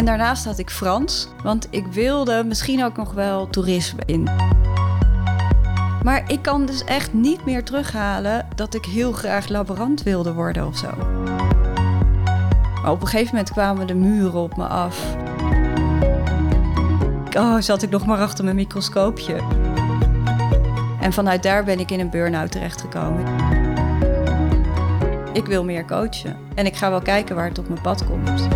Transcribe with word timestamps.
En 0.00 0.06
daarnaast 0.06 0.44
had 0.44 0.58
ik 0.58 0.70
Frans, 0.70 1.28
want 1.42 1.66
ik 1.70 1.86
wilde 1.86 2.44
misschien 2.44 2.84
ook 2.84 2.96
nog 2.96 3.12
wel 3.12 3.50
toerisme 3.50 4.00
in. 4.06 4.28
Maar 6.02 6.30
ik 6.30 6.42
kan 6.42 6.66
dus 6.66 6.84
echt 6.84 7.12
niet 7.12 7.44
meer 7.44 7.64
terughalen 7.64 8.46
dat 8.54 8.74
ik 8.74 8.84
heel 8.84 9.12
graag 9.12 9.48
laborant 9.48 10.02
wilde 10.02 10.32
worden 10.32 10.66
of 10.66 10.76
zo. 10.76 10.90
Maar 12.82 12.90
op 12.90 13.00
een 13.00 13.06
gegeven 13.06 13.34
moment 13.34 13.50
kwamen 13.52 13.86
de 13.86 13.94
muren 13.94 14.40
op 14.40 14.56
me 14.56 14.66
af. 14.66 15.16
Oh, 17.36 17.56
zat 17.58 17.82
ik 17.82 17.90
nog 17.90 18.06
maar 18.06 18.18
achter 18.18 18.44
mijn 18.44 18.56
microscoopje. 18.56 19.36
En 21.00 21.12
vanuit 21.12 21.42
daar 21.42 21.64
ben 21.64 21.80
ik 21.80 21.90
in 21.90 22.00
een 22.00 22.10
burn-out 22.10 22.52
terechtgekomen. 22.52 23.24
Ik 25.32 25.46
wil 25.46 25.64
meer 25.64 25.84
coachen. 25.84 26.36
En 26.54 26.66
ik 26.66 26.76
ga 26.76 26.90
wel 26.90 27.02
kijken 27.02 27.36
waar 27.36 27.48
het 27.48 27.58
op 27.58 27.68
mijn 27.68 27.82
pad 27.82 28.04
komt. 28.04 28.48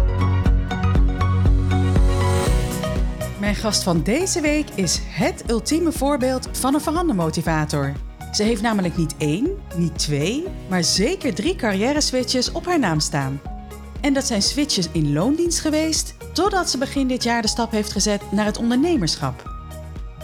Mijn 3.54 3.66
gast 3.66 3.82
van 3.82 4.02
deze 4.02 4.40
week 4.40 4.68
is 4.74 5.00
het 5.02 5.44
ultieme 5.50 5.92
voorbeeld 5.92 6.48
van 6.52 6.74
een 6.74 6.80
verandermotivator. 6.80 7.92
Ze 8.32 8.42
heeft 8.42 8.62
namelijk 8.62 8.96
niet 8.96 9.14
één, 9.18 9.48
niet 9.76 9.98
twee, 9.98 10.44
maar 10.68 10.84
zeker 10.84 11.34
drie 11.34 11.56
carrière-switches 11.56 12.52
op 12.52 12.66
haar 12.66 12.78
naam 12.78 13.00
staan. 13.00 13.40
En 14.00 14.12
dat 14.14 14.24
zijn 14.24 14.42
switches 14.42 14.88
in 14.92 15.12
loondienst 15.12 15.60
geweest, 15.60 16.14
totdat 16.32 16.70
ze 16.70 16.78
begin 16.78 17.08
dit 17.08 17.22
jaar 17.22 17.42
de 17.42 17.48
stap 17.48 17.70
heeft 17.70 17.92
gezet 17.92 18.32
naar 18.32 18.44
het 18.44 18.58
ondernemerschap. 18.58 19.50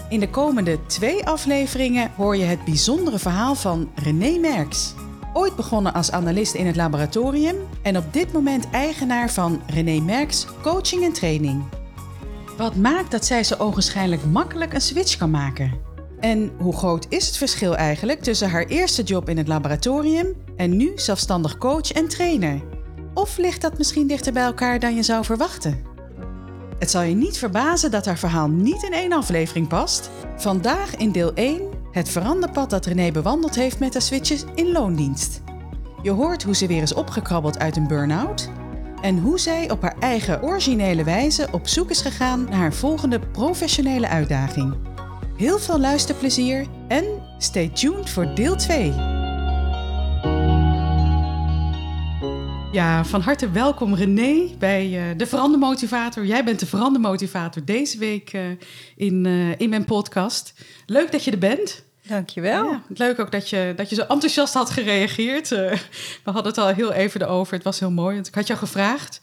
In 0.09 0.19
de 0.19 0.29
komende 0.29 0.85
twee 0.85 1.25
afleveringen 1.25 2.11
hoor 2.15 2.37
je 2.37 2.45
het 2.45 2.65
bijzondere 2.65 3.19
verhaal 3.19 3.55
van 3.55 3.91
René 3.95 4.37
Merks. 4.37 4.93
Ooit 5.33 5.55
begonnen 5.55 5.93
als 5.93 6.11
analist 6.11 6.53
in 6.53 6.67
het 6.67 6.75
laboratorium 6.75 7.55
en 7.81 7.97
op 7.97 8.13
dit 8.13 8.33
moment 8.33 8.69
eigenaar 8.71 9.29
van 9.29 9.61
René 9.67 9.99
Merks 9.99 10.47
Coaching 10.61 11.03
en 11.03 11.13
Training. 11.13 11.63
Wat 12.61 12.75
maakt 12.75 13.11
dat 13.11 13.25
zij 13.25 13.43
zo 13.43 13.55
ogenschijnlijk 13.57 14.25
makkelijk 14.25 14.73
een 14.73 14.81
switch 14.81 15.17
kan 15.17 15.29
maken? 15.29 15.71
En 16.19 16.51
hoe 16.57 16.75
groot 16.75 17.05
is 17.09 17.27
het 17.27 17.37
verschil 17.37 17.75
eigenlijk 17.75 18.21
tussen 18.21 18.49
haar 18.49 18.65
eerste 18.65 19.03
job 19.03 19.29
in 19.29 19.37
het 19.37 19.47
laboratorium 19.47 20.35
en 20.55 20.77
nu 20.77 20.91
zelfstandig 20.95 21.57
coach 21.57 21.91
en 21.91 22.07
trainer? 22.07 22.61
Of 23.13 23.37
ligt 23.37 23.61
dat 23.61 23.77
misschien 23.77 24.07
dichter 24.07 24.33
bij 24.33 24.43
elkaar 24.43 24.79
dan 24.79 24.95
je 24.95 25.03
zou 25.03 25.25
verwachten? 25.25 25.83
Het 26.79 26.91
zal 26.91 27.01
je 27.01 27.15
niet 27.15 27.37
verbazen 27.37 27.91
dat 27.91 28.05
haar 28.05 28.17
verhaal 28.17 28.49
niet 28.49 28.83
in 28.83 28.93
één 28.93 29.11
aflevering 29.11 29.67
past. 29.67 30.09
Vandaag 30.37 30.95
in 30.95 31.11
deel 31.11 31.33
1 31.33 31.61
het 31.91 32.09
veranderpad 32.09 32.69
dat 32.69 32.85
René 32.85 33.11
bewandeld 33.11 33.55
heeft 33.55 33.79
met 33.79 33.93
haar 33.93 34.01
switches 34.01 34.43
in 34.55 34.71
loondienst. 34.71 35.41
Je 36.01 36.11
hoort 36.11 36.43
hoe 36.43 36.55
ze 36.55 36.67
weer 36.67 36.81
is 36.81 36.93
opgekrabbeld 36.93 37.59
uit 37.59 37.75
een 37.75 37.87
burn-out 37.87 38.49
en 39.01 39.17
hoe 39.19 39.39
zij 39.39 39.69
op 39.69 39.81
haar 39.81 39.95
eigen 39.99 40.43
originele 40.43 41.03
wijze 41.03 41.47
op 41.51 41.67
zoek 41.67 41.89
is 41.89 42.01
gegaan 42.01 42.43
naar 42.43 42.59
haar 42.59 42.73
volgende 42.73 43.19
professionele 43.19 44.07
uitdaging. 44.07 44.75
Heel 45.37 45.59
veel 45.59 45.79
luisterplezier 45.79 46.67
en 46.87 47.05
stay 47.37 47.69
tuned 47.69 48.09
voor 48.09 48.35
deel 48.35 48.55
2. 48.55 48.93
Ja, 52.71 53.05
van 53.05 53.21
harte 53.21 53.51
welkom 53.51 53.95
René 53.95 54.55
bij 54.59 55.09
uh, 55.11 55.17
de 55.17 55.27
Verandermotivator. 55.27 56.25
Jij 56.25 56.43
bent 56.43 56.59
de 56.59 56.65
Verandermotivator 56.65 57.65
deze 57.65 57.97
week 57.97 58.33
uh, 58.33 58.41
in, 58.95 59.25
uh, 59.25 59.59
in 59.59 59.69
mijn 59.69 59.85
podcast. 59.85 60.53
Leuk 60.85 61.11
dat 61.11 61.23
je 61.23 61.31
er 61.31 61.37
bent. 61.37 61.90
Dankjewel. 62.07 62.71
Ja, 62.71 62.81
leuk 62.87 63.19
ook 63.19 63.31
dat 63.31 63.49
je, 63.49 63.73
dat 63.75 63.89
je 63.89 63.95
zo 63.95 64.01
enthousiast 64.01 64.53
had 64.53 64.69
gereageerd. 64.69 65.51
Uh, 65.51 65.59
we 66.23 66.31
hadden 66.31 66.45
het 66.45 66.57
al 66.57 66.67
heel 66.67 66.91
even 66.91 67.21
erover. 67.21 67.53
Het 67.53 67.63
was 67.63 67.79
heel 67.79 67.91
mooi. 67.91 68.15
Want 68.15 68.27
ik 68.27 68.35
had 68.35 68.47
jou 68.47 68.59
gevraagd 68.59 69.21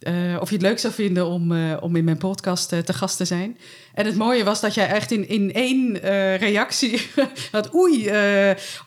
uh, 0.00 0.40
of 0.40 0.48
je 0.48 0.54
het 0.54 0.64
leuk 0.64 0.78
zou 0.78 0.92
vinden 0.92 1.26
om, 1.26 1.52
uh, 1.52 1.76
om 1.80 1.96
in 1.96 2.04
mijn 2.04 2.18
podcast 2.18 2.68
te 2.68 2.92
gast 2.92 3.16
te 3.16 3.24
zijn. 3.24 3.58
En 3.94 4.06
het 4.06 4.16
mooie 4.16 4.44
was 4.44 4.60
dat 4.60 4.74
jij 4.74 4.88
echt 4.88 5.10
in, 5.10 5.28
in 5.28 5.52
één 5.52 5.98
reactie 6.36 7.10
had... 7.52 7.74
Oei, 7.74 8.04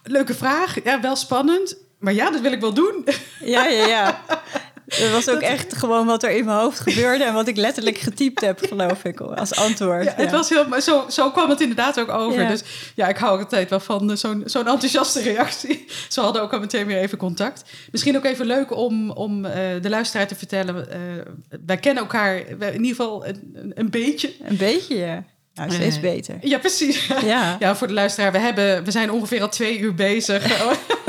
leuke 0.03 0.33
vraag. 0.33 0.83
Ja, 0.83 1.01
wel 1.01 1.15
spannend. 1.15 1.77
Maar 1.99 2.13
ja, 2.13 2.31
dat 2.31 2.41
wil 2.41 2.51
ik 2.51 2.59
wel 2.59 2.73
doen. 2.73 3.05
Ja, 3.43 3.65
ja, 3.65 3.87
ja. 3.87 4.21
Dat 4.99 5.11
was 5.11 5.29
ook 5.29 5.41
echt 5.41 5.75
gewoon 5.75 6.05
wat 6.05 6.23
er 6.23 6.31
in 6.31 6.45
mijn 6.45 6.57
hoofd 6.57 6.79
gebeurde 6.79 7.23
en 7.23 7.33
wat 7.33 7.47
ik 7.47 7.55
letterlijk 7.55 7.97
getypt 8.07 8.41
heb, 8.41 8.59
geloof 8.67 9.03
ik, 9.03 9.21
als 9.21 9.55
antwoord. 9.55 10.03
Ja, 10.03 10.13
het 10.15 10.31
was 10.31 10.49
heel, 10.49 10.81
zo, 10.81 11.05
zo 11.09 11.31
kwam 11.31 11.49
het 11.49 11.61
inderdaad 11.61 11.99
ook 11.99 12.09
over. 12.09 12.41
Ja. 12.41 12.47
Dus 12.47 12.63
ja, 12.95 13.07
ik 13.07 13.17
hou 13.17 13.39
altijd 13.39 13.69
wel 13.69 13.79
van 13.79 14.17
zo'n 14.17 14.43
zo'n 14.45 14.67
enthousiaste 14.67 15.21
reactie. 15.31 15.85
Ze 16.09 16.21
hadden 16.21 16.41
ook 16.41 16.53
al 16.53 16.59
meteen 16.59 16.85
weer 16.85 16.97
even 16.97 17.17
contact. 17.17 17.63
Misschien 17.91 18.17
ook 18.17 18.25
even 18.25 18.45
leuk 18.45 18.75
om, 18.75 19.11
om 19.11 19.45
uh, 19.45 19.51
de 19.81 19.89
luisteraar 19.89 20.27
te 20.27 20.35
vertellen. 20.35 20.87
Uh, 20.89 21.57
wij 21.65 21.77
kennen 21.77 22.03
elkaar 22.03 22.35
in 22.47 22.83
ieder 22.83 22.95
geval 22.95 23.27
een, 23.27 23.71
een 23.75 23.89
beetje. 23.89 24.33
Een 24.43 24.57
beetje, 24.57 24.95
ja. 24.95 25.23
Nou, 25.53 25.71
steeds 25.71 25.99
beter. 25.99 26.37
Ja, 26.41 26.57
precies. 26.57 27.07
Ja. 27.23 27.55
ja, 27.59 27.75
voor 27.75 27.87
de 27.87 27.93
luisteraar. 27.93 28.31
We, 28.31 28.37
hebben, 28.37 28.83
we 28.83 28.91
zijn 28.91 29.11
ongeveer 29.11 29.41
al 29.41 29.49
twee 29.49 29.79
uur 29.79 29.93
bezig. 29.93 30.63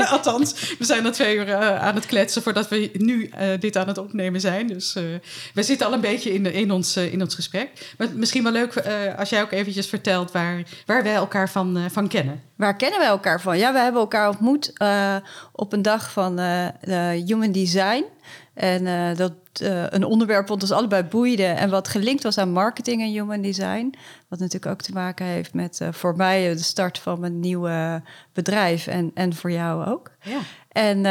Althans, 0.15 0.75
we 0.79 0.85
zijn 0.85 1.05
al 1.05 1.11
twee 1.11 1.35
uur 1.35 1.47
uh, 1.47 1.81
aan 1.81 1.95
het 1.95 2.05
kletsen 2.05 2.41
voordat 2.41 2.69
we 2.69 2.89
nu 2.93 3.29
uh, 3.39 3.47
dit 3.59 3.77
aan 3.77 3.87
het 3.87 3.97
opnemen 3.97 4.41
zijn. 4.41 4.67
Dus 4.67 4.93
we 5.53 5.63
zitten 5.63 5.87
al 5.87 5.93
een 5.93 6.01
beetje 6.01 6.33
in, 6.33 6.45
in, 6.45 6.71
ons, 6.71 6.97
in 6.97 7.21
ons 7.21 7.35
gesprek. 7.35 7.93
Maar 7.97 8.07
misschien 8.15 8.43
wel 8.43 8.51
leuk 8.51 8.77
als 9.17 9.29
jij 9.29 9.41
ook 9.41 9.51
eventjes 9.51 9.87
vertelt 9.87 10.31
waar, 10.31 10.63
waar 10.85 11.03
wij 11.03 11.13
elkaar 11.13 11.49
van, 11.49 11.79
van 11.91 12.07
kennen. 12.07 12.41
Waar 12.55 12.75
kennen 12.75 12.99
wij 12.99 13.07
elkaar 13.07 13.41
van? 13.41 13.57
Ja, 13.57 13.73
we 13.73 13.79
hebben 13.79 14.01
elkaar 14.01 14.29
ontmoet 14.29 14.73
op 15.51 15.73
een 15.73 15.81
dag 15.81 16.11
van 16.11 16.39
Human 17.25 17.51
Design. 17.51 18.03
En 18.53 18.85
uh, 18.85 19.15
dat 19.15 19.33
uh, 19.61 19.83
een 19.89 20.03
onderwerp 20.03 20.47
wat 20.47 20.61
ons 20.61 20.71
allebei 20.71 21.03
boeide 21.03 21.45
en 21.45 21.69
wat 21.69 21.87
gelinkt 21.87 22.23
was 22.23 22.37
aan 22.37 22.51
marketing 22.51 23.01
en 23.01 23.11
human 23.11 23.41
design. 23.41 23.93
Wat 24.27 24.39
natuurlijk 24.39 24.71
ook 24.71 24.81
te 24.81 24.93
maken 24.93 25.25
heeft 25.25 25.53
met 25.53 25.79
uh, 25.81 25.87
voor 25.91 26.15
mij 26.15 26.53
de 26.53 26.63
start 26.63 26.99
van 26.99 27.19
mijn 27.19 27.39
nieuwe 27.39 28.01
bedrijf 28.33 28.87
en, 28.87 29.11
en 29.13 29.33
voor 29.33 29.51
jou 29.51 29.85
ook. 29.85 30.11
Ja. 30.21 30.39
En 30.67 31.03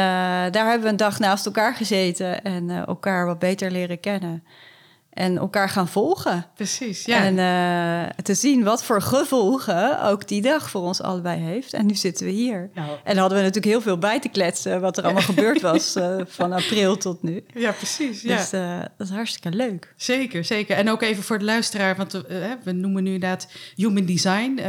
daar 0.51 0.65
hebben 0.65 0.81
we 0.81 0.89
een 0.89 0.97
dag 0.97 1.19
naast 1.19 1.45
elkaar 1.45 1.75
gezeten 1.75 2.43
en 2.43 2.69
elkaar 2.69 3.25
wat 3.25 3.39
beter 3.39 3.71
leren 3.71 3.99
kennen. 3.99 4.43
En 5.13 5.37
elkaar 5.37 5.69
gaan 5.69 5.87
volgen. 5.87 6.45
Precies, 6.55 7.05
ja. 7.05 7.23
En 7.23 7.37
uh, 7.37 8.09
te 8.23 8.33
zien 8.33 8.63
wat 8.63 8.83
voor 8.83 9.01
gevolgen 9.01 10.03
ook 10.03 10.27
die 10.27 10.41
dag 10.41 10.69
voor 10.69 10.81
ons 10.81 11.01
allebei 11.01 11.39
heeft. 11.39 11.73
En 11.73 11.85
nu 11.85 11.95
zitten 11.95 12.25
we 12.25 12.31
hier. 12.31 12.69
Nou. 12.73 12.89
En 12.89 13.01
dan 13.03 13.17
hadden 13.17 13.37
we 13.37 13.43
natuurlijk 13.43 13.73
heel 13.73 13.81
veel 13.81 13.97
bij 13.97 14.19
te 14.19 14.29
kletsen... 14.29 14.81
wat 14.81 14.97
er 14.97 15.03
allemaal 15.03 15.21
gebeurd 15.21 15.61
was 15.61 15.95
uh, 15.95 16.15
van 16.27 16.51
april 16.51 16.97
tot 16.97 17.23
nu. 17.23 17.43
Ja, 17.53 17.71
precies. 17.71 18.21
Ja. 18.21 18.37
Dus 18.37 18.53
uh, 18.53 18.79
dat 18.97 19.07
is 19.07 19.13
hartstikke 19.13 19.57
leuk. 19.57 19.93
Zeker, 19.97 20.45
zeker. 20.45 20.75
En 20.75 20.89
ook 20.89 21.01
even 21.01 21.23
voor 21.23 21.39
de 21.39 21.45
luisteraar... 21.45 21.95
want 21.95 22.11
we 22.63 22.71
noemen 22.71 23.03
nu 23.03 23.13
inderdaad 23.13 23.47
human 23.75 24.05
design. 24.05 24.59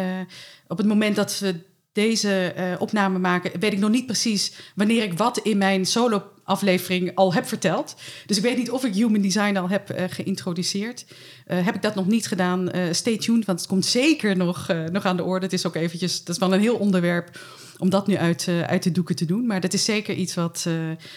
op 0.69 0.79
het 0.79 0.87
moment 0.87 1.17
dat 1.17 1.39
we 1.39 1.55
deze 1.93 2.55
opname 2.79 3.19
maken, 3.19 3.61
weet 3.61 3.73
ik 3.73 3.79
nog 3.79 3.91
niet 3.91 4.07
precies 4.07 4.53
wanneer 4.75 5.03
ik 5.03 5.19
wat 5.19 5.39
in 5.39 5.59
mijn 5.59 5.87
solo 5.87 6.34
aflevering 6.45 7.15
al 7.15 7.35
heb 7.35 7.47
verteld. 7.47 7.97
Dus 8.27 8.37
ik 8.37 8.43
weet 8.43 8.57
niet 8.57 8.71
of 8.71 8.85
ik 8.85 8.95
human 8.95 9.21
design 9.21 9.57
al 9.57 9.69
heb 9.69 9.91
uh, 9.91 10.05
geïntroduceerd. 10.09 11.07
Uh, 11.47 11.65
heb 11.65 11.75
ik 11.75 11.83
dat 11.83 11.95
nog 11.95 12.07
niet 12.07 12.27
gedaan? 12.27 12.69
stay 12.91 13.17
tuned, 13.17 13.45
want 13.45 13.59
het 13.59 13.69
komt 13.69 13.85
zeker 13.85 14.37
nog, 14.37 14.69
nog 14.93 15.05
aan 15.05 15.17
de 15.17 15.25
orde. 15.25 15.45
Het 15.45 15.55
is 15.55 15.67
ook 15.67 15.75
eventjes, 15.75 16.25
dat 16.25 16.35
is 16.35 16.41
wel 16.41 16.53
een 16.53 16.61
heel 16.61 16.77
onderwerp 16.77 17.39
om 17.79 17.91
dat 17.91 18.07
nu 18.07 18.17
uit, 18.17 18.49
uit 18.67 18.83
de 18.83 18.93
doeken 18.93 19.17
te 19.17 19.25
doen. 19.25 19.47
Maar 19.47 19.61
dat 19.61 19.73
is 19.73 19.85
zeker 19.85 20.15
iets 20.15 20.35
wat, 20.35 20.67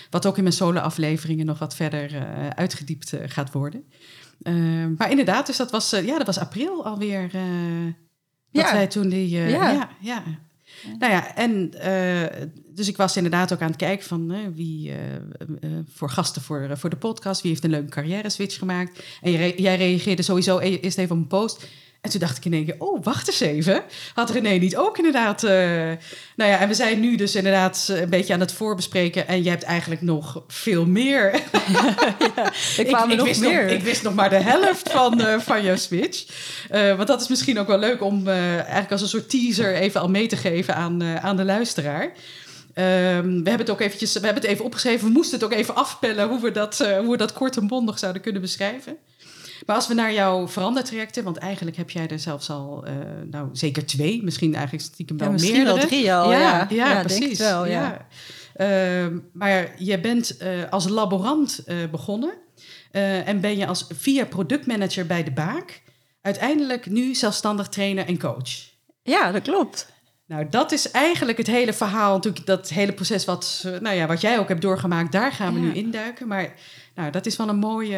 wat 0.09 0.25
ook 0.25 0.38
in 0.38 0.44
mijn 0.44 0.56
solo 0.56 0.79
afleveringen 0.79 1.45
nog 1.45 1.59
wat 1.59 1.75
verder 1.75 2.27
uitgediept 2.56 3.13
gaat 3.25 3.51
worden. 3.51 3.83
maar 4.97 5.09
inderdaad, 5.09 5.45
dus 5.45 5.57
dat 5.57 5.71
was, 5.71 5.89
ja, 5.89 6.18
dat 6.18 6.25
was 6.25 6.39
april 6.39 6.85
alweer. 6.85 7.30
dat 8.51 8.65
ja. 8.65 8.73
wij 8.73 8.88
toen 8.88 9.09
die. 9.09 9.30
ja. 9.30 9.47
ja, 9.47 9.89
ja. 10.00 10.23
Nou 11.00 11.12
ja, 11.12 11.35
en 11.35 11.71
uh, 11.85 12.47
dus 12.74 12.88
ik 12.88 12.97
was 12.97 13.15
inderdaad 13.15 13.53
ook 13.53 13.62
aan 13.62 13.68
het 13.68 13.75
kijken 13.75 14.06
van 14.06 14.31
uh, 14.31 14.38
wie 14.53 14.89
uh, 14.89 14.95
voor 15.94 16.09
gasten 16.09 16.41
voor, 16.41 16.77
voor 16.77 16.89
de 16.89 16.95
podcast, 16.95 17.41
wie 17.41 17.51
heeft 17.51 17.63
een 17.63 17.69
leuke 17.69 17.89
carrière 17.89 18.29
switch 18.29 18.57
gemaakt. 18.57 19.03
En 19.21 19.31
jij, 19.31 19.53
jij 19.57 19.77
reageerde 19.77 20.21
sowieso 20.21 20.59
e-, 20.59 20.79
eerst 20.79 20.97
even 20.97 21.15
op 21.15 21.21
een 21.21 21.27
post. 21.27 21.68
En 22.07 22.13
toen 22.13 22.21
dacht 22.21 22.38
ik 22.38 22.45
in 22.45 22.54
één 22.54 22.65
keer, 22.65 22.75
oh, 22.77 23.04
wacht 23.04 23.27
eens 23.27 23.39
even. 23.39 23.83
Had 24.13 24.30
René 24.30 24.50
niet 24.50 24.77
ook 24.77 24.98
inderdaad... 24.98 25.44
Uh, 25.44 25.51
nou 26.36 26.51
ja, 26.51 26.59
en 26.59 26.68
we 26.68 26.74
zijn 26.74 27.00
nu 27.00 27.15
dus 27.15 27.36
inderdaad 27.36 27.88
een 27.89 28.09
beetje 28.09 28.33
aan 28.33 28.39
het 28.39 28.51
voorbespreken. 28.51 29.27
En 29.27 29.44
je 29.44 29.50
hebt 29.50 29.63
eigenlijk 29.63 30.01
nog 30.01 30.44
veel 30.48 30.86
meer. 30.86 31.31
ja, 32.36 32.51
ik 32.77 32.88
kwam 32.88 33.15
nog 33.15 33.27
wist 33.27 33.39
meer. 33.39 33.63
Nog, 33.63 33.71
ik 33.71 33.83
wist 33.83 34.04
nog 34.04 34.13
maar 34.13 34.30
de 34.30 34.36
helft 34.36 34.92
van, 34.92 35.21
uh, 35.21 35.39
van 35.39 35.63
jouw 35.63 35.75
switch. 35.75 36.25
Uh, 36.71 36.95
want 36.95 37.07
dat 37.07 37.21
is 37.21 37.27
misschien 37.27 37.59
ook 37.59 37.68
wel 37.68 37.80
leuk 37.80 38.04
om 38.04 38.27
eigenlijk 38.27 38.92
als 38.92 39.01
een 39.01 39.07
soort 39.07 39.30
teaser 39.30 39.75
even 39.75 40.01
al 40.01 40.09
mee 40.09 40.27
te 40.27 40.38
geven 40.38 40.75
aan, 40.75 41.04
aan 41.04 41.38
de 41.38 41.45
luisteraar. 41.45 42.04
Um, 42.04 43.44
we 43.44 43.50
hebben 43.50 43.57
het 43.57 43.69
ook 43.69 43.81
eventjes, 43.81 44.13
we 44.13 44.25
hebben 44.25 44.42
het 44.42 44.51
even 44.51 44.65
opgeschreven. 44.65 45.07
We 45.07 45.13
moesten 45.13 45.39
het 45.39 45.48
ook 45.48 45.54
even 45.54 45.75
afpellen 45.75 46.27
hoe 46.27 46.42
we 46.42 46.51
dat, 46.51 46.77
hoe 46.77 47.12
we 47.12 47.18
dat 47.18 47.33
kort 47.33 47.57
en 47.57 47.68
bondig 47.68 48.00
zouden 48.00 48.21
kunnen 48.21 48.42
beschrijven. 48.42 48.98
Maar 49.65 49.75
als 49.75 49.88
we 49.88 49.94
naar 49.94 50.13
jouw 50.13 50.48
verandertrajecten, 50.48 51.24
want 51.24 51.38
eigenlijk 51.38 51.77
heb 51.77 51.89
jij 51.89 52.07
er 52.07 52.19
zelfs 52.19 52.50
al, 52.50 52.88
uh, 52.88 52.94
nou 53.31 53.50
zeker 53.51 53.86
twee, 53.86 54.24
misschien 54.24 54.54
eigenlijk 54.56 54.83
stiekem 54.83 55.18
wel 55.18 55.27
ja, 55.27 55.33
misschien 55.33 55.56
meerdere. 55.56 55.77
wel 55.77 55.88
drie 55.88 56.13
al, 56.13 56.31
ja. 56.31 56.39
Ja, 56.39 56.68
ja 56.69 57.01
precies. 57.01 57.39
Wel, 57.39 57.65
ja. 57.65 57.71
ja. 57.81 59.06
Uh, 59.06 59.18
maar 59.33 59.74
je 59.77 60.00
bent 60.00 60.38
uh, 60.42 60.69
als 60.69 60.88
laborant 60.88 61.63
begonnen 61.92 62.33
en 62.92 63.42
ben 63.42 63.57
je 63.57 63.68
als 63.68 63.88
via 63.89 64.25
productmanager 64.25 65.06
bij 65.06 65.24
de 65.24 65.31
Baak 65.31 65.81
uiteindelijk 66.21 66.86
nu 66.86 67.15
zelfstandig 67.15 67.68
trainer 67.68 68.06
en 68.06 68.19
coach. 68.19 68.50
Ja, 69.04 69.31
dat 69.31 69.42
klopt. 69.42 69.95
Nou, 70.27 70.50
dat 70.50 70.71
is 70.71 70.91
eigenlijk 70.91 71.38
het 71.38 71.47
hele 71.47 71.74
verhaal, 71.74 72.13
natuurlijk 72.13 72.45
dat 72.45 72.69
hele 72.69 72.94
proces 72.94 73.25
wat, 73.25 73.68
nou 73.81 73.95
ja, 73.95 74.07
wat 74.07 74.21
jij 74.21 74.39
ook 74.39 74.47
hebt 74.47 74.62
doorgemaakt, 74.62 75.12
daar 75.12 75.31
gaan 75.31 75.53
we 75.53 75.59
nu 75.59 75.74
induiken. 75.74 76.27
Maar 76.27 76.53
nou, 76.95 77.12
dat 77.12 77.25
is 77.25 77.35
wel 77.35 77.50
een 77.50 77.59
mooie, 77.59 77.95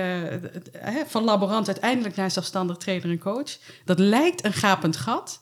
hè, 0.77 1.05
van 1.05 1.23
laborant 1.23 1.67
uiteindelijk 1.67 2.15
naar 2.15 2.31
zelfstandig 2.31 2.77
trainer 2.77 3.09
en 3.09 3.19
coach. 3.19 3.57
Dat 3.85 3.99
lijkt 3.99 4.45
een 4.45 4.53
gapend 4.53 4.97
gat. 4.97 5.41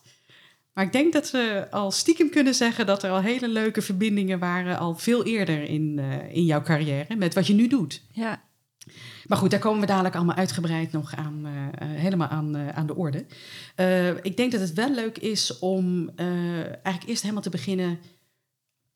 Maar 0.73 0.85
ik 0.85 0.91
denk 0.91 1.13
dat 1.13 1.31
we 1.31 1.67
al 1.71 1.91
stiekem 1.91 2.29
kunnen 2.29 2.55
zeggen 2.55 2.85
dat 2.85 3.03
er 3.03 3.11
al 3.11 3.21
hele 3.21 3.47
leuke 3.47 3.81
verbindingen 3.81 4.39
waren, 4.39 4.77
al 4.77 4.95
veel 4.95 5.23
eerder 5.23 5.63
in, 5.63 5.97
uh, 5.99 6.35
in 6.35 6.45
jouw 6.45 6.61
carrière, 6.61 7.15
met 7.15 7.33
wat 7.33 7.47
je 7.47 7.53
nu 7.53 7.67
doet. 7.67 8.03
Ja. 8.11 8.41
Maar 9.27 9.37
goed, 9.37 9.51
daar 9.51 9.59
komen 9.59 9.79
we 9.79 9.85
dadelijk 9.85 10.15
allemaal 10.15 10.35
uitgebreid 10.35 10.91
nog 10.91 11.15
aan, 11.15 11.41
uh, 11.45 11.51
uh, 11.51 11.99
helemaal 11.99 12.27
aan, 12.27 12.57
aan 12.73 12.87
de 12.87 12.95
orde. 12.95 13.25
ik 14.21 14.37
denk 14.37 14.51
dat 14.51 14.61
het 14.61 14.73
wel 14.73 14.89
leuk 14.89 15.17
is 15.17 15.59
om 15.59 16.09
eigenlijk 16.15 17.03
eerst 17.05 17.21
helemaal 17.21 17.41
te 17.41 17.49
beginnen. 17.49 17.99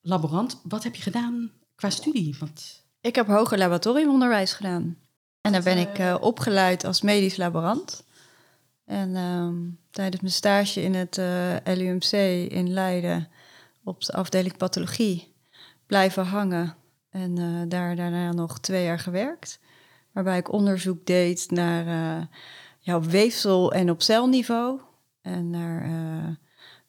Laborant, 0.02 0.62
wat 0.64 0.84
heb 0.84 0.96
je 0.96 1.02
gedaan 1.02 1.52
qua 1.76 1.90
studie? 1.90 2.36
Want 2.40 2.84
ik 3.02 3.16
heb 3.16 3.28
hoger 3.28 3.58
laboratoriumonderwijs 3.58 4.54
gedaan. 4.54 4.98
En 5.42 5.52
daar 5.52 5.64
ben 5.64 5.78
ik 5.78 6.22
opgeleid 6.22 6.84
als 6.84 7.02
medisch 7.02 7.38
laborant. 7.38 8.04
En 8.86 9.10
uh, 9.10 9.48
tijdens 9.92 10.22
mijn 10.22 10.34
stage 10.34 10.82
in 10.82 10.94
het 10.94 11.18
LUMC 11.78 12.12
in 12.52 12.74
Leiden 12.74 13.28
op 13.84 14.04
de 14.04 14.14
afdeling 14.14 14.58
pathologie 14.58 15.34
blijven 15.86 16.26
hangen. 16.26 16.76
En 17.10 17.36
daar 17.70 17.96
daarna 17.96 18.32
nog 18.32 18.60
twee 18.60 18.84
jaar 18.84 19.00
gewerkt. 19.00 19.60
Waarbij 20.14 20.38
ik 20.38 20.52
onderzoek 20.52 21.06
deed 21.06 21.52
naar 21.52 21.86
ja, 22.80 22.96
op 22.96 23.06
weefsel 23.06 23.74
en 23.74 23.90
op 23.90 24.02
celniveau. 24.02 24.80
En 25.22 25.50
naar 25.50 25.90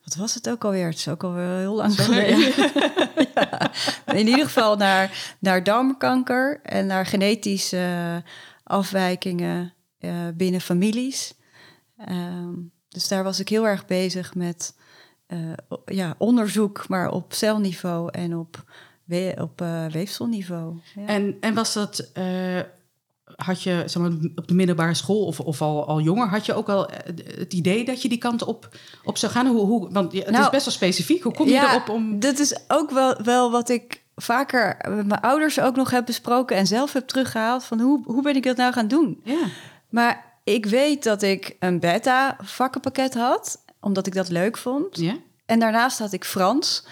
wat 0.04 0.14
was 0.14 0.34
het 0.34 0.50
ook 0.50 0.64
alweer? 0.64 0.86
Het 0.86 0.96
is 0.96 1.08
ook 1.08 1.24
alweer 1.24 1.56
heel 1.56 1.74
lang 1.74 2.00
geleden. 2.00 2.38
ja. 3.34 3.70
In 4.06 4.28
ieder 4.28 4.44
geval 4.44 4.76
naar, 4.76 5.36
naar 5.38 5.64
darmkanker 5.64 6.60
en 6.62 6.86
naar 6.86 7.06
genetische 7.06 8.22
afwijkingen 8.62 9.74
uh, 10.00 10.10
binnen 10.34 10.60
families. 10.60 11.34
Um, 12.08 12.72
dus 12.88 13.08
daar 13.08 13.24
was 13.24 13.40
ik 13.40 13.48
heel 13.48 13.66
erg 13.66 13.86
bezig 13.86 14.34
met 14.34 14.76
uh, 15.28 15.52
ja, 15.84 16.14
onderzoek, 16.18 16.88
maar 16.88 17.10
op 17.10 17.32
celniveau 17.32 18.10
en 18.10 18.36
op, 18.36 18.64
we 19.04 19.34
op 19.40 19.60
uh, 19.60 19.86
weefselniveau. 19.86 20.80
Ja. 20.94 21.06
En, 21.06 21.36
en 21.40 21.54
was 21.54 21.72
dat 21.72 22.10
had 23.36 23.62
je 23.62 23.82
zeg 23.86 24.02
maar, 24.02 24.10
op 24.34 24.48
de 24.48 24.54
middelbare 24.54 24.94
school 24.94 25.24
of, 25.24 25.40
of 25.40 25.62
al, 25.62 25.86
al 25.86 26.00
jonger, 26.00 26.28
had 26.28 26.46
je 26.46 26.54
ook 26.54 26.68
al 26.68 26.90
het 27.36 27.52
idee 27.52 27.84
dat 27.84 28.02
je 28.02 28.08
die 28.08 28.18
kant 28.18 28.44
op, 28.44 28.68
op 29.04 29.18
zou 29.18 29.32
gaan? 29.32 29.46
Hoe, 29.46 29.66
hoe, 29.66 29.92
want 29.92 30.12
het 30.12 30.30
nou, 30.30 30.44
is 30.44 30.50
best 30.50 30.64
wel 30.64 30.74
specifiek. 30.74 31.22
Hoe 31.22 31.34
kom 31.34 31.46
je 31.46 31.52
ja, 31.52 31.70
erop 31.70 31.88
om. 31.88 32.20
Dat 32.20 32.38
is 32.38 32.58
ook 32.68 32.90
wel, 32.90 33.16
wel 33.22 33.50
wat 33.50 33.68
ik 33.68 34.02
vaker 34.16 34.90
met 34.94 35.06
mijn 35.06 35.20
ouders 35.20 35.60
ook 35.60 35.76
nog 35.76 35.90
heb 35.90 36.06
besproken 36.06 36.56
en 36.56 36.66
zelf 36.66 36.92
heb 36.92 37.08
teruggehaald 37.08 37.64
van 37.64 37.80
hoe, 37.80 38.02
hoe 38.04 38.22
ben 38.22 38.36
ik 38.36 38.42
dat 38.42 38.56
nou 38.56 38.72
gaan 38.72 38.88
doen? 38.88 39.20
Ja. 39.24 39.44
Maar 39.88 40.24
ik 40.44 40.66
weet 40.66 41.02
dat 41.02 41.22
ik 41.22 41.56
een 41.58 41.80
beta 41.80 42.36
vakkenpakket 42.42 43.14
had, 43.14 43.64
omdat 43.80 44.06
ik 44.06 44.14
dat 44.14 44.28
leuk 44.28 44.56
vond. 44.56 44.98
Ja. 44.98 45.16
En 45.46 45.58
daarnaast 45.58 45.98
had 45.98 46.12
ik 46.12 46.24
Frans. 46.24 46.84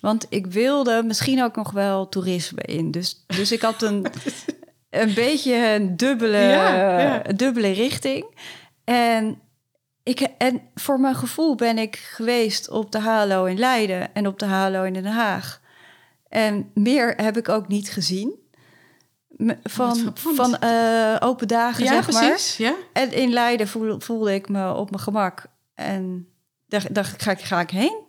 Want 0.00 0.26
ik 0.28 0.46
wilde 0.46 1.02
misschien 1.02 1.42
ook 1.42 1.56
nog 1.56 1.70
wel 1.70 2.08
toerisme 2.08 2.62
in. 2.62 2.90
Dus, 2.90 3.24
dus 3.26 3.52
ik 3.52 3.60
had 3.60 3.82
een, 3.82 4.06
een 4.90 5.14
beetje 5.14 5.54
een 5.54 5.96
dubbele, 5.96 6.38
ja, 6.38 7.00
ja. 7.00 7.22
dubbele 7.22 7.70
richting. 7.70 8.38
En, 8.84 9.40
ik, 10.02 10.20
en 10.20 10.60
voor 10.74 11.00
mijn 11.00 11.14
gevoel 11.14 11.54
ben 11.54 11.78
ik 11.78 11.96
geweest 11.96 12.70
op 12.70 12.92
de 12.92 12.98
HALO 12.98 13.44
in 13.44 13.58
Leiden 13.58 14.14
en 14.14 14.26
op 14.26 14.38
de 14.38 14.46
HALO 14.46 14.82
in 14.82 14.92
Den 14.92 15.04
Haag. 15.04 15.60
En 16.28 16.70
meer 16.74 17.14
heb 17.16 17.36
ik 17.36 17.48
ook 17.48 17.68
niet 17.68 17.90
gezien. 17.90 18.44
Van, 19.62 20.12
van 20.14 20.56
uh, 20.64 21.16
open 21.20 21.48
dagen, 21.48 21.84
ja, 21.84 21.90
zeg 21.90 22.06
precies, 22.06 22.58
maar. 22.58 22.68
Ja. 22.68 22.76
En 22.92 23.12
in 23.12 23.32
Leiden 23.32 23.68
voelde, 23.68 24.00
voelde 24.00 24.34
ik 24.34 24.48
me 24.48 24.74
op 24.74 24.90
mijn 24.90 25.02
gemak. 25.02 25.46
En 25.74 26.28
dacht, 26.66 26.94
dacht 26.94 27.22
ga, 27.22 27.30
ik, 27.30 27.40
ga 27.40 27.60
ik 27.60 27.70
heen? 27.70 28.04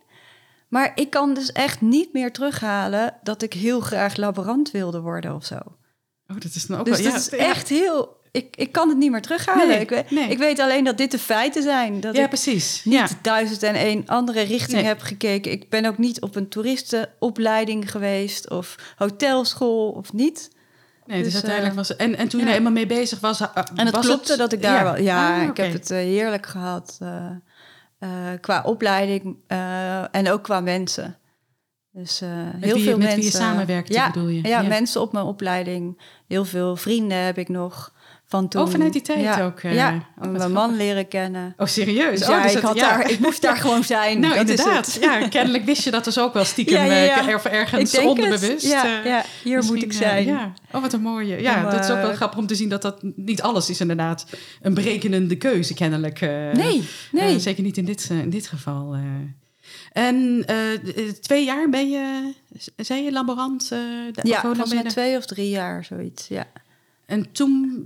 Maar 0.68 0.92
ik 0.94 1.10
kan 1.10 1.34
dus 1.34 1.52
echt 1.52 1.80
niet 1.80 2.12
meer 2.12 2.32
terughalen 2.32 3.14
dat 3.22 3.42
ik 3.42 3.52
heel 3.52 3.80
graag 3.80 4.16
laborant 4.16 4.70
wilde 4.70 5.00
worden 5.00 5.34
of 5.34 5.44
zo. 5.44 5.58
Oh, 6.30 6.40
dat 6.40 6.54
is 6.54 6.66
dan 6.66 6.78
ook 6.78 6.84
dus 6.86 7.00
wel, 7.00 7.10
ja, 7.10 7.16
is 7.16 7.28
echt 7.28 7.68
heel... 7.68 8.16
Ik, 8.32 8.56
ik 8.56 8.72
kan 8.72 8.88
het 8.88 8.98
niet 8.98 9.10
meer 9.10 9.20
terughalen. 9.22 9.68
Nee, 9.68 9.80
ik, 9.80 9.88
weet, 9.88 10.10
nee. 10.10 10.28
ik 10.28 10.38
weet 10.38 10.58
alleen 10.58 10.84
dat 10.84 10.96
dit 10.96 11.10
de 11.10 11.18
feiten 11.18 11.62
zijn. 11.62 12.00
Dat 12.00 12.16
ja, 12.16 12.22
ik 12.22 12.28
precies. 12.28 12.84
niet 12.84 12.94
Ja. 12.94 13.06
duizend 13.22 13.62
en 13.62 13.74
één 13.74 14.06
andere 14.06 14.40
richting 14.42 14.72
Nee. 14.76 14.84
heb 14.84 15.00
gekeken. 15.00 15.52
Ik 15.52 15.68
ben 15.70 15.84
ook 15.86 15.98
niet 15.98 16.20
op 16.20 16.36
een 16.36 16.48
toeristenopleiding 16.48 17.90
geweest... 17.90 18.50
of 18.50 18.74
hotelschool 18.96 19.90
of 19.90 20.12
niet. 20.12 20.50
Nee, 21.06 21.22
dus, 21.22 21.32
Dus, 21.32 21.34
uiteindelijk 21.44 21.72
eh, 21.72 21.76
was 21.88 21.96
En, 21.96 22.16
en 22.16 22.28
toen 22.28 22.40
je 22.40 22.46
ja. 22.46 22.52
er 22.52 22.58
eenmaal 22.58 22.72
mee 22.72 22.86
bezig 22.86 23.20
was, 23.20 23.40
uh, 23.40 23.48
En 23.74 23.86
het 23.86 23.94
was 23.94 24.06
klopte 24.06 24.30
het, 24.30 24.40
dat 24.40 24.52
ik 24.52 24.62
daar 24.62 24.84
wel... 24.84 24.96
Ja, 24.98 25.36
Ah, 25.40 25.48
ik 25.48 25.56
heb 25.56 25.72
het 25.72 25.90
eh, 25.90 25.98
heerlijk 25.98 26.46
gehad. 26.46 26.98
eh, 27.00 27.26
eh, 27.98 28.40
qua 28.40 28.62
opleiding 28.62 29.36
eh, 29.46 30.14
en 30.14 30.30
ook 30.30 30.42
qua 30.42 30.60
mensen. 30.60 31.17
Dus 31.92 32.20
eh, 32.20 32.28
heel 32.32 32.60
wie 32.60 32.68
je- 32.78 32.82
veel 32.88 32.98
met 32.98 33.06
wie 33.06 33.16
je 33.16 33.22
mensen. 33.22 33.40
samenwerkte, 33.40 33.92
ja, 33.92 34.10
bedoel 34.10 34.28
je? 34.28 34.42
Ja, 34.48 34.60
Ja. 34.60 34.68
mensen 34.68 35.00
op 35.00 35.12
mijn 35.12 35.24
opleiding. 35.24 36.00
Heel 36.28 36.44
veel 36.44 36.76
vrienden 36.76 37.18
heb 37.18 37.38
ik 37.38 37.48
nog 37.48 37.92
van 38.26 38.48
toen. 38.48 38.62
Oh, 38.62 38.68
vanuit 38.68 38.92
die 38.92 39.02
tijd 39.02 39.20
ja, 39.20 39.44
ook, 39.44 39.60
eh, 39.60 39.74
ja, 39.74 39.90
mijn 39.90 40.04
grappig. 40.34 40.48
man 40.48 40.76
leren 40.76 41.08
kennen. 41.08 41.54
Oh, 41.56 41.66
serieus? 41.66 42.18
Dus 42.18 42.28
oh, 42.28 42.34
ja, 42.34 42.42
dus 42.42 42.54
ik, 42.54 42.62
had 42.62 42.76
ja. 42.76 42.88
Daar, 42.96 43.10
ik 43.10 43.18
moest 43.18 43.42
daar 43.42 43.56
gewoon 43.56 43.84
zijn. 43.84 44.20
Nou, 44.20 44.34
dat 44.34 44.48
is 44.48 44.58
inderdaad. 44.58 44.86
het. 44.94 45.02
Ja, 45.02 45.28
kennelijk 45.38 45.64
wist 45.64 45.84
je 45.84 45.90
dat 45.90 46.04
dus 46.04 46.18
ook 46.18 46.32
wel 46.34 46.44
stiekem 46.44 46.74
Ja, 46.76 46.84
eh, 46.86 47.16
er- 47.28 47.46
ergens 47.50 47.92
Ik 47.92 47.98
denk 47.98 48.08
onderbewust. 48.10 48.50
het. 48.50 48.62
Ja, 48.62 48.84
ja, 49.04 49.24
hier 49.42 49.56
misschien, 49.56 49.74
moet 49.74 49.84
ik 49.84 49.92
zijn. 49.92 50.24
ja. 50.26 50.52
Oh, 50.72 50.80
wat 50.82 50.92
een 50.92 51.00
mooie. 51.02 51.40
Ja, 51.40 51.64
Om, 51.64 51.70
dat 51.70 51.84
is 51.84 51.90
ook 51.90 52.00
wel 52.00 52.14
grappig 52.14 52.38
om 52.38 52.46
te 52.46 52.54
zien 52.54 52.68
dat 52.68 52.82
dat 52.82 53.02
niet 53.16 53.42
alles 53.42 53.70
is 53.70 53.80
inderdaad 53.80 54.26
een 54.62 54.74
berekenende 54.74 55.36
keuze 55.36 55.74
kennelijk. 55.74 56.20
Nee, 56.52 56.88
nee. 57.12 57.38
Zeker 57.38 57.62
niet 57.62 57.76
in 57.76 57.84
dit, 57.84 58.08
in 58.10 58.30
dit 58.30 58.46
geval. 58.46 58.96
En 59.92 60.42
eh, 60.46 61.08
twee 61.20 61.44
jaar 61.44 61.68
ben 61.68 61.90
je, 61.90 62.32
zei 62.76 63.02
je 63.02 63.12
laborant? 63.12 63.62
eh, 63.62 63.78
de- 64.12 64.28
ja, 64.28 64.40
volgens 64.40 64.74
mij 64.74 64.82
twee 64.82 65.16
of 65.16 65.26
drie 65.26 65.48
jaar, 65.50 65.84
zoiets. 65.84 66.28
Ja. 66.28 66.46
En 67.06 67.32
toen 67.32 67.84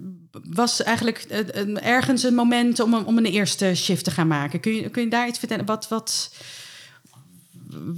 was 0.50 0.82
eigenlijk 0.82 1.18
eh, 1.18 1.86
ergens 1.86 2.22
een 2.22 2.34
moment 2.34 2.80
om 2.80 2.94
een, 2.94 3.04
om 3.04 3.18
een 3.18 3.24
eerste 3.26 3.74
shift 3.74 4.04
te 4.04 4.10
gaan 4.10 4.26
maken. 4.26 4.60
Kun 4.60 4.74
je, 4.74 4.88
kun 4.90 5.02
je 5.02 5.08
daar 5.08 5.28
iets 5.28 5.38
vertellen? 5.38 5.64
Wat, 5.64 5.88
wat, 5.88 6.34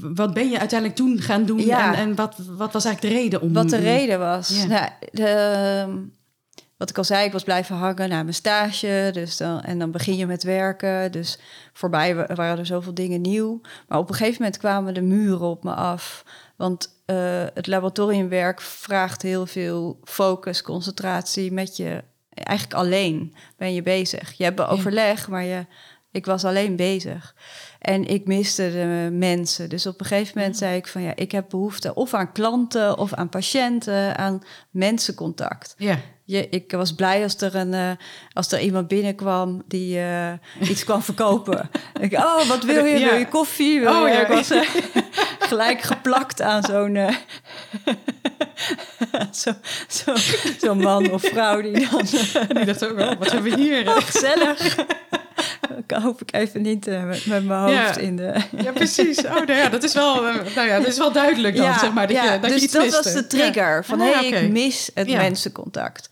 wat 0.01 0.35
ben 0.35 0.51
je 0.51 0.59
uiteindelijk 0.59 0.99
toen 0.99 1.21
gaan 1.21 1.45
doen? 1.45 1.65
Ja. 1.65 1.95
En, 1.95 1.99
en 2.01 2.15
wat, 2.15 2.35
wat 2.57 2.73
was 2.73 2.85
eigenlijk 2.85 3.15
de 3.15 3.21
reden 3.21 3.41
om... 3.41 3.53
Wat 3.53 3.71
de 3.71 3.77
reden 3.77 4.19
was. 4.19 4.49
Ja. 4.49 4.67
Nou, 4.67 4.89
de, 5.13 5.27
ehm, 5.27 5.97
wat 6.77 6.91
ik 6.91 6.99
al 6.99 7.05
zei, 7.05 7.27
ik 7.27 7.33
was 7.33 7.43
blijven 7.43 7.77
hangen 7.77 8.09
na 8.09 8.23
mijn 8.23 8.35
stage. 8.35 9.11
Dus 9.13 9.37
dan, 9.37 9.61
en 9.61 9.79
dan 9.79 9.91
begin 9.91 10.17
je 10.17 10.27
met 10.27 10.43
werken. 10.43 11.13
Dus 11.13 11.39
voorbij 11.73 12.15
wa- 12.15 12.35
waren 12.35 12.59
er 12.59 12.67
zoveel 12.67 12.95
dingen 12.95 13.21
nieuw. 13.21 13.61
Maar 13.89 13.99
op 13.99 14.09
een 14.09 14.15
gegeven 14.15 14.43
moment 14.43 14.59
kwamen 14.61 14.95
de 14.95 15.03
muren 15.03 15.47
op 15.49 15.65
me 15.65 15.75
af. 15.75 16.25
Want 16.57 17.03
eh, 17.05 17.45
het 17.55 17.67
laboratoriumwerk 17.67 18.61
vraagt 18.61 19.23
heel 19.23 19.47
veel 19.47 19.99
focus, 20.05 20.63
concentratie 20.63 21.53
met 21.53 21.77
je. 21.77 22.03
Eigenlijk 22.35 22.79
alleen 22.79 23.35
ben 23.57 23.75
je 23.75 23.83
bezig. 23.83 24.33
Je 24.33 24.45
hebt 24.45 24.61
overleg, 24.61 25.29
maar 25.29 25.45
je, 25.45 25.67
ik 26.11 26.27
was 26.27 26.45
alleen 26.45 26.77
bezig. 26.77 27.35
En 27.79 28.05
ik 28.05 28.27
miste 28.27 28.71
de 28.71 29.09
mensen. 29.13 29.69
Dus 29.69 29.87
op 29.87 30.01
een 30.01 30.07
gegeven 30.07 30.39
moment 30.39 30.57
zei 30.57 30.77
ik 30.77 30.87
van 30.87 31.03
ja, 31.03 31.13
ik 31.15 31.33
heb 31.33 31.49
behoefte 31.49 31.95
of 31.95 32.15
aan 32.15 32.33
klanten 32.33 32.99
of 32.99 33.13
aan 33.15 33.29
patiënten, 33.29 34.17
aan 34.17 34.43
mensencontact. 34.71 35.75
Ja, 35.79 35.99
je, 36.25 36.49
ik 36.49 36.73
was 36.73 36.95
blij 36.95 37.23
als 37.23 37.41
er, 37.41 37.55
een, 37.55 37.73
uh, 37.73 37.91
als 38.33 38.53
er 38.53 38.61
iemand 38.61 38.89
binnenkwam 38.89 39.63
die 39.69 39.99
uh, 39.99 40.33
iets 40.61 40.85
kwam 40.85 41.03
verkopen. 41.03 41.71
ik, 42.01 42.13
oh, 42.13 42.49
wat 42.49 42.65
wil 42.65 42.85
je? 42.85 42.99
Wil 42.99 43.19
je 43.19 43.29
koffie? 43.29 43.81
Wil 43.81 43.91
oh, 43.91 44.09
je? 44.09 44.15
ja, 44.15 44.21
ik 44.21 44.29
was 44.29 44.51
uh, 44.51 44.63
gelijk 45.49 45.81
geplakt 45.81 46.41
aan 46.41 46.63
zo'n 46.63 46.99
zo'n 49.31 49.57
zo, 49.89 50.15
zo 50.61 50.75
man 50.75 51.11
of 51.11 51.23
vrouw 51.23 51.63
die 51.63 51.89
dan... 51.91 52.07
die 52.49 52.65
dacht 52.65 52.85
ook, 52.87 52.99
oh, 52.99 53.13
wat 53.19 53.33
hebben 53.33 53.51
we 53.53 53.61
hier? 53.61 53.89
Oh, 53.89 53.97
gezellig. 53.97 54.77
Hoop 56.03 56.21
ik 56.21 56.33
even 56.35 56.63
niet 56.63 56.87
uh, 56.87 57.05
met, 57.05 57.27
met, 57.27 57.45
mijn 57.45 57.61
hoofd 57.61 57.95
ja. 57.95 57.97
in 57.97 58.17
de... 58.17 58.41
Ja, 58.57 58.73
precies. 58.73 59.19
Oh, 59.25 59.33
nou 59.33 59.53
ja, 59.53 59.69
dat 59.69 59.83
is 59.83 59.95
wel, 59.95 60.29
uh, 60.29 60.35
nou 60.55 60.69
ja, 60.69 60.79
dat 60.79 60.87
is 60.87 60.99
wel 60.99 61.13
duidelijk 61.13 61.57
dan, 61.57 61.65
ja, 61.67 61.79
zeg 61.79 61.93
maar. 61.93 62.07
Dat 62.07 62.17
ja, 62.17 62.33
je, 62.33 62.41
dat 62.41 62.51
dus 62.51 62.59
je 62.59 62.65
iets 62.65 62.73
dat 62.73 62.83
miste. 62.83 63.03
was 63.03 63.13
de 63.13 63.27
trigger. 63.27 63.85
Van, 63.85 64.01
Ah, 64.01 64.07
hé, 64.07 64.27
oké. 64.27 64.37
ik 64.37 64.51
mis 64.51 64.91
het 64.95 65.09
mensencontact. 65.09 66.11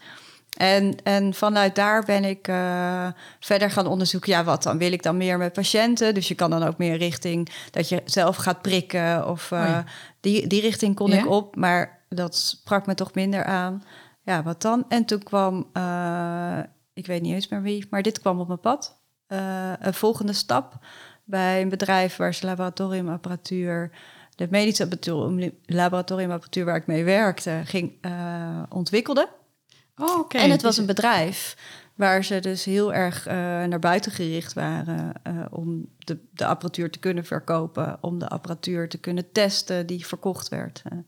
En, 0.57 0.95
en 1.03 1.35
vanuit 1.35 1.75
daar 1.75 2.05
ben 2.05 2.25
ik 2.25 2.49
uh, 2.49 3.07
verder 3.41 3.71
gaan 3.71 3.87
onderzoeken. 3.87 4.33
Ja, 4.33 4.45
wat 4.45 4.63
dan? 4.63 4.79
Wil 4.79 4.93
ik 4.93 5.03
dan 5.03 5.17
meer 5.17 5.39
met 5.39 5.53
patiënten? 5.53 6.15
Dus 6.15 6.29
je 6.29 6.35
kan 6.35 6.51
dan 6.51 6.63
ook 6.63 6.79
meer 6.79 6.97
richting 6.97 7.49
dat 7.71 7.89
je 7.89 8.03
zelf 8.05 8.37
gaat 8.37 8.63
prikken. 8.63 9.29
Of 9.29 9.51
uh, 9.51 9.61
Oh 9.61 9.67
ja. 9.67 9.85
die, 10.21 10.47
die 10.47 10.61
richting 10.61 10.95
kon 10.95 11.11
Ja? 11.11 11.19
ik 11.19 11.29
op. 11.31 11.57
Maar 11.57 12.05
dat 12.09 12.37
sprak 12.37 12.87
me 12.87 12.95
toch 12.95 13.15
minder 13.15 13.45
aan. 13.45 13.83
Ja, 14.25 14.43
wat 14.43 14.63
dan? 14.63 14.85
En 14.89 15.05
toen 15.05 15.23
kwam, 15.23 15.67
uh, 15.77 16.59
ik 16.95 17.07
weet 17.07 17.23
niet 17.23 17.35
eens 17.35 17.49
meer 17.49 17.63
wie, 17.63 17.87
maar 17.91 18.03
dit 18.03 18.21
kwam 18.21 18.41
op 18.41 18.47
mijn 18.47 18.61
pad. 18.61 19.02
Uh, 19.33 19.73
een 19.79 19.95
volgende 19.95 20.33
stap 20.33 20.79
bij 21.25 21.62
een 21.62 21.69
bedrijf 21.69 22.17
waar 22.17 22.35
ze 22.35 22.47
laboratoriumapparatuur, 22.47 23.91
de 24.35 24.47
medische 24.51 24.89
laboratoriumapparatuur 25.67 26.65
waar 26.65 26.77
ik 26.77 26.87
mee 26.87 27.05
werkte, 27.05 27.61
ging 27.65 27.93
uh, 28.07 28.62
ontwikkelde. 28.69 29.29
Oh, 29.97 30.19
oké. 30.19 30.39
En 30.39 30.51
het 30.51 30.62
was 30.62 30.77
een 30.77 30.87
bedrijf 30.87 31.57
waar 31.95 32.25
ze 32.25 32.41
dus 32.41 32.65
heel 32.65 32.95
erg 32.95 33.27
uh, 33.29 33.33
naar 33.65 33.79
buiten 33.79 34.12
gericht 34.12 34.53
waren 34.53 35.12
uh, 35.27 35.45
om 35.51 35.89
de, 35.99 36.19
de, 36.33 36.47
apparatuur 36.47 36.91
te 36.91 36.99
kunnen 36.99 37.25
verkopen, 37.25 37.99
om 38.01 38.19
de 38.19 38.29
apparatuur 38.29 38.89
te 38.89 38.99
kunnen 38.99 39.33
testen 39.33 39.87
die 39.87 40.07
verkocht 40.07 40.49
werd. 40.49 40.83
Uh, 40.93 40.99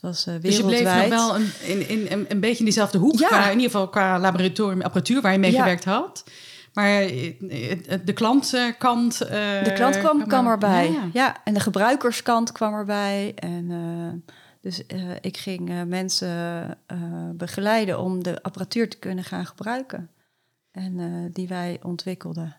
was 0.00 0.24
wereldwijd. 0.24 0.42
Dus 0.42 0.56
je 0.56 0.82
bleef 0.82 1.08
nog 1.08 1.08
wel 1.08 1.34
een, 1.36 1.50
in, 1.62 1.88
in, 1.88 2.08
in, 2.10 2.26
een 2.28 2.40
beetje 2.40 2.58
in 2.58 2.64
diezelfde 2.64 2.98
hoek, 2.98 3.18
Ja. 3.18 3.26
qua, 3.26 3.44
in 3.44 3.56
ieder 3.56 3.70
geval 3.70 3.88
qua 3.88 4.18
laboratoriumapparatuur 4.18 5.20
waar 5.20 5.32
je 5.32 5.38
mee 5.38 5.52
Ja. 5.52 5.58
gewerkt 5.58 5.84
had. 5.84 6.24
Maar 6.78 7.00
de 8.04 8.12
klantkant... 8.14 9.20
eh, 9.20 9.64
De 9.64 9.72
klant 9.74 9.98
kwam, 9.98 10.26
kwam 10.26 10.44
er- 10.46 10.52
erbij. 10.52 10.90
Ja, 10.90 11.00
Ja, 11.00 11.08
ja. 11.12 11.36
en 11.44 11.54
de 11.54 11.60
gebruikerskant 11.60 12.52
kwam 12.52 12.74
erbij. 12.74 13.32
En 13.34 13.70
eh, 13.70 14.32
dus 14.60 14.86
eh, 14.86 14.98
ik 15.20 15.36
ging 15.36 15.70
eh, 15.70 15.82
mensen 15.82 16.28
eh, 16.86 16.96
begeleiden 17.34 18.00
om 18.00 18.22
de 18.22 18.42
apparatuur 18.42 18.88
te 18.90 18.98
kunnen 18.98 19.24
gaan 19.24 19.46
gebruiken. 19.46 20.10
En 20.72 20.98
eh, 21.00 21.06
die 21.32 21.48
wij 21.48 21.78
ontwikkelden. 21.82 22.56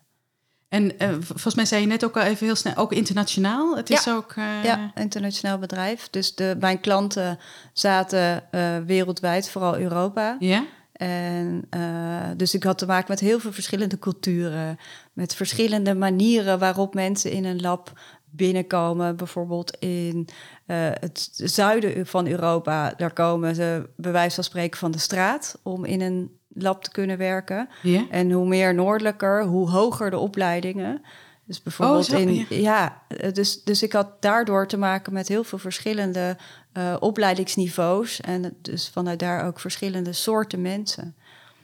En 0.70 1.00
eh, 1.00 1.10
volgens 1.22 1.56
mij 1.56 1.66
zei 1.66 1.82
je 1.82 1.88
net 1.88 2.04
ook 2.06 2.18
al 2.18 2.24
even 2.24 2.46
heel 2.46 2.56
snel, 2.56 2.76
ook 2.76 2.94
internationaal. 2.94 3.76
Het 3.78 3.90
is 3.90 4.04
Ja. 4.04 4.14
ook... 4.16 4.32
eh, 4.36 4.64
Ja, 4.64 4.92
internationaal 4.96 5.58
bedrijf. 5.58 6.08
Dus 6.10 6.36
de, 6.36 6.56
mijn 6.60 6.80
klanten 6.80 7.40
zaten 7.74 8.52
eh, 8.52 8.78
wereldwijd, 8.86 9.50
vooral 9.50 9.78
Europa. 9.78 10.36
Ja? 10.40 10.64
En 11.00 11.68
uh, 11.76 12.30
dus 12.38 12.54
ik 12.54 12.64
had 12.64 12.78
te 12.78 12.86
maken 12.86 13.06
met 13.10 13.20
heel 13.20 13.40
veel 13.40 13.52
verschillende 13.52 14.00
culturen, 14.00 14.78
met 15.14 15.36
verschillende 15.36 15.96
manieren 15.96 16.60
waarop 16.60 16.94
mensen 16.94 17.32
in 17.32 17.46
een 17.46 17.62
lab 17.62 17.92
binnenkomen. 18.30 19.16
Bijvoorbeeld 19.16 19.78
in 19.78 20.28
uh, 20.68 20.76
het 21.00 21.30
zuiden 21.34 22.06
van 22.06 22.28
Europa, 22.28 22.94
daar 22.98 23.14
komen 23.14 23.56
ze 23.56 23.90
bij 23.96 24.12
wijze 24.12 24.36
van 24.36 24.44
spreken 24.44 24.80
van 24.80 24.92
de 24.92 25.00
straat 25.00 25.60
om 25.64 25.86
in 25.86 26.02
een 26.02 26.32
lab 26.48 26.84
te 26.84 26.92
kunnen 26.92 27.18
werken. 27.18 27.70
En 28.10 28.32
hoe 28.32 28.48
meer 28.48 28.74
noordelijker, 28.76 29.46
hoe 29.46 29.70
hoger 29.70 30.10
de 30.10 30.18
opleidingen. 30.18 31.02
Dus 31.46 31.64
bijvoorbeeld 31.64 32.10
Oh, 32.10 32.16
zo, 32.16 32.18
in. 32.18 32.34
ja. 32.34 32.46
Ja, 32.50 33.02
eh, 33.08 33.34
dus, 33.34 33.64
dus 33.64 33.84
ik 33.84 33.94
had 33.94 34.22
daardoor 34.22 34.68
te 34.68 34.78
maken 34.78 35.14
met 35.14 35.28
heel 35.28 35.44
veel 35.44 35.58
verschillende 35.58 36.38
uh, 36.78 36.96
opleidingsniveaus. 37.00 38.22
En 38.22 38.58
dus 38.62 38.90
vanuit 38.94 39.20
daar 39.20 39.46
ook 39.46 39.60
verschillende 39.60 40.14
soorten 40.14 40.62
mensen. 40.62 41.16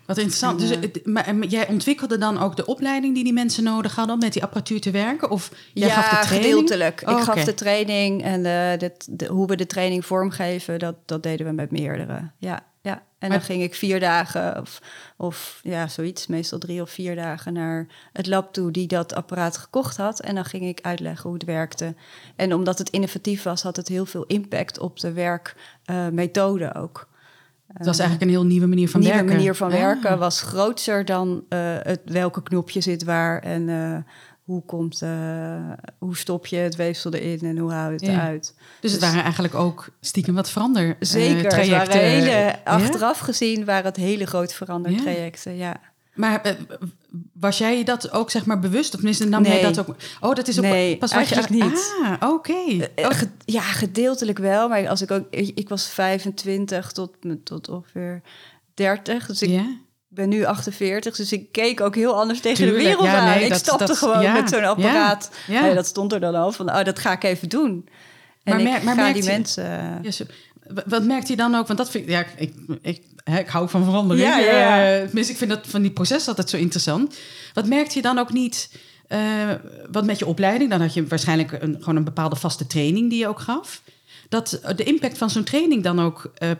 Wat 0.06 0.18
interessant. 0.18 0.62
En, 0.62 0.68
dus, 0.68 0.76
eh, 0.78 0.82
het- 0.82 1.06
maar, 1.06 1.36
maar 1.36 1.48
jij 1.48 1.68
ontwikkelde 1.68 2.18
dan 2.18 2.40
ook 2.40 2.56
de 2.56 2.66
opleiding 2.66 3.16
die 3.16 3.24
die 3.24 3.34
mensen 3.34 3.64
nodig 3.64 3.96
hadden 3.96 4.14
om 4.16 4.22
met 4.22 4.34
die 4.34 4.44
apparatuur 4.44 4.82
te 4.82 4.92
werken? 4.92 5.30
Of 5.30 5.52
jij 5.74 5.88
ja, 5.88 5.94
gaf 6.02 6.20
de 6.20 6.26
training? 6.26 6.52
gedeeltelijk. 6.54 7.02
Oh, 7.06 7.18
ik 7.18 7.24
gaf 7.24 7.36
oké. 7.36 7.46
de 7.46 7.54
training 7.54 8.24
en 8.24 8.44
de, 8.44 8.76
de, 8.78 8.92
de- 9.10 9.26
hoe 9.26 9.48
we 9.48 9.56
de 9.56 9.66
training 9.68 10.06
vormgeven, 10.06 10.80
dat, 10.80 10.96
dat 11.06 11.24
deden 11.24 11.46
we 11.46 11.52
met 11.52 11.72
meerdere. 11.72 12.32
Ja. 12.38 12.66
En 13.26 13.32
dan 13.32 13.42
ging 13.42 13.64
ik 13.64 13.76
vier 13.76 14.00
dagen 14.00 14.62
of, 14.62 14.82
of 15.18 15.60
ja, 15.64 15.88
zoiets, 15.88 16.28
meestal 16.28 16.60
drie 16.60 16.82
of 16.82 16.90
vier 16.90 17.16
dagen 17.16 17.54
naar 17.54 17.88
het 18.14 18.28
lab 18.28 18.54
toe 18.54 18.72
die 18.72 18.88
dat 18.88 19.14
apparaat 19.16 19.58
gekocht 19.58 19.98
had. 19.98 20.20
En 20.22 20.36
dan 20.36 20.46
ging 20.46 20.64
ik 20.64 20.80
uitleggen 20.82 21.24
hoe 21.24 21.34
het 21.34 21.44
werkte. 21.48 21.96
En 22.36 22.54
omdat 22.54 22.78
het 22.78 22.90
innovatief 22.90 23.44
was, 23.44 23.64
had 23.64 23.76
het 23.76 23.88
heel 23.88 24.06
veel 24.06 24.24
impact 24.24 24.80
op 24.80 25.00
de 25.00 25.14
werkmethode 25.14 26.74
ook. 26.74 27.08
Het 27.74 27.86
was 27.86 28.00
eigenlijk 28.00 28.30
een 28.30 28.38
heel 28.38 28.46
nieuwe 28.46 28.68
manier 28.68 28.90
van 28.90 29.00
nieuwe 29.00 29.16
werken. 29.16 29.36
manier 29.36 29.56
van 29.56 29.72
Ah. 29.72 29.78
werken 29.78 30.20
was 30.20 30.42
groter 30.42 31.06
dan 31.06 31.44
eh, 31.50 31.60
het, 31.80 32.02
welke 32.06 32.44
knopje 32.44 32.82
zit 32.82 33.04
waar 33.04 33.40
en 33.42 33.70
eh, 33.70 33.98
hoe, 34.46 34.64
komt, 34.66 35.02
eh, 35.02 35.72
hoe 35.98 36.18
stop 36.18 36.46
je 36.46 36.56
het 36.56 36.76
weefsel 36.76 37.14
erin 37.14 37.40
en 37.50 37.58
hoe 37.58 37.72
hou 37.72 37.88
je 37.88 37.94
het 37.94 38.06
Ja. 38.06 38.12
eruit. 38.14 38.54
Dus 38.80 38.92
het 38.92 39.00
Dus- 39.02 39.10
waren 39.10 39.24
eigenlijk 39.24 39.56
ook 39.56 39.88
stiekem 40.02 40.36
wat 40.36 40.50
verander 40.50 40.90
eh, 40.90 40.96
Zeker, 41.00 41.50
trajecten. 41.50 41.78
waren 41.98 42.10
hele, 42.10 42.30
Ja? 42.30 42.62
achteraf 42.64 43.20
gezien 43.20 43.66
waren 43.66 43.86
het 43.86 43.96
hele 43.96 44.26
groot 44.26 44.54
verandertrajecten, 44.54 45.56
ja. 45.58 45.80
Maar 46.14 46.42
eh, 46.42 46.54
was 47.34 47.58
jij 47.58 47.84
dat 47.84 48.12
ook 48.12 48.32
zeg 48.32 48.46
maar 48.46 48.60
bewust? 48.60 48.90
Of 48.90 48.96
tenminste 48.96 49.26
nam 49.28 49.44
jij 49.44 49.54
Nee. 49.62 49.74
dat 49.74 49.80
ook? 49.80 49.96
Oh, 50.22 50.36
dat 50.36 50.48
is 50.48 50.58
ook 50.58 50.64
Nee, 50.64 50.98
pas 50.98 51.14
wat 51.14 51.30
je- 51.30 51.46
niet. 51.50 51.96
Ah, 52.04 52.30
oké. 52.34 52.90
Oh, 52.96 53.22
ja, 53.46 53.62
gedeeltelijk 53.62 54.38
wel, 54.38 54.68
maar 54.70 54.88
als 54.90 55.02
ik 55.02 55.12
ook, 55.12 55.26
ik, 55.30 55.70
was 55.70 55.88
25 55.90 56.92
tot, 56.92 57.12
tot 57.44 57.70
ongeveer 57.70 58.22
30, 58.74 59.26
dus 59.26 59.42
ik. 59.42 59.62
Ben 60.16 60.30
nu 60.30 60.44
48, 60.46 61.16
dus 61.16 61.32
ik 61.32 61.52
keek 61.52 61.82
ook 61.82 61.96
heel 61.96 62.20
anders 62.20 62.40
tegen 62.42 62.58
Tuurlijk, 62.58 62.78
de 62.80 62.84
wereld 62.86 63.06
ja, 63.06 63.18
aan. 63.20 63.26
nee, 63.36 63.44
ik 63.44 63.50
dat- 63.50 63.60
stapte 63.60 63.86
dat- 63.86 63.98
gewoon 63.98 64.22
ja, 64.22 64.34
met 64.34 64.50
zo'n 64.50 64.64
apparaat. 64.64 65.30
ja. 65.48 65.62
Nee, 65.62 65.74
dat 65.74 65.86
stond 65.86 66.14
er 66.14 66.20
dan 66.20 66.36
al 66.36 66.52
van, 66.52 66.70
oh, 66.70 66.84
dat 66.84 67.00
ga 67.00 67.12
ik 67.12 67.24
even 67.24 67.50
doen. 67.50 67.88
En 68.44 68.64
Maar 68.64 68.76
ik 68.76 68.84
maar 68.84 68.96
ga 68.96 69.14
die 69.14 69.24
je- 69.24 69.30
mensen... 69.30 70.02
Wat 70.86 71.04
merkt 71.04 71.28
hij 71.28 71.36
dan 71.36 71.56
ook? 71.56 71.68
Want 71.68 71.80
dat 71.80 71.90
vind 71.90 72.04
ik, 72.04 72.10
ja, 72.10 72.26
ik, 72.38 72.54
ik, 72.82 73.02
hè, 73.24 73.40
ik 73.40 73.48
hou 73.48 73.70
van 73.70 73.84
verandering. 73.84 74.28
Ja, 74.28 74.38
ja, 74.38 74.58
ja. 74.58 74.94
Eh, 74.96 75.04
tenminste, 75.06 75.32
ik 75.32 75.38
vind 75.38 75.50
dat 75.50 75.60
van 75.68 75.82
die 75.82 75.92
proces 75.92 76.28
altijd 76.28 76.50
zo 76.50 76.58
interessant. 76.58 77.16
Wat 77.54 77.66
merkt 77.68 77.94
je 77.94 78.02
dan 78.02 78.18
ook 78.20 78.34
niet? 78.34 78.70
eh, 79.08 79.20
wat 79.92 80.06
met 80.06 80.20
je 80.20 80.26
opleiding? 80.26 80.70
Dan 80.70 80.82
had 80.82 80.94
je 80.94 81.08
waarschijnlijk 81.08 81.52
een, 81.52 81.76
gewoon 81.80 81.96
een 81.96 82.04
bepaalde 82.04 82.36
vaste 82.36 82.68
training 82.68 83.10
die 83.10 83.20
je 83.20 83.28
ook 83.28 83.40
gaf. 83.40 83.82
Dat 84.30 84.60
de 84.76 84.84
impact 84.84 85.18
van 85.18 85.30
zo'n 85.30 85.44
training 85.44 85.84
dan 85.84 86.02
ook 86.02 86.32
eh, 86.36 86.52
eh, 86.52 86.58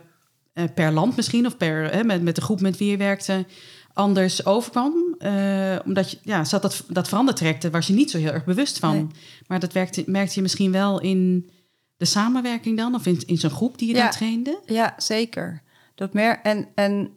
per 0.74 0.92
land 0.92 1.16
misschien 1.16 1.46
of 1.46 1.58
per, 1.58 1.94
hè, 1.94 2.04
met, 2.04 2.22
met 2.22 2.36
de 2.36 2.42
groep 2.42 2.62
met 2.62 2.78
wie 2.78 2.92
je 2.92 2.98
werkte 2.98 3.46
anders 3.94 4.46
overkwam. 4.46 5.16
Eh, 5.18 5.76
omdat 5.86 6.12
je, 6.12 6.18
ja, 6.22 6.44
zat 6.44 6.62
dat, 6.62 6.84
dat 6.88 7.08
verandertraject, 7.08 7.70
was 7.70 7.88
je 7.88 7.94
niet 7.94 8.12
zo 8.12 8.18
heel 8.18 8.32
erg 8.32 8.46
bewust 8.46 8.80
van. 8.80 8.96
Nee. 8.96 9.08
Maar 9.48 9.60
dat 9.60 9.74
werkte, 9.74 10.04
merkte 10.06 10.34
je 10.36 10.42
misschien 10.42 10.72
wel 10.72 11.02
in 11.02 11.50
de 11.98 12.06
samenwerking 12.06 12.78
dan? 12.78 12.96
Of 12.96 13.06
in, 13.06 13.22
in 13.26 13.38
zo'n 13.38 13.50
groep 13.50 13.78
die 13.78 13.88
je 13.88 13.96
Ja. 13.96 14.02
dan 14.02 14.12
trainde? 14.12 14.62
Ja, 14.66 14.94
zeker. 14.98 15.62
Dat 15.96 16.14
mer 16.14 16.40
en 16.42 16.68
en 16.76 17.10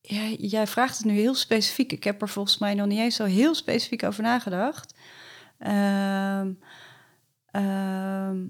ja, 0.00 0.26
jij 0.38 0.66
vraagt 0.66 0.96
het 0.96 1.06
nu 1.06 1.12
heel 1.12 1.34
specifiek. 1.34 1.92
Ik 1.92 2.04
heb 2.04 2.22
er 2.22 2.28
volgens 2.28 2.58
mij 2.58 2.74
nog 2.74 2.86
niet 2.86 2.98
eens 2.98 3.16
zo 3.16 3.24
heel 3.24 3.54
specifiek 3.54 4.02
over 4.02 4.22
nagedacht. 4.22 4.94
Ehm, 5.58 6.52
ehm, 7.50 8.46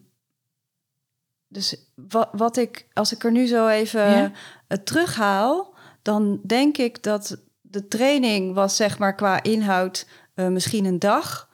dus 1.55 1.77
wat, 2.09 2.29
wat 2.33 2.57
ik, 2.57 2.87
als 2.93 3.13
ik 3.13 3.25
er 3.25 3.31
nu 3.33 3.47
zo 3.47 3.69
even 3.69 4.11
Ja. 4.11 4.33
eh, 4.67 4.79
terughaal, 4.79 5.75
dan 6.03 6.41
denk 6.43 6.77
ik 6.77 7.03
dat 7.03 7.37
de 7.61 7.89
training 7.89 8.55
was, 8.55 8.77
zeg 8.77 8.99
maar, 8.99 9.15
qua 9.15 9.43
inhoud 9.43 10.07
eh, 10.35 10.47
misschien 10.47 10.85
een 10.85 10.99
dag. 10.99 11.49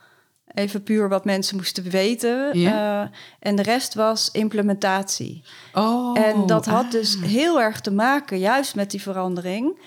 Even 0.54 0.82
puur 0.82 1.08
wat 1.08 1.24
mensen 1.24 1.56
moesten 1.56 1.90
weten. 1.90 2.58
Ja. 2.58 3.02
Eh, 3.02 3.08
en 3.38 3.56
de 3.56 3.62
rest 3.62 3.94
was 3.94 4.30
implementatie. 4.30 5.42
Oh, 5.74 6.18
En 6.18 6.46
dat 6.46 6.66
had 6.66 6.84
ah. 6.84 6.90
dus 6.90 7.16
heel 7.20 7.60
erg 7.60 7.80
te 7.80 7.90
maken 7.92 8.38
juist 8.38 8.74
met 8.74 8.90
die 8.90 9.02
verandering. 9.02 9.78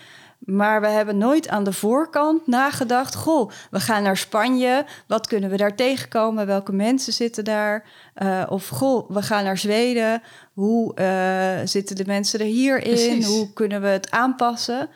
Maar 0.45 0.81
we 0.81 0.87
hebben 0.87 1.17
nooit 1.17 1.47
aan 1.47 1.63
de 1.63 1.73
voorkant 1.73 2.47
nagedacht... 2.47 3.15
goh, 3.15 3.51
we 3.71 3.79
gaan 3.79 4.03
naar 4.03 4.17
Spanje, 4.17 4.85
wat 5.07 5.27
kunnen 5.27 5.49
we 5.49 5.57
daar 5.57 5.75
tegenkomen? 5.75 6.45
Welke 6.45 6.71
mensen 6.71 7.13
zitten 7.13 7.43
daar? 7.43 7.85
Eh, 8.13 8.43
of 8.49 8.67
goh, 8.67 9.09
we 9.09 9.21
gaan 9.21 9.43
naar 9.43 9.57
Zweden, 9.57 10.21
hoe 10.53 10.95
eh, 10.95 11.67
zitten 11.67 11.95
de 11.95 12.05
mensen 12.05 12.39
er 12.39 12.45
hierin? 12.45 12.81
Precies. 12.81 13.25
Hoe 13.25 13.53
kunnen 13.53 13.81
we 13.81 13.87
het 13.87 14.11
aanpassen? 14.11 14.89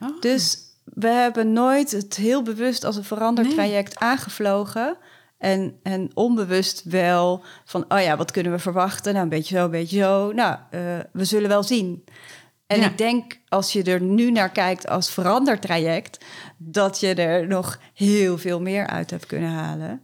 Oh. 0.00 0.20
Dus 0.20 0.58
we 0.84 1.08
hebben 1.08 1.52
nooit 1.52 1.90
het 1.90 2.16
heel 2.16 2.42
bewust 2.42 2.84
als 2.84 2.96
een 2.96 3.04
verandertraject 3.04 3.98
aangevlogen... 3.98 4.96
En, 5.38 5.78
en 5.82 6.10
onbewust 6.14 6.82
wel 6.84 7.44
van, 7.64 7.84
oh 7.88 8.00
ja, 8.00 8.16
wat 8.16 8.30
kunnen 8.30 8.52
we 8.52 8.58
verwachten? 8.58 9.12
Nou, 9.12 9.24
een 9.24 9.30
beetje 9.30 9.56
zo, 9.56 9.64
een 9.64 9.70
beetje 9.70 9.98
zo. 9.98 10.32
Nou, 10.32 10.56
eh, 10.70 10.80
we 11.12 11.24
zullen 11.24 11.48
wel 11.48 11.62
zien. 11.62 12.04
En 12.72 12.80
Ja. 12.80 12.86
ik 12.90 12.98
denk, 12.98 13.38
als 13.48 13.72
je 13.72 13.82
er 13.82 14.00
nu 14.00 14.30
naar 14.30 14.50
kijkt 14.50 14.88
als 14.88 15.10
verandertraject, 15.10 16.24
dat 16.58 17.00
je 17.00 17.14
er 17.14 17.46
nog 17.46 17.78
heel 17.94 18.38
veel 18.38 18.60
meer 18.60 18.86
uit 18.86 19.10
hebt 19.10 19.26
kunnen 19.26 19.50
halen. 19.50 20.00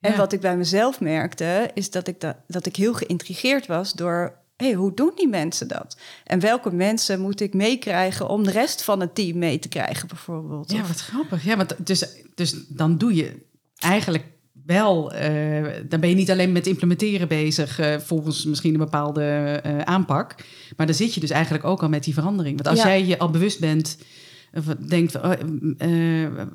En 0.00 0.10
Ja. 0.10 0.16
wat 0.16 0.32
ik 0.32 0.40
bij 0.40 0.56
mezelf 0.56 1.00
merkte, 1.00 1.70
is 1.74 1.90
dat 1.90 2.08
ik, 2.08 2.20
da- 2.20 2.44
dat 2.46 2.66
ik 2.66 2.76
heel 2.76 2.94
geïntrigeerd 2.94 3.66
was 3.66 3.92
door... 3.92 4.40
Hey, 4.56 4.72
hoe 4.72 4.94
doen 4.94 5.12
die 5.16 5.28
mensen 5.28 5.68
dat? 5.68 5.96
En 6.24 6.40
welke 6.40 6.72
mensen 6.72 7.20
moet 7.20 7.40
ik 7.40 7.54
meekrijgen 7.54 8.28
om 8.28 8.42
de 8.44 8.50
rest 8.50 8.82
van 8.84 9.00
het 9.00 9.14
team 9.14 9.38
mee 9.38 9.58
te 9.58 9.68
krijgen, 9.68 10.08
bijvoorbeeld? 10.08 10.72
Ja, 10.72 10.82
wat 10.86 11.00
grappig. 11.00 11.44
Ja, 11.44 11.56
want 11.56 11.86
dus, 11.86 12.06
dus 12.34 12.54
dan 12.68 12.98
doe 12.98 13.14
je 13.14 13.46
eigenlijk 13.78 14.24
wel... 14.66 15.12
eh, 15.12 15.64
dan 15.88 16.00
ben 16.00 16.08
je 16.08 16.14
niet 16.14 16.30
alleen 16.30 16.52
met 16.52 16.66
implementeren 16.66 17.28
bezig... 17.28 17.78
eh, 17.78 17.96
volgens 17.98 18.44
misschien 18.44 18.72
een 18.72 18.78
bepaalde 18.78 19.22
eh, 19.62 19.78
aanpak. 19.78 20.34
Maar 20.76 20.86
dan 20.86 20.94
zit 20.94 21.14
je 21.14 21.20
dus 21.20 21.30
eigenlijk 21.30 21.64
ook 21.64 21.82
al 21.82 21.88
met 21.88 22.04
die 22.04 22.14
verandering. 22.14 22.54
Want 22.62 22.68
als 22.68 22.78
Ja. 22.86 22.88
jij 22.88 23.06
je 23.06 23.18
al 23.18 23.30
bewust 23.30 23.60
bent... 23.60 23.98
of 24.54 24.64
denkt, 24.64 25.16
oh, 25.16 25.32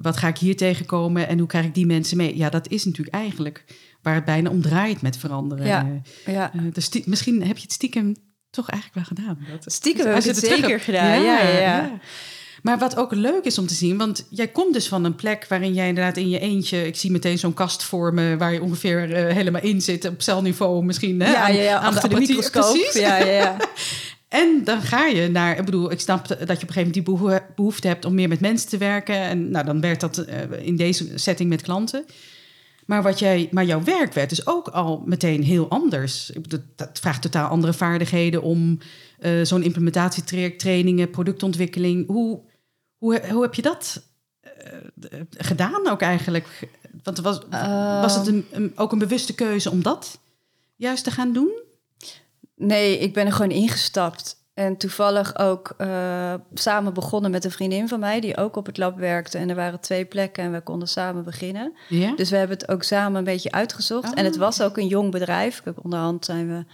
wat 0.01 0.17
ga 0.17 0.27
ik 0.27 0.37
hier 0.37 0.55
tegenkomen... 0.55 1.27
en 1.27 1.37
hoe 1.39 1.47
krijg 1.47 1.65
ik 1.65 1.73
die 1.73 1.85
mensen 1.85 2.17
mee? 2.17 2.37
Ja, 2.37 2.49
dat 2.49 2.67
is 2.69 2.85
natuurlijk 2.85 3.15
eigenlijk 3.15 3.63
waar 4.01 4.15
het 4.15 4.25
bijna 4.25 4.49
om 4.49 4.61
draait 4.61 5.01
met 5.01 5.17
veranderen. 5.17 5.65
Ja. 5.65 6.01
ja. 6.25 6.51
Dus 6.73 6.89
misschien 7.05 7.43
heb 7.43 7.57
je 7.57 7.63
het 7.63 7.71
stiekem 7.71 8.15
toch 8.49 8.69
eigenlijk 8.69 9.07
wel 9.07 9.17
gedaan. 9.17 9.45
Dat, 9.51 9.73
Stiekem 9.73 10.05
heb 10.05 10.15
als 10.15 10.25
ik 10.25 10.35
je 10.35 10.39
het 10.39 10.49
zeker 10.49 10.79
gedaan, 10.79 11.21
ja, 11.21 11.41
ja, 11.41 11.59
ja. 11.59 11.99
Maar 12.67 12.77
wat 12.77 12.97
ook 12.97 13.13
leuk 13.13 13.43
is 13.43 13.57
om 13.57 13.67
te 13.67 13.73
zien, 13.73 13.97
want 13.97 14.25
jij 14.29 14.47
komt 14.47 14.73
dus 14.73 14.87
van 14.87 15.03
een 15.03 15.15
plek 15.15 15.45
waarin 15.49 15.73
jij 15.73 15.87
inderdaad 15.87 16.17
in 16.17 16.29
je 16.29 16.39
eentje, 16.39 16.87
ik 16.87 16.95
zie 16.95 17.11
meteen 17.11 17.37
zo'n 17.37 17.53
kast 17.53 17.83
voor 17.83 18.13
me 18.13 18.37
waar 18.37 18.53
je 18.53 18.61
ongeveer 18.61 19.13
eh, 19.13 19.33
helemaal 19.35 19.61
in 19.61 19.81
zit, 19.81 20.05
op 20.05 20.21
celniveau 20.21 20.83
misschien. 20.83 21.21
Hè, 21.21 21.31
ja, 21.31 21.41
aan, 21.41 21.55
ja, 21.55 21.61
ja, 21.61 21.77
aan 21.79 21.93
de, 21.93 22.01
apparatuur. 22.01 22.27
microscoop. 22.35 22.73
Precies. 22.73 23.01
Ja, 23.01 23.17
ja, 23.17 23.31
ja. 23.31 23.57
En 24.27 24.61
dan 24.63 24.81
ga 24.81 25.05
je 25.05 25.27
naar, 25.27 25.57
ik 25.57 25.65
bedoel, 25.65 25.91
ik 25.91 25.99
snap 25.99 26.27
dat 26.27 26.37
je 26.37 26.43
op 26.43 26.47
een 26.47 26.57
gegeven 26.57 26.75
moment 26.75 26.93
die 26.93 27.03
behoe- 27.03 27.45
behoefte 27.55 27.87
hebt 27.87 28.05
om 28.05 28.15
meer 28.15 28.27
met 28.27 28.39
mensen 28.39 28.69
te 28.69 28.77
werken. 28.77 29.15
En 29.15 29.51
nou, 29.51 29.65
dan 29.65 29.81
werd 29.81 29.99
dat 29.99 30.17
eh, 30.17 30.37
in 30.61 30.75
deze 30.75 31.07
setting 31.15 31.49
met 31.49 31.61
klanten. 31.61 32.05
Maar, 32.85 33.03
wat 33.03 33.19
jij, 33.19 33.47
maar 33.51 33.65
jouw 33.65 33.83
werk 33.83 34.13
werd 34.13 34.29
dus 34.29 34.47
ook 34.47 34.67
al 34.67 35.03
meteen 35.05 35.43
heel 35.43 35.69
anders. 35.69 36.31
Dat 36.75 36.99
vraagt 36.99 37.21
totaal 37.21 37.49
andere 37.49 37.73
vaardigheden 37.73 38.41
om 38.41 38.79
eh, 39.19 39.31
zo'n 39.43 39.63
implementatietraject, 39.63 40.59
trainingen, 40.59 41.09
productontwikkeling. 41.09 42.07
Hoe, 42.07 42.39
hoe, 42.97 43.21
hoe 43.29 43.41
heb 43.41 43.53
je 43.53 43.61
dat 43.61 44.01
eh, 44.41 44.51
gedaan 45.37 45.87
ook 45.89 46.01
eigenlijk? 46.01 46.69
Want 47.03 47.19
was, 47.19 47.39
was 48.01 48.15
het 48.15 48.27
een, 48.27 48.45
een- 48.51 48.71
ook 48.75 48.91
een 48.91 48.99
bewuste 48.99 49.35
keuze 49.35 49.71
om 49.71 49.81
dat 49.83 50.19
juist 50.75 51.03
te 51.03 51.11
gaan 51.11 51.33
doen? 51.33 51.61
Nee, 52.55 52.97
ik 52.97 53.13
ben 53.13 53.25
er 53.25 53.31
gewoon 53.31 53.51
ingestapt. 53.51 54.35
En 54.53 54.77
toevallig 54.77 55.37
ook 55.39 55.73
eh, 55.77 56.33
samen 56.53 56.93
begonnen 56.93 57.31
met 57.31 57.45
een 57.45 57.51
vriendin 57.51 57.87
van 57.87 57.99
mij... 57.99 58.19
die 58.19 58.37
ook 58.37 58.55
op 58.55 58.65
het 58.65 58.77
lab 58.77 58.97
werkte. 58.97 59.37
En 59.37 59.49
er 59.49 59.55
waren 59.55 59.79
twee 59.79 60.05
plekken 60.05 60.43
en 60.43 60.51
we 60.51 60.61
konden 60.61 60.87
samen 60.87 61.23
beginnen. 61.23 61.73
Dus 62.15 62.29
we 62.29 62.35
hebben 62.35 62.57
het 62.57 62.69
ook 62.69 62.83
samen 62.83 63.17
een 63.17 63.23
beetje 63.23 63.51
uitgezocht. 63.51 64.07
Oh. 64.11 64.19
En 64.19 64.25
het 64.25 64.37
was 64.37 64.61
ook 64.61 64.77
een 64.77 64.87
jong 64.87 65.11
bedrijf. 65.11 65.63
Onderhand 65.81 66.25
zijn 66.25 66.47
we 66.47 66.65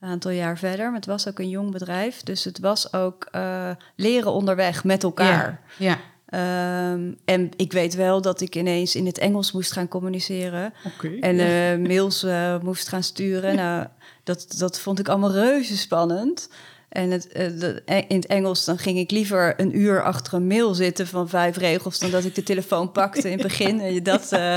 een 0.00 0.08
aantal 0.08 0.30
jaar 0.30 0.58
verder. 0.58 0.86
Maar 0.86 0.94
het 0.94 1.06
was 1.06 1.28
ook 1.28 1.38
een 1.38 1.48
jong 1.48 1.70
bedrijf. 1.70 2.22
Dus 2.22 2.44
het 2.44 2.58
was 2.58 2.92
ook 2.92 3.28
eh, 3.30 3.70
leren 3.96 4.32
onderweg 4.32 4.84
met 4.84 5.02
elkaar. 5.02 5.60
Ja. 5.78 5.98
Ehm, 6.26 7.12
en 7.24 7.50
ik 7.56 7.72
weet 7.72 7.94
wel 7.94 8.22
dat 8.22 8.40
ik 8.40 8.56
ineens 8.56 8.94
in 8.94 9.06
het 9.06 9.18
Engels 9.18 9.52
moest 9.52 9.72
gaan 9.72 9.88
communiceren. 9.88 10.72
En 11.20 11.38
eh, 11.38 11.88
mails 11.88 12.22
eh, 12.22 12.60
moest 12.60 12.88
gaan 12.88 13.02
sturen. 13.02 13.54
Nou, 13.60 13.86
dat, 14.24 14.54
dat 14.58 14.80
vond 14.80 14.98
ik 14.98 15.08
allemaal 15.08 15.32
reuze 15.32 15.76
spannend. 15.76 16.48
En 16.90 17.10
het, 17.10 17.28
eh, 17.28 17.46
de- 17.58 17.82
in 18.08 18.16
het 18.16 18.26
Engels 18.26 18.64
dan 18.64 18.78
ging 18.78 18.98
ik 18.98 19.10
liever 19.10 19.60
een 19.60 19.78
uur 19.78 20.02
achter 20.02 20.34
een 20.34 20.46
mail 20.46 20.74
zitten 20.74 21.06
van 21.06 21.28
vijf 21.28 21.56
regels... 21.56 21.98
dan 21.98 22.10
dat 22.10 22.24
ik 22.24 22.34
de 22.34 22.42
telefoon 22.42 22.92
pakte 22.92 23.30
in 23.30 23.38
het 23.38 23.46
begin. 23.48 23.80
En 23.80 24.02
Dat, 24.02 24.32
eh, 24.32 24.56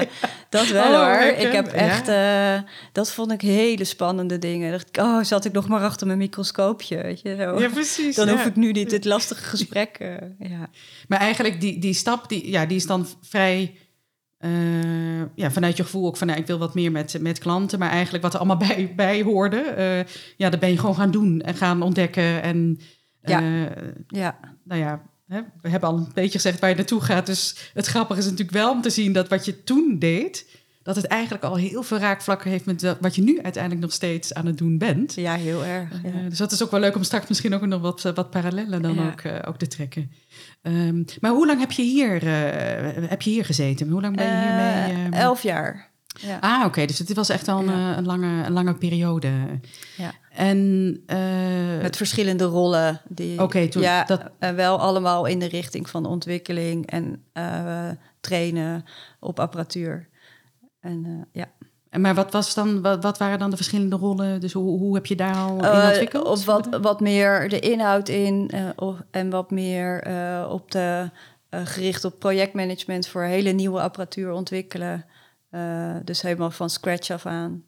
dat 0.50 0.68
wel 0.68 0.92
Oh, 0.92 1.06
hoor. 1.06 1.22
Ik 1.24 1.52
heb 1.52 1.68
echt... 1.68 2.08
eh, 2.08 2.58
dat 2.92 3.12
vond 3.12 3.32
ik 3.32 3.42
hele 3.42 3.84
spannende 3.84 4.40
dingen. 4.40 4.72
Dacht 4.72 4.88
ik, 4.90 4.98
oh, 4.98 5.24
zat 5.24 5.46
ik 5.46 5.52
nog 5.52 5.68
maar 5.68 5.82
achter 5.82 6.08
mijn 6.08 6.20
microscoopje, 6.20 7.02
weet 7.02 7.22
je 7.22 7.36
zo. 7.36 7.60
Ja, 7.60 7.69
precies. 7.69 8.15
Dan 8.15 8.28
ja. 8.28 8.34
hoef 8.34 8.46
ik 8.46 8.56
nu 8.56 8.72
niet 8.72 8.89
dit 8.89 9.06
lastige 9.06 9.43
gesprek... 9.43 9.96
eh, 10.00 10.10
ja. 10.50 10.69
Maar 11.08 11.19
eigenlijk 11.19 11.62
die, 11.62 11.80
die 11.80 11.93
stap, 11.93 12.30
die, 12.30 12.50
ja, 12.50 12.65
die 12.65 12.78
is 12.78 12.86
dan 12.86 13.08
vrij... 13.22 13.78
eh, 14.43 15.21
ja, 15.36 15.51
vanuit 15.51 15.77
je 15.77 15.84
gevoel 15.84 16.06
ook 16.08 16.17
van... 16.17 16.27
Nou, 16.27 16.39
ik 16.39 16.47
wil 16.47 16.58
wat 16.58 16.73
meer 16.73 16.91
met, 16.91 17.17
met 17.21 17.39
klanten. 17.39 17.79
Maar 17.79 17.89
eigenlijk 17.89 18.23
wat 18.23 18.34
er 18.34 18.39
allemaal 18.39 18.58
bij, 18.67 18.93
bij 18.95 19.21
hoorde... 19.21 19.58
eh, 19.62 20.13
ja, 20.38 20.49
dat 20.49 20.60
ben 20.60 20.69
je 20.69 20.77
gewoon 20.79 20.95
gaan 20.95 21.12
doen 21.12 21.41
en 21.41 21.56
gaan 21.56 21.82
ontdekken. 21.82 22.41
En 22.43 22.79
Ja. 23.21 23.41
eh, 23.41 23.71
ja. 24.08 24.39
nou 24.63 24.82
ja, 24.82 25.01
hè, 25.27 25.41
we 25.62 25.69
hebben 25.69 25.89
al 25.89 25.97
een 25.97 26.08
beetje 26.13 26.32
gezegd 26.39 26.60
waar 26.60 26.69
je 26.69 26.75
naartoe 26.75 27.01
gaat. 27.01 27.25
Dus 27.25 27.71
het 27.73 27.86
grappige 27.86 28.19
is 28.19 28.25
natuurlijk 28.25 28.51
wel 28.58 28.71
om 28.71 28.82
te 28.82 28.89
zien 28.89 29.13
dat 29.13 29.27
wat 29.29 29.45
je 29.45 29.63
toen 29.63 29.95
deed... 29.99 30.45
dat 30.84 30.95
het 30.95 31.06
eigenlijk 31.06 31.43
al 31.43 31.56
heel 31.56 31.84
veel 31.84 31.97
raakvlakken 31.97 32.49
heeft 32.51 32.65
met 32.65 32.97
wat- 32.99 33.15
je 33.15 33.21
nu 33.21 33.41
uiteindelijk 33.41 33.84
nog 33.84 33.93
steeds 33.93 34.34
aan 34.34 34.45
het 34.45 34.58
doen 34.58 34.77
bent. 34.77 35.13
ja, 35.13 35.36
heel 35.36 35.65
erg. 35.65 35.89
Ja. 36.03 36.29
Dus 36.29 36.38
dat 36.38 36.51
is 36.51 36.63
ook 36.63 36.71
wel 36.71 36.79
leuk 36.79 36.95
om 36.95 37.03
straks 37.03 37.27
misschien 37.27 37.53
ook 37.53 37.65
nog 37.65 37.82
wat, 37.82 38.01
wat 38.01 38.29
parallellen 38.29 38.82
dan 38.82 38.93
Ja. 38.93 39.06
ook, 39.06 39.47
ook 39.47 39.58
te 39.58 39.67
trekken. 39.67 40.12
Ehm, 40.63 41.04
maar 41.19 41.32
hoe 41.32 41.45
lang 41.45 41.60
heb 41.60 41.71
je 41.71 41.82
hier, 41.84 42.15
eh, 42.28 43.10
heb 43.10 43.21
je 43.21 43.30
hier 43.30 43.45
gezeten? 43.45 43.89
Hoe 43.89 44.02
lang 44.02 44.15
ben 44.15 44.26
je 44.26 44.32
hiermee? 44.32 45.04
Ehm? 45.04 45.13
elf 45.13 45.43
jaar. 45.43 45.91
Ja. 46.19 46.38
Ah, 46.41 46.65
oké. 46.65 46.86
Dus 46.86 46.99
het 46.99 47.13
was 47.13 47.30
echt 47.30 47.47
al 47.47 47.60
een, 47.60 47.65
Ja. 47.65 47.91
eh, 47.91 47.97
een, 47.97 48.06
lange, 48.06 48.45
een 48.45 48.52
lange 48.52 48.73
periode. 48.76 49.60
Ja. 49.97 50.12
En 50.30 50.91
Met 51.82 51.97
verschillende 51.97 52.43
rollen. 52.43 53.02
Die, 53.10 53.41
Oké, 53.41 53.67
toen- 53.67 53.82
ja, 53.82 54.04
dat- 54.04 54.32
wel 54.39 54.80
allemaal 54.80 55.26
in 55.26 55.39
de 55.39 55.45
richting 55.47 55.89
van 55.89 56.06
ontwikkeling 56.06 56.86
en 56.86 57.23
trainen 58.21 58.84
op 59.19 59.39
apparatuur. 59.39 60.10
En 60.80 61.28
ja. 61.32 61.45
Maar 61.97 62.15
wat, 62.15 62.32
was 62.32 62.53
dan, 62.53 62.82
wat, 62.82 63.03
wat 63.03 63.17
waren 63.17 63.39
dan 63.39 63.49
de 63.49 63.56
verschillende 63.56 63.95
rollen? 63.95 64.39
Dus 64.41 64.53
hoe, 64.53 64.79
hoe 64.79 64.95
heb 64.95 65.06
je 65.06 65.15
daar 65.15 65.36
al 65.36 65.58
in 65.58 65.63
Eh, 65.63 65.88
ontwikkeld? 65.88 66.25
Of 66.25 66.45
wat, 66.45 66.67
wat 66.82 66.99
meer 66.99 67.49
de 67.49 67.60
inhoud 67.60 68.10
in 68.10 68.49
eh, 68.49 68.69
of, 68.75 68.95
en 69.12 69.29
wat 69.29 69.51
meer 69.51 70.01
eh, 70.01 70.47
op 70.51 70.71
de, 70.71 71.10
gericht 71.49 72.06
op 72.06 72.19
projectmanagement 72.19 73.08
voor 73.08 73.21
hele 73.23 73.51
nieuwe 73.51 73.82
apparatuur 73.82 74.32
ontwikkelen. 74.32 75.06
Dus 76.03 76.21
helemaal 76.21 76.51
van 76.51 76.69
scratch 76.69 77.10
af 77.12 77.25
aan. 77.25 77.63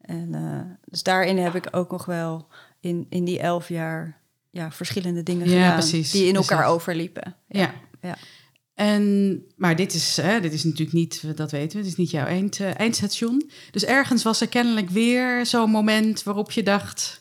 En, 0.00 0.78
dus 0.84 1.02
daarin 1.02 1.38
heb 1.38 1.54
ik 1.54 1.68
ook 1.70 1.90
nog 1.90 2.04
wel 2.04 2.46
in, 2.80 3.06
in 3.08 3.24
die 3.24 3.40
elf 3.40 3.68
jaar 3.68 4.20
ja, 4.50 4.70
verschillende 4.70 5.22
dingen 5.22 5.48
Ja, 5.48 5.54
gedaan. 5.54 5.72
precies, 5.72 6.10
die 6.10 6.26
in 6.26 6.34
elkaar 6.34 6.56
precies. 6.58 6.74
overliepen. 6.74 7.34
Ja. 7.46 7.72
ja. 8.00 8.16
En, 8.74 9.42
maar 9.56 9.76
dit 9.76 9.94
is, 9.94 10.16
hè, 10.22 10.40
dit 10.40 10.52
is 10.52 10.64
natuurlijk 10.64 10.92
niet, 10.92 11.22
dat 11.36 11.50
weten 11.50 11.72
we, 11.72 11.78
het 11.78 11.86
is 11.92 11.96
niet 11.98 12.10
jouw 12.10 12.26
eind, 12.26 12.60
eh, 12.60 12.80
eindstation. 12.80 13.50
Dus 13.70 13.84
ergens 13.84 14.22
was 14.22 14.40
er 14.40 14.48
kennelijk 14.48 14.90
weer 14.90 15.46
zo'n 15.46 15.70
moment 15.70 16.22
waarop 16.22 16.50
je 16.50 16.62
dacht, 16.62 17.20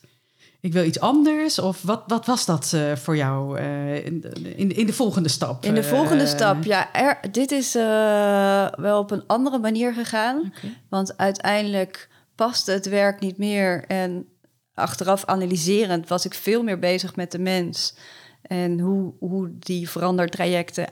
ik 0.61 0.73
wil 0.73 0.83
iets 0.83 0.99
anders. 0.99 1.59
Of 1.59 1.81
wat, 1.81 2.03
wat 2.07 2.25
was 2.25 2.45
dat 2.45 2.71
eh, 2.73 2.95
voor 2.95 3.15
jou 3.17 3.57
eh, 3.59 4.05
in, 4.05 4.21
de- 4.21 4.53
in, 4.55 4.67
de- 4.67 4.73
in 4.75 4.85
de 4.85 4.93
volgende 4.93 5.29
stap? 5.29 5.65
In 5.65 5.73
de 5.73 5.83
volgende 5.83 6.23
Eh, 6.23 6.29
stap, 6.29 6.63
ja, 6.63 6.93
er, 6.93 7.31
dit 7.31 7.51
is 7.51 7.75
eh, 7.75 8.67
wel 8.75 8.99
op 8.99 9.11
een 9.11 9.23
andere 9.27 9.59
manier 9.59 9.93
gegaan. 9.93 10.53
Want 10.89 11.17
uiteindelijk 11.17 12.09
paste 12.35 12.71
het 12.71 12.85
werk 12.89 13.19
niet 13.19 13.37
meer. 13.37 13.83
En 13.87 14.25
achteraf 14.73 15.25
analyserend 15.25 16.07
was 16.07 16.25
ik 16.25 16.33
veel 16.33 16.63
meer 16.63 16.79
bezig 16.79 17.15
met 17.15 17.31
de 17.31 17.39
mens. 17.39 17.95
En 18.41 18.79
hoe, 18.79 19.13
hoe 19.19 19.51
die 19.59 19.89
verandertrajecten 19.89 20.91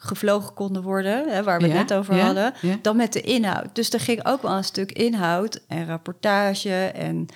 aangevlogen 0.00 0.54
konden 0.54 0.82
worden, 0.82 1.28
hè, 1.28 1.42
waar 1.42 1.60
we 1.60 1.66
het 1.66 1.88
net 1.88 1.92
over 1.92 2.16
ja, 2.16 2.24
hadden, 2.24 2.54
ja. 2.60 2.78
dan 2.82 2.96
met 2.96 3.12
de 3.12 3.20
inhoud. 3.20 3.74
Dus 3.74 3.92
er 3.92 4.00
ging 4.00 4.26
ook 4.26 4.42
wel 4.42 4.56
een 4.56 4.64
stuk 4.64 4.92
inhoud 4.92 5.60
en 5.68 5.86
rapportage 5.86 6.84
en 6.84 7.26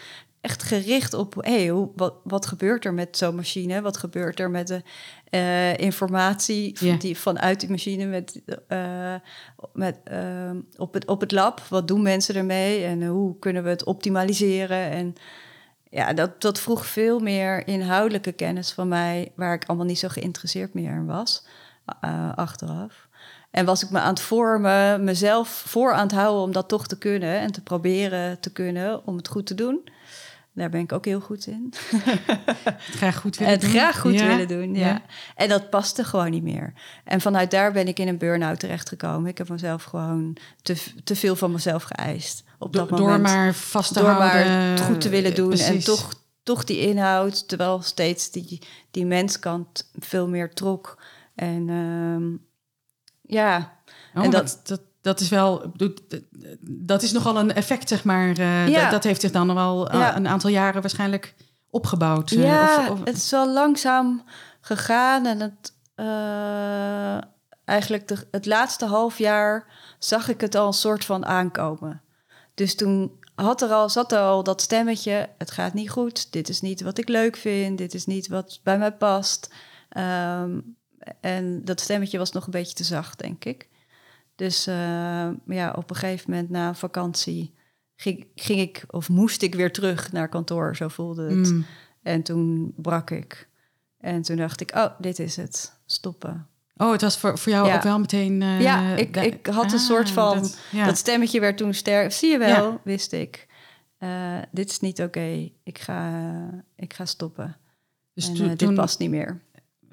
echt 0.41 0.63
gericht 0.63 1.15
op 1.15 1.35
hey, 1.39 1.69
hoe, 1.69 1.91
wat, 1.97 2.15
wat 2.25 2.47
gebeurt 2.47 2.85
er 2.85 2.95
met 2.95 3.17
zo'n 3.17 3.35
machine? 3.35 3.81
Wat 3.81 3.97
gebeurt 3.97 4.41
er 4.41 4.51
met 4.51 4.67
de 4.67 4.83
eh, 5.31 5.79
informatie 5.79 6.79
die 6.99 7.19
vanuit 7.19 7.61
die 7.61 7.71
machine 7.71 8.05
met, 8.05 8.41
eh, 8.69 9.15
met, 9.73 9.97
ehm, 10.05 10.61
op, 10.77 10.95
het, 10.95 11.07
op 11.07 11.21
het 11.21 11.33
lab? 11.33 11.61
Wat 11.61 11.89
doen 11.89 12.03
mensen 12.03 12.35
ermee 12.35 12.85
en 12.85 13.07
hoe 13.07 13.39
kunnen 13.39 13.63
we 13.63 13.69
het 13.69 13.85
optimaliseren? 13.85 14.91
En 14.91 15.15
ja, 15.91 16.13
dat, 16.13 16.41
dat 16.41 16.61
vroeg 16.61 16.87
veel 16.87 17.19
meer 17.19 17.67
inhoudelijke 17.67 18.33
kennis 18.33 18.73
van 18.73 18.89
mij, 18.89 19.33
waar 19.35 19.55
ik 19.55 19.65
allemaal 19.67 19.87
niet 19.87 19.99
zo 19.99 20.09
geïnteresseerd 20.09 20.75
meer 20.75 20.93
in 20.93 21.07
was, 21.07 21.45
eh, 22.01 22.33
achteraf. 22.35 23.09
En 23.51 23.65
was 23.65 23.83
ik 23.85 23.91
me 23.91 23.99
aan 23.99 24.09
het 24.09 24.21
vormen, 24.21 25.05
mezelf 25.05 25.49
voor 25.49 25.93
aan 25.93 26.07
het 26.07 26.13
houden 26.17 26.43
om 26.43 26.53
dat 26.53 26.69
toch 26.69 26.87
te 26.87 26.99
kunnen 26.99 27.39
en 27.41 27.53
te 27.53 27.61
proberen 27.63 28.41
te 28.41 28.53
kunnen 28.53 29.07
om 29.07 29.17
het 29.17 29.29
goed 29.29 29.47
te 29.47 29.55
doen. 29.55 29.89
Daar 30.53 30.71
ben 30.71 30.81
ik 30.81 30.93
ook 30.93 31.05
heel 31.05 31.21
goed 31.21 31.47
in. 31.47 31.73
Het 32.65 32.97
graag 32.97 33.17
goed 33.21 33.37
willen 33.37 33.53
Het 33.53 33.61
doen. 33.63 33.71
graag 33.71 34.01
goed 34.01 34.13
Ja, 34.15 34.27
willen 34.27 34.49
doen, 34.49 34.75
ja. 34.75 35.03
En 35.37 35.49
dat 35.49 35.71
paste 35.71 36.05
gewoon 36.05 36.31
niet 36.31 36.43
meer. 36.43 36.73
En 37.05 37.21
vanuit 37.21 37.51
daar 37.51 37.73
ben 37.73 37.89
ik 37.89 37.99
in 37.99 38.09
een 38.09 38.19
burn-out 38.19 38.61
terechtgekomen. 38.61 39.31
Ik 39.31 39.39
heb 39.39 39.49
mezelf 39.49 39.83
gewoon 39.85 40.37
te, 40.63 40.77
te 41.05 41.17
veel 41.17 41.37
van 41.37 41.53
mezelf 41.53 41.83
geëist. 41.83 42.45
Op 42.59 42.73
Do- 42.73 42.79
dat 42.79 42.89
door 42.89 43.01
moment. 43.01 43.23
maar 43.23 43.55
vast 43.55 43.93
te 43.93 43.99
Door 44.01 44.09
houden. 44.09 44.47
maar 44.47 44.71
het 44.71 44.81
goed 44.81 45.01
te 45.01 45.09
willen 45.09 45.31
eh, 45.31 45.37
doen 45.37 45.53
en 45.59 45.79
toch 45.85 46.13
toch 46.43 46.65
die 46.65 46.81
inhoud, 46.81 47.49
terwijl 47.49 47.83
steeds 47.83 48.31
die, 48.31 48.63
die 48.91 49.07
menskant 49.07 49.91
veel 49.99 50.29
meer 50.29 50.55
trok. 50.55 51.03
En 51.35 51.69
ehm, 51.69 52.37
ja, 53.37 53.73
Oh, 54.15 54.25
en 54.25 54.31
dat, 54.31 54.61
dat- 55.01 55.21
is 55.21 55.29
wel, 55.29 55.73
dat 56.61 57.03
is 57.03 57.13
nogal 57.13 57.39
een 57.39 57.55
effect, 57.55 57.89
zeg 57.89 58.05
maar. 58.05 58.29
eh, 58.39 58.69
Ja. 58.69 58.83
dat, 58.83 58.91
dat 58.91 59.05
heeft 59.05 59.21
zich 59.21 59.31
dan 59.31 59.55
wel 59.55 59.93
Ja. 59.97 60.17
een 60.17 60.29
aantal 60.29 60.51
jaren 60.51 60.81
waarschijnlijk 60.81 61.35
opgebouwd. 61.71 62.31
eh, 62.31 62.43
Ja, 62.43 62.79
of- 62.81 62.91
of- 62.91 63.05
het 63.05 63.17
is 63.17 63.31
wel 63.31 63.53
langzaam 63.53 64.25
gegaan 64.61 65.27
en 65.27 65.41
het 65.41 65.73
eh, 65.95 67.19
eigenlijk 67.65 68.09
de, 68.09 68.27
het 68.31 68.47
laatste 68.47 68.85
half 68.87 69.19
jaar 69.19 69.67
zag 69.99 70.29
ik 70.29 70.41
het 70.41 70.55
al 70.55 70.67
een 70.67 70.73
soort 70.73 71.05
van 71.05 71.27
aankomen. 71.27 72.03
Dus 72.55 72.75
toen 72.75 73.13
had 73.35 73.63
er 73.63 73.69
al, 73.71 73.89
zat 73.91 74.13
er 74.13 74.19
al 74.19 74.43
dat 74.43 74.61
stemmetje: 74.63 75.29
het 75.39 75.51
gaat 75.51 75.75
niet 75.75 75.91
goed, 75.91 76.33
dit 76.33 76.49
is 76.49 76.61
niet 76.61 76.81
wat 76.83 76.99
ik 76.99 77.09
leuk 77.09 77.37
vind, 77.37 77.79
dit 77.79 77.95
is 77.95 78.07
niet 78.07 78.29
wat 78.29 78.61
bij 78.63 78.79
mij 78.79 78.93
past. 78.93 79.55
Ehm, 79.89 80.61
en 81.21 81.65
dat 81.65 81.81
stemmetje 81.81 82.19
was 82.19 82.33
nog 82.33 82.45
een 82.45 82.51
beetje 82.51 82.75
te 82.75 82.85
zacht, 82.85 83.19
denk 83.19 83.45
ik. 83.45 83.69
Dus 84.37 84.67
eh, 84.67 85.29
ja, 85.47 85.73
op 85.77 85.91
een 85.91 85.97
gegeven 85.97 86.31
moment 86.31 86.51
na 86.51 86.75
vakantie 86.75 87.55
ging, 87.97 88.27
ging 88.35 88.61
ik 88.61 88.85
of 88.91 89.09
moest 89.09 89.43
ik 89.43 89.55
weer 89.55 89.73
terug 89.73 90.13
naar 90.13 90.29
kantoor, 90.29 90.77
zo 90.77 90.89
voelde 90.89 91.23
het. 91.39 91.51
Mm. 91.53 91.65
En 92.03 92.23
toen 92.23 92.73
brak 92.77 93.11
ik. 93.11 93.49
En 93.99 94.23
toen 94.23 94.37
dacht 94.37 94.61
ik, 94.61 94.75
oh, 94.75 94.87
dit 94.99 95.19
is 95.19 95.37
het. 95.37 95.79
Stoppen. 95.87 96.47
Oh, 96.77 96.93
het 96.93 97.01
was 97.01 97.19
voor, 97.19 97.39
voor 97.39 97.53
jou 97.53 97.67
Ja. 97.67 97.77
ook 97.77 97.83
wel 97.83 97.99
meteen... 97.99 98.43
eh, 98.43 98.61
ja, 98.61 98.95
ik, 98.97 99.17
ik 99.17 99.47
had 99.47 99.65
een 99.73 99.79
Ah, 99.79 99.85
soort 99.85 100.11
van... 100.11 100.39
dat- 100.41 100.59
ja. 100.73 100.85
Dat 100.87 100.97
stemmetje 100.99 101.41
werd 101.41 101.57
toen 101.57 101.75
sterk. 101.75 102.13
Zie 102.13 102.31
je 102.31 102.39
wel, 102.39 102.71
Ja. 102.71 102.81
wist 102.85 103.13
ik. 103.13 103.47
Eh, 103.99 104.39
dit 104.53 104.71
is 104.71 104.81
niet 104.81 105.03
oké. 105.03 105.51
Ik, 105.63 105.79
ga, 105.79 106.31
ik 106.77 106.95
ga 106.95 107.05
stoppen. 107.05 107.57
dus 108.15 108.29
en, 108.29 108.35
toen, 108.35 108.47
toen 108.57 108.69
dit 108.69 108.75
past 108.77 108.99
niet 108.99 109.11
meer. 109.11 109.41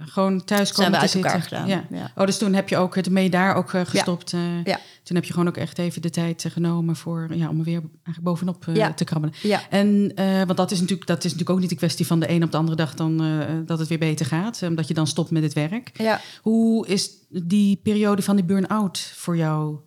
Gewoon 0.06 0.44
thuis 0.44 0.72
komen 0.72 0.92
we 0.92 0.98
te 1.00 1.08
zitten. 1.08 1.42
gedaan. 1.42 1.68
Ja. 1.68 1.84
Ja. 1.90 2.12
Oh, 2.16 2.26
dus 2.26 2.38
toen 2.38 2.54
heb 2.54 2.70
je 2.70 2.78
ook 2.78 2.96
ermee 2.96 3.30
daar 3.30 3.56
ook 3.56 3.74
eh, 3.74 3.82
gestopt. 3.86 4.34
eh. 4.34 4.64
Ja. 4.64 4.80
Toen 5.04 5.16
heb 5.16 5.26
je 5.26 5.34
gewoon 5.34 5.48
ook 5.48 5.58
echt 5.58 5.78
even 5.78 6.02
de 6.02 6.10
tijd 6.10 6.46
eh, 6.46 6.52
genomen 6.52 6.96
voor, 6.96 7.28
ja, 7.36 7.50
om 7.50 7.58
er 7.58 7.64
weer 7.66 7.82
eigenlijk 7.82 8.24
bovenop 8.24 8.64
te 8.96 9.04
krabbelen. 9.04 9.36
Ja. 9.42 9.70
En, 9.70 10.14
want 10.46 10.58
dat 10.58 10.72
is, 10.72 10.80
natuurlijk, 10.80 11.08
dat 11.08 11.18
is 11.18 11.24
natuurlijk 11.24 11.50
ook 11.50 11.60
niet 11.60 11.72
een 11.72 11.78
kwestie 11.78 12.08
van 12.08 12.20
de 12.20 12.30
een 12.30 12.44
op 12.44 12.52
de 12.52 12.58
andere 12.58 12.78
dag 12.78 12.94
dan 12.96 13.18
dat 13.66 13.80
het 13.80 13.88
weer 13.88 14.00
beter 14.00 14.26
gaat. 14.26 14.62
Omdat 14.64 14.88
je 14.88 14.94
dan 14.94 15.08
stopt 15.08 15.32
met 15.32 15.44
het 15.44 15.54
werk. 15.54 15.90
ja. 15.94 16.20
Hoe 16.42 16.88
is 16.88 17.10
die 17.30 17.76
periode 17.84 18.22
van 18.22 18.36
die 18.36 18.46
burn-out 18.46 19.00
voor 19.16 19.38
jou 19.38 19.80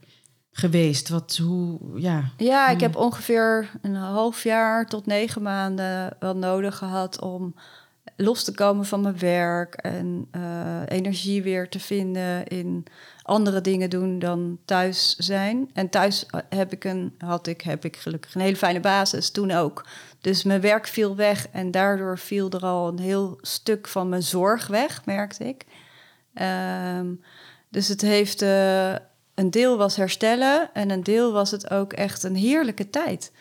geweest? 0.51 1.09
Wat, 1.09 1.37
hoe, 1.43 1.81
ja. 2.01 2.31
Ja, 2.37 2.69
ik 2.69 2.81
heb 2.81 2.97
ongeveer 2.97 3.71
een 3.83 3.95
half 3.95 4.43
jaar 4.43 4.87
tot 4.87 5.07
negen 5.07 5.43
maanden 5.43 6.17
wel 6.21 6.37
nodig 6.37 6.77
gehad 6.79 7.21
om 7.21 7.55
los 8.17 8.45
te 8.45 8.55
komen 8.55 8.85
van 8.85 9.01
mijn 9.01 9.19
werk 9.19 9.75
en 9.75 10.29
eh, 10.31 10.81
energie 10.89 11.43
weer 11.43 11.69
te 11.69 11.81
vinden 11.81 12.47
in 12.47 12.87
andere 13.23 13.61
dingen 13.61 13.91
doen 13.91 14.19
dan 14.19 14.59
thuis 14.65 15.17
zijn. 15.17 15.71
En 15.73 15.89
thuis 15.89 16.27
heb 16.49 16.73
ik 16.73 16.85
een, 16.85 17.15
had 17.19 17.47
ik, 17.47 17.61
heb 17.61 17.85
ik 17.85 17.97
gelukkig 17.97 18.35
een 18.35 18.41
hele 18.41 18.57
fijne 18.57 18.81
basis, 18.81 19.31
toen 19.31 19.51
ook. 19.51 19.87
Dus 20.21 20.43
mijn 20.43 20.61
werk 20.61 20.87
viel 20.87 21.17
weg 21.17 21.49
en 21.49 21.71
daardoor 21.71 22.19
viel 22.19 22.51
er 22.51 22.63
al 22.63 22.89
een 22.89 22.99
heel 22.99 23.39
stuk 23.41 23.89
van 23.89 24.09
mijn 24.09 24.23
zorg 24.23 24.67
weg, 24.67 25.05
merkte 25.05 25.45
ik. 25.45 25.65
Ehm, 26.35 27.07
dus 27.69 27.89
het 27.89 28.01
heeft 28.01 28.43
eh, 28.43 28.93
een 29.35 29.51
deel 29.51 29.77
was 29.77 29.97
herstellen 29.97 30.71
en 30.73 30.91
een 30.91 31.03
deel 31.03 31.33
was 31.33 31.51
het 31.51 31.71
ook 31.71 31.93
echt 31.93 32.23
een 32.23 32.37
heerlijke 32.37 32.91
tijd. 32.91 33.33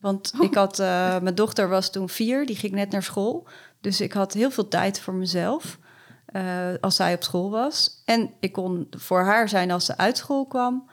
Want 0.00 0.32
ik 0.40 0.54
had, 0.62 0.78
eh, 0.78 1.18
mijn 1.20 1.34
dochter 1.34 1.68
was 1.68 1.90
toen 1.90 2.08
vier, 2.08 2.46
die 2.46 2.56
ging 2.56 2.72
net 2.72 2.90
naar 2.90 3.02
school. 3.02 3.46
Dus 3.80 4.00
ik 4.00 4.12
had 4.12 4.32
heel 4.32 4.50
veel 4.50 4.68
tijd 4.68 5.00
voor 5.00 5.14
mezelf 5.14 5.78
eh, 6.26 6.68
als 6.80 6.96
zij 6.96 7.14
op 7.14 7.22
school 7.22 7.50
was. 7.50 8.02
En 8.04 8.30
ik 8.40 8.52
kon 8.52 8.86
voor 8.90 9.20
haar 9.20 9.48
zijn 9.48 9.70
als 9.70 9.84
ze 9.84 9.96
uit 9.96 10.16
school 10.16 10.46
kwam. 10.46 10.90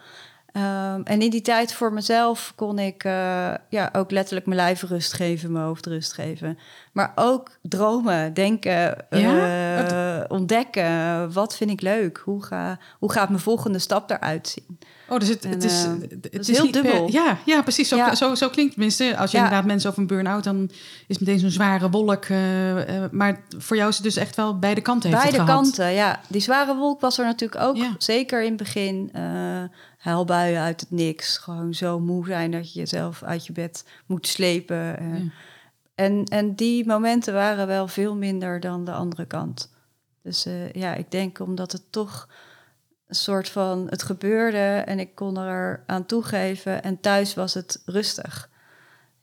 Ehm, 0.52 1.02
en 1.04 1.22
in 1.22 1.30
die 1.30 1.42
tijd 1.42 1.74
voor 1.74 1.94
mezelf 1.94 2.54
kon 2.56 2.80
ik 2.80 3.04
eh, 3.04 3.54
ja, 3.70 3.90
ook 3.94 4.12
letterlijk 4.12 4.46
mijn 4.46 4.60
lijf 4.60 4.82
rust 4.82 5.14
geven, 5.14 5.52
mijn 5.52 5.66
hoofd 5.66 5.86
rust 5.86 6.14
geven. 6.14 6.58
Maar 6.96 7.12
ook 7.16 7.52
dromen, 7.62 8.34
denken, 8.34 9.06
Ja? 9.10 10.18
eh, 10.20 10.24
ontdekken. 10.28 11.34
Wat 11.34 11.56
vind 11.56 11.70
ik 11.70 11.82
leuk? 11.82 12.18
Hoe, 12.24 12.44
ga, 12.44 12.80
hoe 13.00 13.12
gaat 13.12 13.30
mijn 13.30 13.42
volgende 13.42 13.80
stap 13.80 14.10
eruit 14.10 14.48
zien? 14.48 14.80
Oh, 15.10 15.20
dus 15.20 15.28
het, 15.30 15.46
En, 15.46 15.52
het 15.52 15.64
is, 15.64 15.84
eh, 15.84 15.92
het 16.32 16.50
is 16.50 16.58
heel 16.58 16.70
per- 16.70 16.82
dubbel. 16.84 17.12
ja, 17.12 17.38
ja, 17.46 17.62
precies. 17.62 17.88
Zo, 17.88 17.96
Ja. 17.96 18.16
Zo, 18.16 18.36
zo 18.36 18.50
klinkt 18.50 18.76
het. 18.76 19.16
Als 19.18 19.32
je 19.32 19.38
Ja. 19.38 19.44
inderdaad 19.44 19.66
mensen 19.66 19.90
over 19.90 20.02
een 20.02 20.08
burn-out, 20.08 20.44
dan 20.44 20.64
is 21.08 21.18
het 21.18 21.20
meteen 21.20 21.40
zo'n 21.40 21.50
zware 21.50 21.90
wolk. 21.90 22.26
eh, 22.26 23.04
eh, 23.04 23.12
maar 23.12 23.42
voor 23.58 23.76
jou 23.78 23.90
is 23.90 23.96
het 23.96 24.04
dus 24.04 24.16
echt 24.16 24.36
wel 24.36 24.60
beide 24.60 24.82
kanten 24.82 25.10
heeft 25.10 25.22
Beide 25.22 25.44
kanten, 25.52 25.92
ja. 25.94 26.20
Die 26.28 26.42
zware 26.42 26.76
wolk 26.76 27.02
was 27.02 27.18
er 27.18 27.26
natuurlijk 27.26 27.62
ook, 27.64 27.78
zeker 27.98 28.42
in 28.44 28.48
het 28.50 28.58
begin. 28.58 29.12
huilbuien 29.98 30.62
uit 30.62 30.80
het 30.82 30.92
niks. 30.92 31.38
Gewoon 31.38 31.74
zo 31.74 32.00
moe 32.00 32.26
zijn 32.26 32.52
dat 32.52 32.74
je 32.74 32.80
jezelf 32.80 33.24
uit 33.24 33.46
je 33.46 33.54
bed 33.54 33.86
moet 34.06 34.28
slepen. 34.28 34.76
Ja. 34.86 34.96
En, 35.96 36.24
en 36.24 36.56
die 36.56 36.86
momenten 36.86 37.34
waren 37.34 37.68
wel 37.68 37.88
veel 37.88 38.16
minder 38.16 38.60
dan 38.60 38.86
de 38.86 38.92
andere 38.92 39.26
kant. 39.26 39.74
Dus 40.22 40.46
eh, 40.46 40.72
ja, 40.72 40.94
ik 40.94 41.12
denk 41.12 41.40
omdat 41.40 41.72
het 41.72 41.92
toch 41.92 42.30
een 43.08 43.16
soort 43.16 43.50
van... 43.50 43.88
Het 43.90 44.04
gebeurde 44.04 44.84
en 44.86 45.00
ik 45.00 45.16
kon 45.16 45.38
er 45.38 45.84
aan 45.86 46.06
toegeven. 46.06 46.84
En 46.84 47.00
thuis 47.00 47.34
was 47.34 47.54
het 47.54 47.82
rustig. 47.86 48.50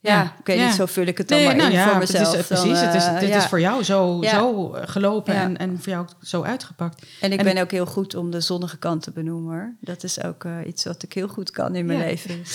Ja, 0.03 0.33
niet, 0.45 0.73
zo 0.73 0.85
vul 0.85 1.05
ik 1.05 1.17
het 1.17 1.27
dan 1.27 1.37
Nee, 1.37 1.47
maar 1.47 1.55
nou 1.55 1.69
in 1.69 1.75
ja, 1.75 1.89
voor 1.89 1.99
het 1.99 2.09
is, 2.09 2.19
mezelf. 2.19 2.49
eh, 2.49 2.57
Dan, 2.57 2.67
precies. 2.67 2.85
het 2.85 2.93
is, 2.95 3.05
eh, 3.05 3.19
dit 3.19 3.29
ja. 3.29 3.37
is 3.37 3.45
voor 3.45 3.59
jou 3.59 3.83
zo, 3.83 4.19
zo 4.23 4.75
gelopen 4.85 5.33
Ja. 5.33 5.41
en, 5.41 5.57
en 5.57 5.77
voor 5.81 5.91
jou 5.93 6.05
zo 6.21 6.43
uitgepakt. 6.43 7.05
En 7.21 7.31
ik 7.31 7.39
En 7.39 7.45
ben 7.45 7.57
ook 7.63 7.71
heel 7.71 7.85
goed 7.85 8.15
om 8.15 8.31
de 8.31 8.41
zonnige 8.41 8.77
kant 8.77 9.01
te 9.03 9.11
benoemen. 9.11 9.53
Hoor. 9.53 9.73
Dat 9.79 10.03
is 10.03 10.23
ook 10.23 10.43
eh, 10.43 10.51
iets 10.67 10.83
wat 10.85 11.03
ik 11.03 11.13
heel 11.13 11.27
goed 11.27 11.51
kan 11.51 11.75
in 11.75 11.85
mijn 11.85 11.99
leven. 11.99 12.41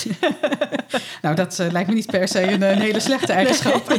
Nou, 1.23 1.35
dat 1.35 1.59
eh, 1.59 1.71
lijkt 1.71 1.89
me 1.89 1.95
niet 1.95 2.07
per 2.11 2.29
se 2.29 2.43
een, 2.53 2.63
een 2.63 2.81
hele 2.81 3.01
slechte 3.01 3.33
eigenschap. 3.33 3.83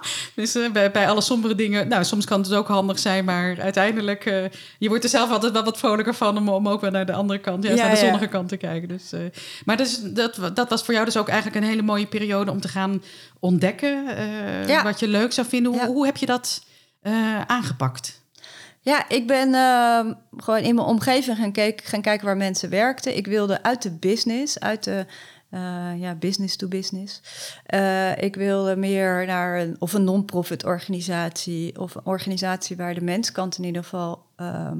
Dus 0.34 0.54
eh, 0.54 0.70
bij, 0.70 0.90
bij 0.90 1.08
alle 1.08 1.20
sombere 1.20 1.54
dingen, 1.54 1.88
nou, 1.88 2.04
soms 2.04 2.24
kan 2.24 2.40
het 2.40 2.54
ook 2.54 2.68
handig 2.68 2.98
zijn, 2.98 3.24
maar 3.24 3.60
uiteindelijk, 3.60 4.26
eh, 4.26 4.44
je 4.78 4.88
wordt 4.88 5.04
er 5.04 5.10
zelf 5.10 5.30
altijd 5.30 5.52
wel 5.52 5.64
wat 5.64 5.78
vrolijker 5.78 6.14
van 6.14 6.36
om, 6.36 6.48
om 6.48 6.68
ook 6.68 6.80
wel 6.80 6.90
naar 6.90 7.06
de 7.06 7.12
andere 7.12 7.40
kant, 7.40 7.62
juist 7.62 7.78
Ja, 7.78 7.84
naar 7.84 7.94
de 7.94 8.00
ja. 8.00 8.06
zonnige 8.06 8.28
kant 8.28 8.48
te 8.48 8.56
kijken. 8.56 8.88
Dus, 8.88 9.12
eh, 9.12 9.20
maar 9.64 9.76
dus, 9.76 10.00
dat, 10.02 10.38
dat 10.54 10.68
was 10.68 10.82
voor 10.82 10.94
jou 10.94 11.06
dus 11.06 11.16
ook 11.16 11.28
eigenlijk 11.28 11.62
een 11.62 11.70
hele 11.70 11.82
mooie 11.82 12.06
periode 12.06 12.50
om 12.50 12.60
te 12.60 12.68
gaan 12.68 13.02
ontdekken 13.40 14.04
Ja. 14.66 14.82
wat 14.82 15.00
je 15.00 15.08
leuk 15.08 15.32
zou 15.32 15.46
vinden. 15.46 15.72
Hoe, 15.72 15.86
hoe 15.86 16.06
heb 16.06 16.16
je 16.16 16.26
dat 16.26 16.62
aangepakt? 17.46 18.20
Ja, 18.82 19.08
ik 19.08 19.26
ben 19.26 19.54
ehm, 19.54 20.12
gewoon 20.36 20.60
in 20.60 20.74
mijn 20.74 20.86
omgeving 20.86 21.36
gaan, 21.36 21.52
kijken, 21.52 21.86
gaan 21.86 22.02
kijken 22.02 22.26
waar 22.26 22.36
mensen 22.36 22.70
werkten. 22.70 23.16
Ik 23.16 23.26
wilde 23.26 23.62
uit 23.62 23.82
de 23.82 23.90
business, 23.90 24.60
uit 24.60 24.84
de 24.84 25.06
eh, 25.50 26.00
ja, 26.00 26.14
business 26.14 26.56
to 26.56 26.68
business. 26.68 27.20
Eh, 27.66 28.22
ik 28.22 28.36
wilde 28.36 28.76
meer 28.76 29.26
naar 29.26 29.60
een, 29.60 29.76
of 29.78 29.92
een 29.92 30.04
non-profit 30.04 30.64
organisatie 30.64 31.80
of 31.80 31.94
een 31.94 32.04
organisatie 32.04 32.76
waar 32.76 32.94
de 32.94 33.00
menskant 33.00 33.58
in 33.58 33.64
ieder 33.64 33.82
geval 33.82 34.26
ehm, 34.36 34.78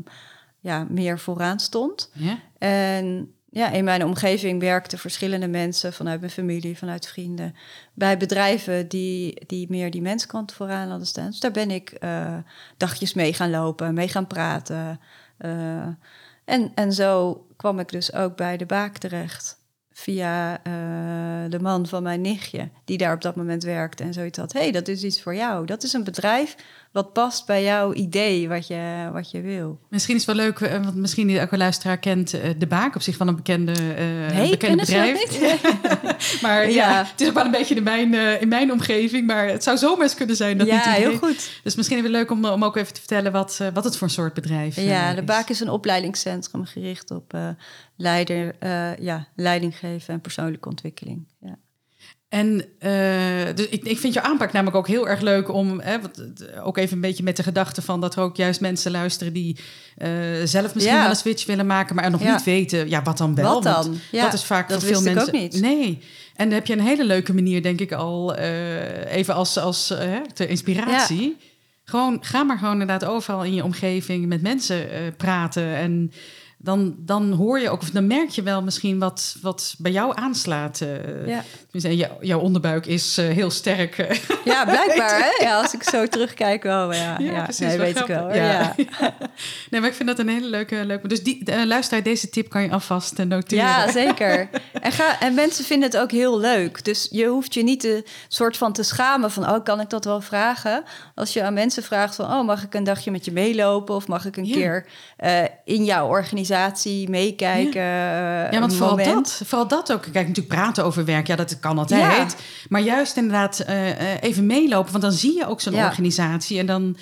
ja, 0.61 0.87
meer 0.88 1.18
vooraan 1.18 1.61
stond. 1.61 2.11
Ja? 2.12 2.38
En 2.59 3.35
ja, 3.50 3.70
in 3.70 3.85
mijn 3.85 4.04
omgeving 4.04 4.61
werkten 4.61 4.98
verschillende 4.98 5.48
mensen 5.48 5.92
vanuit 5.92 6.20
mijn 6.20 6.33
familie, 6.33 6.78
vanuit 6.78 7.09
vrienden, 7.09 7.54
bij 7.94 8.16
bedrijven 8.16 8.88
die, 8.88 9.42
die 9.46 9.66
meer 9.70 9.90
die 9.90 10.02
menskant 10.02 10.52
vooraan 10.52 10.88
hadden 10.88 11.06
staan. 11.06 11.30
Dus 11.30 11.40
daar 11.40 11.50
ben 11.50 11.70
ik 11.70 11.90
eh, 11.90 12.37
dagjes 12.76 13.14
mee 13.14 13.33
gaan 13.33 13.50
lopen, 13.50 13.94
mee 13.94 14.09
gaan 14.09 14.26
praten. 14.26 15.00
en, 16.44 16.72
en 16.74 16.92
zo 16.92 17.44
kwam 17.56 17.78
ik 17.78 17.88
dus 17.88 18.12
ook 18.12 18.37
bij 18.37 18.56
de 18.56 18.66
baak 18.66 18.98
terecht. 18.98 19.59
Via 20.00 20.60
eh, 20.62 20.72
de 21.48 21.60
man 21.60 21.86
van 21.86 22.02
mijn 22.02 22.20
nichtje, 22.20 22.68
die 22.84 22.98
daar 22.98 23.14
op 23.14 23.22
dat 23.22 23.36
moment 23.36 23.62
werkte 23.62 24.02
en 24.02 24.12
zoiets 24.12 24.38
had. 24.38 24.52
Hey, 24.52 24.70
dat 24.70 24.88
is 24.88 25.04
iets 25.04 25.22
voor 25.22 25.34
jou. 25.34 25.66
Dat 25.66 25.82
is 25.82 25.92
een 25.92 26.04
bedrijf 26.04 26.56
wat 26.92 27.12
past 27.12 27.46
bij 27.46 27.62
jouw 27.62 27.92
idee, 27.92 28.48
wat 28.48 28.66
je, 28.66 29.09
wat 29.12 29.31
je 29.31 29.40
wil. 29.40 29.79
Misschien 29.88 30.16
is 30.16 30.26
het 30.26 30.37
wel 30.37 30.44
leuk, 30.44 30.61
eh, 30.61 30.85
want 30.85 30.94
misschien 30.94 31.29
een 31.29 31.59
luisteraar 31.59 31.98
kent 31.98 32.33
eh, 32.33 32.50
de 32.59 32.66
baak 32.66 32.94
op 32.94 33.03
zich 33.03 33.16
van 33.16 33.29
een 33.29 33.37
bekende, 33.37 33.72
eh 33.72 34.37
Nee, 34.37 34.50
bekende 34.50 34.76
bedrijf. 34.76 35.40
maar 36.42 36.70
ja. 36.70 36.90
Ja. 36.90 37.05
het 37.11 37.20
is 37.20 37.29
ook 37.29 37.35
wel 37.35 37.44
een 37.44 37.50
beetje 37.50 37.74
in 37.74 37.83
mijn, 37.83 38.14
in 38.40 38.48
mijn 38.48 38.72
omgeving, 38.72 39.26
maar 39.26 39.48
het 39.48 39.62
zou 39.62 39.79
zomaar 39.79 40.03
eens 40.03 40.14
kunnen 40.14 40.37
zijn 40.37 40.59
dat 40.59 40.66
ja, 40.66 40.74
niet 40.74 40.85
iedereen... 40.85 41.09
heel 41.09 41.18
goed. 41.18 41.61
Dus 41.62 41.74
misschien 41.74 41.98
even 41.98 42.11
leuk 42.11 42.31
om, 42.31 42.44
om 42.44 42.64
ook 42.64 42.76
even 42.76 42.92
te 42.92 43.00
vertellen 43.00 43.33
wat, 43.33 43.61
wat 43.74 43.85
het 43.85 43.96
voor 43.96 44.07
een 44.07 44.12
soort 44.12 44.35
bedrijf 44.35 44.76
eh, 44.76 44.87
Ja, 44.87 45.14
de 45.14 45.20
is. 45.20 45.26
Baak 45.26 45.48
is 45.48 45.61
een 45.61 45.70
opleidingscentrum 45.70 46.64
gericht 46.64 47.11
op 47.11 47.38
leider, 47.96 48.55
ja, 49.00 49.26
leiding 49.35 49.79
geven 49.79 50.14
en 50.14 50.20
persoonlijke 50.20 50.68
ontwikkeling. 50.68 51.26
Ja. 51.40 51.59
En 52.30 52.64
uh, 52.80 53.54
dus 53.54 53.68
ik, 53.68 53.84
ik 53.84 53.98
vind 53.98 54.14
je 54.14 54.22
aanpak 54.22 54.52
namelijk 54.52 54.76
ook 54.76 54.88
heel 54.88 55.08
erg 55.08 55.20
leuk 55.20 55.52
om, 55.52 55.80
hè, 55.80 56.00
wat, 56.00 56.22
ook 56.62 56.76
even 56.76 56.94
een 56.94 57.00
beetje 57.00 57.22
met 57.22 57.36
de 57.36 57.42
gedachte 57.42 57.82
van 57.82 58.00
dat 58.00 58.16
er 58.16 58.22
ook 58.22 58.36
juist 58.36 58.60
mensen 58.60 58.90
luisteren 58.90 59.32
die 59.32 59.56
uh, 59.98 60.08
zelf 60.44 60.74
misschien 60.74 60.94
ja. 60.94 61.00
wel 61.00 61.10
een 61.10 61.16
switch 61.16 61.46
willen 61.46 61.66
maken, 61.66 61.94
maar 61.94 62.10
nog 62.10 62.24
niet 62.24 62.44
weten, 62.44 62.88
ja, 62.88 63.02
wat 63.02 63.18
dan 63.18 63.34
wel? 63.34 63.54
Wat 63.54 63.62
dan? 63.62 63.98
Ja, 64.10 64.24
dat 64.24 64.32
is 64.32 64.44
vaak 64.44 64.68
dat 64.68 64.84
voor 64.84 64.92
veel 64.92 65.02
mensen. 65.02 65.22
ook 65.22 65.32
niet. 65.40 65.60
Nee. 65.60 65.98
En 66.34 66.44
dan 66.44 66.54
heb 66.54 66.66
je 66.66 66.72
een 66.72 66.80
hele 66.80 67.04
leuke 67.04 67.34
manier, 67.34 67.62
denk 67.62 67.80
ik 67.80 67.92
al, 67.92 68.38
uh, 68.38 69.14
even 69.14 69.34
als, 69.34 69.58
als 69.58 69.94
ter 70.34 70.48
inspiratie. 70.48 71.36
Gewoon, 71.84 72.18
ga 72.20 72.42
maar 72.42 72.58
gewoon 72.58 72.80
inderdaad 72.80 73.04
overal 73.04 73.44
in 73.44 73.54
je 73.54 73.64
omgeving 73.64 74.26
met 74.26 74.42
mensen 74.42 74.88
praten 75.16 75.74
en 75.74 76.12
dan, 76.62 76.94
dan 76.98 77.32
hoor 77.32 77.60
je 77.60 77.70
ook, 77.70 77.82
of 77.82 77.90
dan 77.90 78.06
merk 78.06 78.28
je 78.28 78.42
wel 78.42 78.62
misschien 78.62 78.98
wat, 78.98 79.36
wat 79.42 79.74
bij 79.78 79.92
jou 79.92 80.12
aanslaat. 80.14 80.80
Uh, 80.80 81.42
ja. 81.72 82.08
jouw 82.20 82.40
onderbuik 82.40 82.86
is 82.86 83.18
uh, 83.18 83.28
heel 83.28 83.50
sterk. 83.50 83.98
Uh, 83.98 84.10
ja, 84.44 84.64
blijkbaar. 84.76 85.18
hè? 85.18 85.44
Ja, 85.44 85.60
als 85.60 85.74
ik 85.74 85.82
zo 85.82 86.06
terugkijk, 86.06 86.62
wel. 86.62 86.92
Ja, 86.92 87.16
ja, 87.18 87.32
ja 87.32 87.42
precies, 87.42 87.66
nee, 87.66 87.78
weet 87.78 87.98
ik 87.98 88.06
wel. 88.06 88.34
Ja. 88.34 88.74
nee, 89.70 89.80
maar 89.80 89.88
ik 89.88 89.94
vind 89.94 90.08
dat 90.08 90.18
een 90.18 90.28
hele 90.28 90.46
leuke. 90.46 90.84
leuke 90.84 91.08
dus 91.08 91.22
die, 91.22 91.66
luister, 91.66 92.02
deze 92.02 92.28
tip 92.28 92.48
kan 92.48 92.62
je 92.62 92.70
alvast 92.70 93.24
noteren. 93.24 93.64
Ja, 93.64 93.90
zeker. 94.02 94.48
En, 94.72 94.92
ga, 94.92 95.20
en 95.20 95.34
mensen 95.34 95.64
vinden 95.64 95.90
het 95.90 96.00
ook 96.00 96.10
heel 96.10 96.40
leuk. 96.40 96.84
Dus 96.84 97.08
je 97.10 97.26
hoeft 97.26 97.54
je 97.54 97.62
niet 97.62 97.80
te 97.80 98.04
soort 98.28 98.56
van 98.56 98.72
te 98.72 98.82
schamen 98.82 99.30
van, 99.30 99.48
oh, 99.48 99.64
kan 99.64 99.80
ik 99.80 99.90
dat 99.90 100.04
wel 100.04 100.20
vragen? 100.20 100.84
Als 101.14 101.32
je 101.32 101.42
aan 101.42 101.54
mensen 101.54 101.82
vraagt 101.82 102.14
van, 102.14 102.24
oh, 102.24 102.46
mag 102.46 102.62
ik 102.62 102.74
een 102.74 102.84
dagje 102.84 103.10
met 103.10 103.24
je 103.24 103.32
meelopen? 103.32 103.94
Of 103.94 104.08
mag 104.08 104.24
ik 104.24 104.36
een 104.36 104.50
keer 104.52 104.86
in 105.64 105.84
jouw 105.84 106.08
organisatie 106.08 106.48
meekijken. 107.08 107.82
Ja, 107.82 108.52
ja 108.52 108.60
want 108.60 108.74
vooral 108.74 108.96
dat, 108.96 109.42
vooral 109.44 109.68
dat 109.68 109.92
ook. 109.92 110.02
Kijk, 110.02 110.28
natuurlijk 110.28 110.54
praten 110.54 110.84
over 110.84 111.04
werk, 111.04 111.26
ja, 111.26 111.36
dat 111.36 111.60
kan 111.60 111.78
altijd. 111.78 112.36
Maar 112.68 112.80
juist 112.80 113.16
inderdaad 113.16 113.64
uh, 113.68 114.22
even 114.22 114.46
meelopen, 114.46 114.90
want 114.90 115.02
dan 115.02 115.12
zie 115.12 115.36
je 115.36 115.46
ook 115.46 115.60
zo'n 115.60 115.74
organisatie 115.74 116.58
en 116.58 116.66
dan 116.66 116.96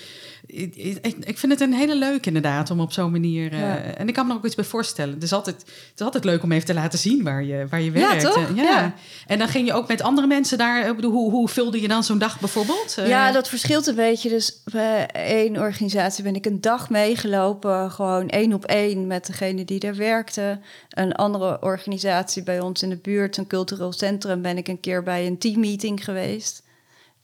ik, 0.49 0.99
ik, 1.25 1.39
vind 1.39 1.53
het 1.53 1.61
een 1.61 1.73
hele 1.73 1.97
leuk 1.97 2.27
inderdaad 2.27 2.71
om 2.71 2.81
op 2.81 2.93
zo'n 2.93 3.11
manier. 3.11 3.53
Uh, 3.53 4.01
en 4.01 4.09
ik 4.09 4.15
kan 4.15 4.27
me 4.27 4.35
ook 4.35 4.45
iets 4.45 4.55
bij 4.55 4.65
voorstellen. 4.65 5.15
Het 5.15 5.23
is, 5.23 5.33
altijd, 5.33 5.57
het 5.57 5.93
is 5.95 6.05
altijd 6.05 6.25
leuk 6.25 6.43
om 6.43 6.53
even 6.53 6.67
te 6.67 6.75
laten 6.75 6.99
zien 6.99 7.23
waar 7.23 7.45
je, 7.45 7.67
waar 7.71 7.81
je 7.81 7.91
werkt. 7.91 8.23
Ja, 8.23 8.31
toch? 8.31 8.55
Ja. 8.55 8.95
En 9.27 9.39
dan 9.39 9.49
ging 9.49 9.67
je 9.67 9.73
ook 9.73 9.89
met 9.89 10.03
andere 10.03 10.27
mensen 10.27 10.59
daar. 10.59 10.95
Bedoel, 10.95 11.13
hoe, 11.13 11.31
hoe 11.31 11.49
vulde 11.49 11.81
je 11.81 11.89
dan 11.89 12.05
zo'n 12.05 12.19
dag 12.19 12.41
bijvoorbeeld? 12.41 12.97
Uh, 12.99 13.09
ja, 13.09 13.33
dat 13.33 13.49
verschilt 13.49 13.87
een 13.87 13.95
beetje. 13.95 14.29
Dus 14.29 14.63
bij 14.65 15.07
één 15.07 15.57
organisatie 15.57 16.25
ben 16.25 16.35
ik 16.35 16.47
een 16.47 16.61
dag 16.61 16.91
meegelopen. 16.91 17.91
Gewoon 17.91 18.29
één 18.29 18.53
op 18.53 18.65
één 18.65 19.07
met 19.07 19.27
degene 19.27 19.65
die 19.65 19.79
daar 19.79 19.97
werkte. 19.97 20.61
Een 20.89 21.13
andere 21.13 21.63
organisatie 21.63 22.43
bij 22.43 22.61
ons 22.61 22.83
in 22.83 22.89
de 22.89 22.97
buurt, 22.97 23.37
een 23.37 23.47
cultureel 23.47 23.93
centrum, 23.93 24.43
ben 24.43 24.57
ik 24.57 24.69
een 24.69 24.81
keer 24.81 25.03
bij 25.03 25.27
een 25.27 25.39
teammeeting 25.39 26.05
geweest. 26.05 26.63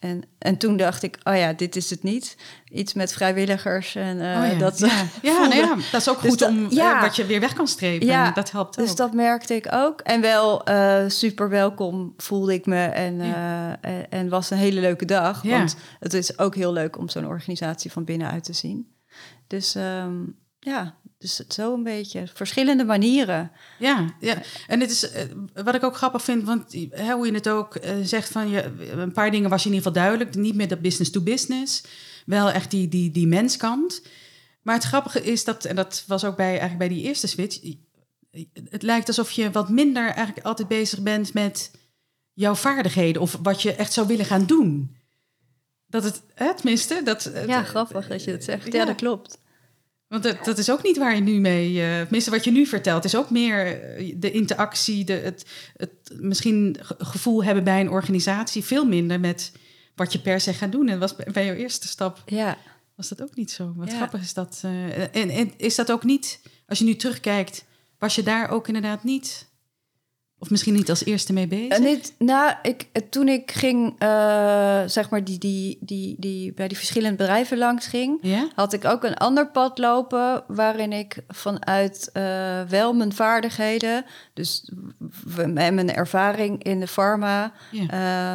En, 0.05 0.23
en 0.39 0.57
toen 0.57 0.77
dacht 0.77 1.03
ik, 1.03 1.19
oh 1.23 1.37
ja, 1.37 1.53
dit 1.53 1.77
is 1.77 1.91
het 1.91 2.03
niet. 2.03 2.37
Iets 2.71 2.95
met 2.95 3.13
vrijwilligers. 3.13 3.95
En 3.95 4.17
uh, 4.17 4.23
oh 4.23 4.47
ja, 4.53 4.59
dat, 4.59 4.79
ja. 4.79 5.05
ja, 5.33 5.47
nou 5.47 5.55
ja, 5.55 5.77
dat 5.93 6.01
is 6.01 6.09
ook 6.09 6.23
dus 6.23 6.31
goed 6.31 6.43
om 6.43 6.67
ja, 6.71 7.01
wat 7.01 7.17
je 7.17 7.27
weer 7.27 7.41
weg 7.41 7.53
kan 7.53 7.69
strepen. 7.69 8.07
Ja, 8.07 8.31
dat 8.31 8.51
helpt 8.51 8.75
dus 8.75 8.83
ook. 8.83 8.89
Dus 8.89 8.97
dat 8.97 9.13
merkte 9.13 9.55
ik 9.55 9.67
ook. 9.71 10.01
En 10.01 10.21
wel 10.21 10.69
uh, 10.69 11.05
super 11.09 11.49
welkom 11.49 12.15
voelde 12.17 12.55
ik 12.55 12.67
me. 12.67 12.85
En, 12.85 13.15
uh, 13.15 13.69
en 14.09 14.29
was 14.29 14.51
een 14.51 14.59
hele 14.59 14.81
leuke 14.81 15.05
dag. 15.05 15.43
Want 15.43 15.77
het 16.01 16.15
is 16.15 16.39
ook 16.39 16.55
heel 16.55 16.73
leuk 16.73 16.99
om 16.99 17.09
zo'n 17.09 17.27
organisatie 17.27 17.93
van 17.93 18.05
binnenuit 18.05 18.45
te 18.45 18.53
zien. 18.53 18.89
Dus 19.47 19.75
um, 19.75 20.37
ja, 20.59 20.95
dus 21.25 21.41
zo 21.49 21.75
een 21.75 21.83
beetje 21.83 22.27
verschillende 22.35 22.85
manieren. 22.85 23.51
Ja, 23.79 24.15
ja. 24.21 24.43
en 24.67 24.79
dit 24.79 24.91
is 24.91 25.11
eh, 25.11 25.25
wat 25.55 25.75
ik 25.75 25.83
ook 25.83 25.97
grappig 25.97 26.23
vind, 26.23 26.45
want 26.45 26.73
hoe 27.13 27.27
je 27.27 27.33
het 27.33 27.49
ook 27.49 27.77
uh, 27.77 27.91
zegt 28.03 28.29
van 28.29 28.49
je, 28.49 28.63
een 28.93 29.13
paar 29.13 29.31
dingen 29.31 29.51
was 29.51 29.63
je 29.63 29.69
in 29.69 29.75
ieder 29.75 29.89
geval 29.89 30.03
duidelijk. 30.03 30.37
Niet 30.37 30.55
meer 30.55 30.69
dat 30.69 30.81
business 30.81 31.11
to 31.11 31.21
business, 31.21 31.83
wel 32.27 32.51
echt 32.51 32.71
die, 32.71 32.89
die, 32.89 33.11
die 33.11 33.27
menskant. 33.27 34.03
Maar 34.63 34.75
het 34.75 34.85
grappige 34.85 35.23
is 35.23 35.45
dat, 35.45 35.65
en 35.65 35.77
dat 35.77 36.05
was 36.07 36.25
ook 36.25 36.37
bij, 36.37 36.49
eigenlijk 36.49 36.79
bij 36.79 36.89
die 36.89 37.03
eerste 37.03 37.27
switch, 37.27 37.61
het 38.69 38.83
lijkt 38.83 39.09
alsof 39.09 39.31
je 39.31 39.51
wat 39.51 39.69
minder 39.69 40.11
eigenlijk 40.11 40.47
altijd 40.47 40.69
bezig 40.69 41.01
bent 41.01 41.35
met 41.35 41.71
jouw 42.33 42.55
vaardigheden 42.55 43.23
of 43.23 43.39
wat 43.43 43.63
je 43.63 43.75
echt 43.75 43.93
zou 43.93 44.07
willen 44.07 44.25
gaan 44.25 44.47
doen. 44.47 44.97
Dat 45.87 46.05
het, 46.05 46.23
hè, 46.35 46.55
tenminste, 46.55 47.01
dat... 47.05 47.31
Ja, 47.47 47.63
grappig 47.63 48.07
dat 48.09 48.25
je 48.25 48.31
dat 48.31 48.45
zegt. 48.45 48.73
Ja, 48.73 48.79
ja 48.79 48.85
dat 48.85 48.97
klopt. 48.97 49.43
Want 50.09 50.23
dat, 50.23 50.45
dat, 50.45 50.59
is 50.59 50.71
ook 50.71 50.83
niet 50.83 50.97
waar 50.97 51.15
je 51.15 51.21
nu 51.21 51.41
mee. 51.41 51.73
Uh, 51.73 52.01
tenminste, 52.01 52.31
wat 52.31 52.45
je 52.45 52.51
nu 52.51 52.67
vertelt, 52.67 53.05
is 53.05 53.17
ook 53.17 53.31
meer 53.31 53.83
eh, 53.83 54.15
de 54.17 54.31
interactie, 54.31 55.05
de, 55.05 55.13
het, 55.13 55.47
het 55.77 55.93
misschien 56.21 56.77
gevoel 56.99 57.45
hebben 57.45 57.65
bij 57.65 57.81
een 57.81 57.91
organisatie, 57.91 58.65
veel 58.65 58.85
minder 58.85 59.21
met 59.21 59.53
wat 59.95 60.13
je 60.13 60.21
per 60.21 60.41
se 60.41 60.55
gaat 60.55 60.73
doen. 60.73 60.89
En 60.89 60.99
was 60.99 61.17
bij 61.33 61.47
jouw 61.47 61.55
eerste 61.55 61.89
stap. 61.89 62.23
Ja. 62.27 62.59
Was 62.95 63.09
dat 63.09 63.23
ook 63.23 63.37
niet 63.37 63.51
zo? 63.51 63.73
Wat 63.77 63.93
grappig 63.93 64.21
is 64.21 64.35
dat. 64.35 64.63
Uh, 64.65 64.99
en, 65.17 65.31
en 65.31 65.53
is 65.57 65.75
dat 65.75 65.93
ook 65.93 66.05
niet, 66.05 66.41
als 66.67 66.79
je 66.79 66.85
nu 66.85 66.97
terugkijkt, 66.97 67.65
was 67.99 68.15
je 68.15 68.23
daar 68.23 68.51
ook 68.51 68.67
inderdaad 68.67 69.05
niet 69.05 69.49
of 70.45 70.51
misschien 70.51 70.75
niet 70.75 70.91
als 70.91 71.05
eerste 71.05 71.33
mee 71.33 71.47
bezig? 71.47 71.79
Niet, 71.79 72.15
nou, 72.19 72.55
ik, 72.63 72.87
toen 73.11 73.29
ik 73.29 73.51
ging, 73.51 74.03
uh, 74.03 74.83
zeg 74.87 75.11
maar, 75.11 75.25
die, 75.25 75.39
die, 75.39 75.79
die, 75.81 76.17
die, 76.19 76.53
bij 76.53 76.69
die 76.69 76.77
verschillende 76.77 77.17
bedrijven 77.17 77.59
langs 77.59 77.87
ging, 77.87 78.23
had 78.55 78.73
ik 78.73 78.85
ook 78.85 79.05
een 79.05 79.15
ander 79.15 79.51
pad 79.51 79.79
lopen 79.79 80.45
waarin 80.47 80.93
ik 80.93 81.17
vanuit 81.29 82.11
uh, 82.13 82.63
wel 82.63 82.93
mijn 82.93 83.13
vaardigheden, 83.13 84.05
dus 84.35 84.71
en 85.55 85.75
mijn 85.75 85.95
ervaring 85.95 86.63
in 86.63 86.81
de 86.81 86.87
pharma, 86.87 87.53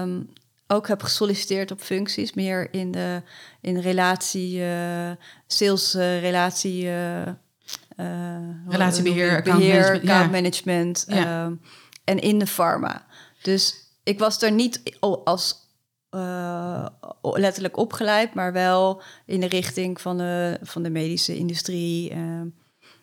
um, 0.01 0.29
ook 0.67 0.87
heb 0.87 1.03
gesolliciteerd 1.03 1.71
op 1.71 1.81
functies, 1.81 2.33
meer 2.33 2.67
in 2.71 2.91
de 2.91 3.21
in 3.61 3.79
relatie, 3.79 4.61
sales 5.47 5.93
relatie. 5.93 6.89
Relatiebeheer, 8.67 9.41
beheer, 9.41 9.91
account 9.91 10.31
management. 10.31 11.05
Ja. 11.07 11.45
Um, 11.45 11.61
en 12.09 12.19
in 12.19 12.39
de 12.39 12.47
pharma. 12.47 13.05
Dus 13.41 13.75
ik 14.03 14.19
was 14.19 14.41
er 14.41 14.51
niet 14.51 14.81
als 15.23 15.55
uh, 16.11 16.85
letterlijk 17.21 17.77
opgeleid, 17.77 18.33
maar 18.33 18.53
wel 18.53 19.01
in 19.25 19.39
de 19.39 19.47
richting 19.47 20.01
van 20.01 20.17
de, 20.17 20.59
van 20.61 20.83
de 20.83 20.89
medische 20.89 21.37
industrie. 21.37 22.11
Uh, 22.11 22.41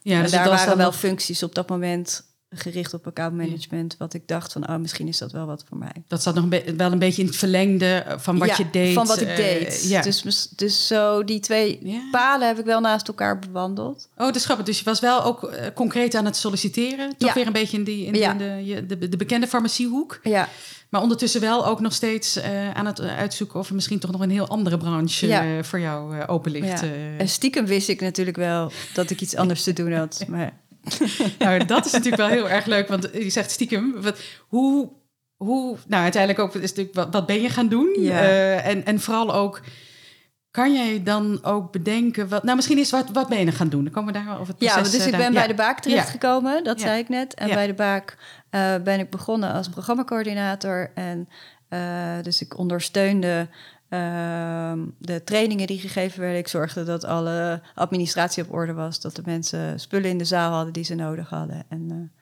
ja, 0.03 0.23
dus 0.23 0.31
daar 0.31 0.49
waren 0.49 0.77
wel 0.77 0.93
functies 0.93 1.43
op 1.43 1.55
dat 1.55 1.69
moment 1.69 2.36
gericht 2.57 2.95
op 2.95 3.07
accountmanagement, 3.07 3.97
wat 3.99 4.15
ik 4.15 4.29
dacht 4.29 4.53
van, 4.53 4.69
oh, 4.69 4.77
misschien 4.77 5.09
is 5.09 5.19
dat 5.19 5.33
wel 5.33 5.47
wat 5.47 5.65
voor 5.69 5.79
mij. 5.79 5.93
Dat 6.09 6.23
zat 6.23 6.35
nog 6.35 6.45
een 6.51 6.77
wel 6.77 6.93
een 6.93 6.99
beetje 6.99 7.23
in 7.23 7.29
het 7.29 7.37
verlengde 7.37 8.05
van 8.17 8.39
wat 8.39 8.57
je 8.57 8.71
deed. 8.71 8.95
van 8.95 9.07
wat 9.07 9.21
ik 9.21 9.37
deed. 9.37 9.85
Uh, 9.85 9.91
ja. 9.91 10.03
dus, 10.03 10.49
dus 10.57 10.87
zo 10.87 11.25
die 11.25 11.41
twee 11.41 11.79
ja. 11.83 12.01
palen 12.11 12.47
heb 12.47 12.59
ik 12.59 12.65
wel 12.65 12.81
naast 12.81 13.09
elkaar 13.09 13.39
bewandeld. 13.39 14.09
Oh, 14.17 14.27
dat 14.27 14.37
is 14.37 14.45
grappig. 14.45 14.67
Dus 14.67 14.79
je 14.79 14.85
was 14.85 15.01
wel 15.01 15.25
ook 15.25 15.43
uh, 15.43 15.61
concreet 15.75 16.15
aan 16.15 16.25
het 16.25 16.37
solliciteren. 16.37 17.17
Toch 17.17 17.35
weer 17.35 17.47
een 17.47 17.53
beetje 17.53 17.77
in, 17.77 17.85
die, 17.85 18.07
in, 18.07 18.15
in 18.15 18.39
de, 18.39 18.87
de, 18.87 19.09
de, 19.09 19.17
bekende 19.17 19.47
farmaciehoek. 19.47 20.21
Ja. 20.23 20.49
Maar 20.89 21.03
ondertussen 21.03 21.41
wel 21.41 21.67
ook 21.67 21.81
nog 21.81 21.93
steeds 21.93 22.37
uh, 22.37 22.71
aan 22.71 22.87
het 22.87 23.01
uitzoeken 23.01 23.59
of 23.59 23.69
er 23.69 23.75
misschien 23.75 23.99
toch 23.99 24.11
nog 24.11 24.21
een 24.21 24.31
heel 24.31 24.49
andere 24.49 24.77
branche 24.77 25.27
ja. 25.27 25.63
voor 25.65 25.81
jou 25.81 26.27
open 26.27 26.51
ligt. 26.51 26.81
Ja. 26.81 26.89
En 27.19 27.29
stiekem 27.29 27.67
wist 27.67 27.89
ik 27.89 28.01
natuurlijk 28.01 28.37
wel 28.37 28.73
dat 28.95 29.11
ik 29.11 29.21
iets 29.21 29.37
anders 29.37 29.63
te 29.63 29.73
doen 29.73 29.93
had. 29.93 30.25
Maar 30.29 30.53
nou, 31.39 31.65
dat 31.65 31.87
is 31.87 31.93
natuurlijk 31.93 32.23
wel 32.23 32.31
heel 32.31 32.49
erg 32.49 32.67
leuk, 32.67 32.89
want 32.89 33.09
je 33.13 33.31
zegt 33.31 33.51
stiekem, 33.51 34.03
wat, 34.03 34.19
hoe, 34.49 34.89
hoe, 35.37 35.77
nou 35.87 36.03
uiteindelijk 36.03 36.43
ook, 36.43 36.55
is 36.55 36.71
natuurlijk, 36.71 36.95
wat, 36.97 37.13
wat 37.13 37.27
ben 37.27 37.43
je 37.43 37.49
gaan 37.49 37.69
doen? 37.69 37.97
Ja. 38.01 38.23
Uh, 38.23 38.67
en, 38.67 38.85
en 38.85 39.01
vooral 39.01 39.35
ook, 39.35 39.61
kan 40.51 40.73
jij 40.73 41.03
dan 41.03 41.45
ook 41.45 41.73
bedenken, 41.73 42.29
wat, 42.29 42.43
nou 42.43 42.57
misschien 42.57 42.79
is 42.79 42.91
wat, 42.91 43.11
wat 43.13 43.29
ben 43.29 43.39
je 43.39 43.53
gaan 43.53 43.69
doen? 43.69 43.85
Dan 43.85 43.93
komen 43.93 44.13
we 44.13 44.19
daar 44.19 44.29
wel 44.29 44.39
over 44.39 44.47
het 44.47 44.57
proces. 44.57 44.93
Ja, 44.93 44.99
dus 44.99 45.07
ik 45.07 45.17
ben 45.17 45.33
bij 45.33 45.47
de 45.47 45.55
Baak 45.55 45.81
terechtgekomen, 45.81 46.55
ja. 46.55 46.63
dat 46.63 46.81
zei 46.81 46.99
ik 46.99 47.09
net. 47.09 47.35
En 47.35 47.49
bij 47.49 47.67
de 47.67 47.75
Baak 47.75 48.17
uh, 48.51 48.75
ben 48.85 49.01
ik 49.01 49.11
begonnen 49.11 49.53
als 49.53 49.69
programmacoördinator 49.69 50.91
en 50.95 51.29
uh, 51.71 52.23
dus 52.23 52.41
ik 52.41 52.59
ondersteunde 52.59 53.49
Ehm, 53.89 54.87
de 54.99 55.25
trainingen 55.25 55.67
die 55.67 55.79
gegeven 55.79 56.21
werden, 56.21 56.39
ik 56.39 56.49
zorgde 56.49 56.85
dat 56.85 57.05
alle 57.05 57.63
administratie 57.75 58.43
op 58.43 58.53
orde 58.53 58.73
was, 58.73 59.01
dat 59.01 59.17
de 59.17 59.23
mensen 59.25 59.81
spullen 59.81 60.11
in 60.11 60.19
de 60.19 60.25
zaal 60.25 60.53
hadden 60.53 60.73
die 60.73 60.85
ze 60.85 60.95
nodig 60.95 61.29
hadden. 61.29 61.65
En 61.69 62.13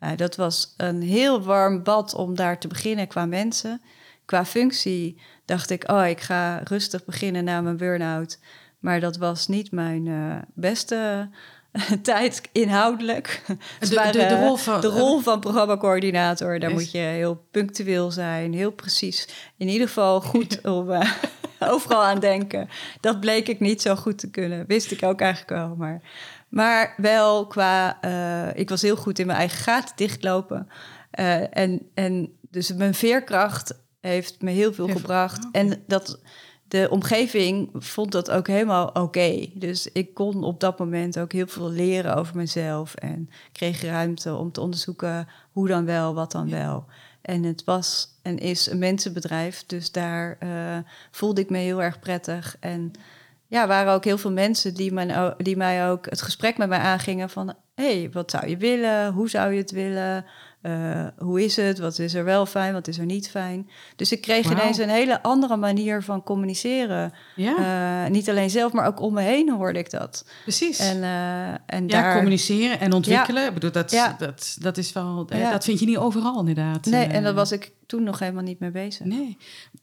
uh, 0.00 0.10
dat 0.16 0.36
was 0.36 0.74
een 0.76 1.02
heel 1.02 1.42
warm 1.42 1.82
bad 1.82 2.14
om 2.14 2.34
daar 2.34 2.58
te 2.58 2.68
beginnen 2.68 3.06
qua 3.06 3.26
mensen. 3.26 3.80
Qua 4.24 4.44
functie 4.44 5.20
dacht 5.44 5.70
ik, 5.70 5.90
oh, 5.90 6.06
ik 6.06 6.20
ga 6.20 6.58
rustig 6.58 7.04
beginnen 7.04 7.44
na 7.44 7.60
mijn 7.60 7.76
burn-out. 7.76 8.38
Maar 8.78 9.00
dat 9.00 9.16
was 9.16 9.48
niet 9.48 9.72
mijn 9.72 10.06
uh, 10.06 10.36
beste 10.54 11.28
tijd 12.02 12.48
inhoudelijk. 12.52 13.42
De, 13.78 13.88
de, 13.88 14.12
de, 14.12 14.40
rol 14.40 14.56
van, 14.56 14.80
de 14.80 14.88
rol 14.88 15.20
van 15.20 15.40
programmacoördinator, 15.40 16.58
daar 16.58 16.70
moet 16.70 16.90
je 16.90 16.98
heel 16.98 17.44
punctueel 17.50 18.10
zijn, 18.10 18.54
heel 18.54 18.70
precies. 18.70 19.28
In 19.56 19.68
ieder 19.68 19.86
geval 19.86 20.20
goed 20.20 20.60
om 20.78 20.90
uh, 20.90 21.12
overal 21.72 22.04
aan 22.04 22.20
denken. 22.20 22.68
Dat 23.00 23.20
bleek 23.20 23.48
ik 23.48 23.60
niet 23.60 23.82
zo 23.82 23.94
goed 23.94 24.18
te 24.18 24.30
kunnen. 24.30 24.64
Wist 24.66 24.90
ik 24.90 25.02
ook 25.02 25.20
eigenlijk 25.20 25.50
wel, 25.50 25.74
maar, 25.76 26.02
maar 26.48 26.94
wel 26.96 27.46
qua... 27.46 27.98
Uh, 28.04 28.60
ik 28.60 28.68
was 28.68 28.82
heel 28.82 28.96
goed 28.96 29.18
in 29.18 29.26
mijn 29.26 29.38
eigen 29.38 29.58
gaten 29.58 29.96
dichtlopen. 29.96 30.68
Uh, 31.18 31.56
en, 31.56 31.90
en 31.94 32.36
dus 32.50 32.72
mijn 32.74 32.94
veerkracht 32.94 33.80
heeft 34.00 34.42
me 34.42 34.50
heel 34.50 34.72
veel 34.72 34.88
gebracht. 34.88 35.46
oké. 35.46 35.58
En 35.58 35.82
dat 35.86 36.20
de 36.72 36.88
omgeving 36.90 37.70
vond 37.74 38.12
dat 38.12 38.30
ook 38.30 38.46
helemaal 38.46 38.86
oké. 38.86 39.46
Dus 39.54 39.88
ik 39.92 40.14
kon 40.14 40.44
op 40.44 40.60
dat 40.60 40.78
moment 40.78 41.18
ook 41.18 41.32
heel 41.32 41.46
veel 41.46 41.70
leren 41.70 42.16
over 42.16 42.36
mezelf. 42.36 42.94
En 42.94 43.30
kreeg 43.52 43.82
ruimte 43.82 44.34
om 44.34 44.52
te 44.52 44.60
onderzoeken 44.60 45.28
hoe 45.52 45.68
dan 45.68 45.84
wel, 45.84 46.14
wat 46.14 46.32
dan 46.32 46.50
wel. 46.50 46.84
En 47.22 47.42
het 47.42 47.64
was 47.64 48.08
en 48.22 48.38
is 48.38 48.70
een 48.70 48.78
mensenbedrijf. 48.78 49.64
Dus 49.66 49.92
daar 49.92 50.36
eh, 50.38 50.78
voelde 51.10 51.40
ik 51.40 51.50
me 51.50 51.58
heel 51.58 51.82
erg 51.82 51.98
prettig. 51.98 52.56
En 52.60 52.92
ja, 53.46 53.66
waren 53.66 53.92
ook 53.92 54.04
heel 54.04 54.18
veel 54.18 54.32
mensen 54.32 54.74
die, 54.74 54.92
mijn, 54.92 55.34
die 55.38 55.56
mij 55.56 55.88
ook 55.90 56.10
het 56.10 56.22
gesprek 56.22 56.58
met 56.58 56.68
mij 56.68 56.78
aangingen 56.78 57.30
van... 57.30 57.54
hé, 57.74 57.98
hey, 58.00 58.10
wat 58.12 58.30
zou 58.30 58.48
je 58.48 58.56
willen? 58.56 59.12
Hoe 59.12 59.30
zou 59.30 59.52
je 59.52 59.60
het 59.60 59.70
willen? 59.70 60.24
Eh, 60.62 61.06
hoe 61.18 61.44
is 61.44 61.56
het? 61.56 61.78
Wat 61.78 61.98
is 61.98 62.14
er 62.14 62.24
wel 62.24 62.46
fijn? 62.46 62.72
Wat 62.72 62.88
is 62.88 62.98
er 62.98 63.04
niet 63.04 63.30
fijn? 63.30 63.68
Dus 63.96 64.12
ik 64.12 64.20
kreeg 64.20 64.50
ineens 64.50 64.78
een 64.78 64.88
hele 64.88 65.22
andere 65.22 65.56
manier 65.56 66.02
van 66.02 66.22
communiceren. 66.22 67.12
Ja, 67.36 68.04
Eh, 68.04 68.10
niet 68.10 68.30
alleen 68.30 68.50
zelf, 68.50 68.72
maar 68.72 68.86
ook 68.86 69.00
om 69.00 69.12
me 69.14 69.20
heen 69.22 69.50
hoorde 69.50 69.78
ik 69.78 69.90
dat. 69.90 70.24
precies. 70.42 70.78
En, 70.78 71.02
eh, 71.02 71.48
en 71.48 71.58
ja, 71.88 72.02
daar... 72.02 72.14
communiceren 72.14 72.80
en 72.80 72.92
ontwikkelen. 72.92 73.46
Ik 73.46 73.54
bedoel, 73.54 73.72
dat, 73.72 73.90
Ja. 73.90 74.14
dat, 74.18 74.56
dat 74.60 74.76
is 74.76 74.92
wel... 74.92 75.26
Dat 75.50 75.64
vind 75.64 75.78
je 75.80 75.86
niet 75.86 75.96
overal 75.96 76.38
inderdaad. 76.38 76.84
Nee, 76.86 77.06
en 77.06 77.22
daar 77.22 77.34
was 77.34 77.52
ik 77.52 77.72
toen 77.92 78.02
nog 78.02 78.18
helemaal 78.18 78.42
niet 78.42 78.58
mee 78.58 78.70
bezig. 78.70 79.06
Nee. 79.06 79.36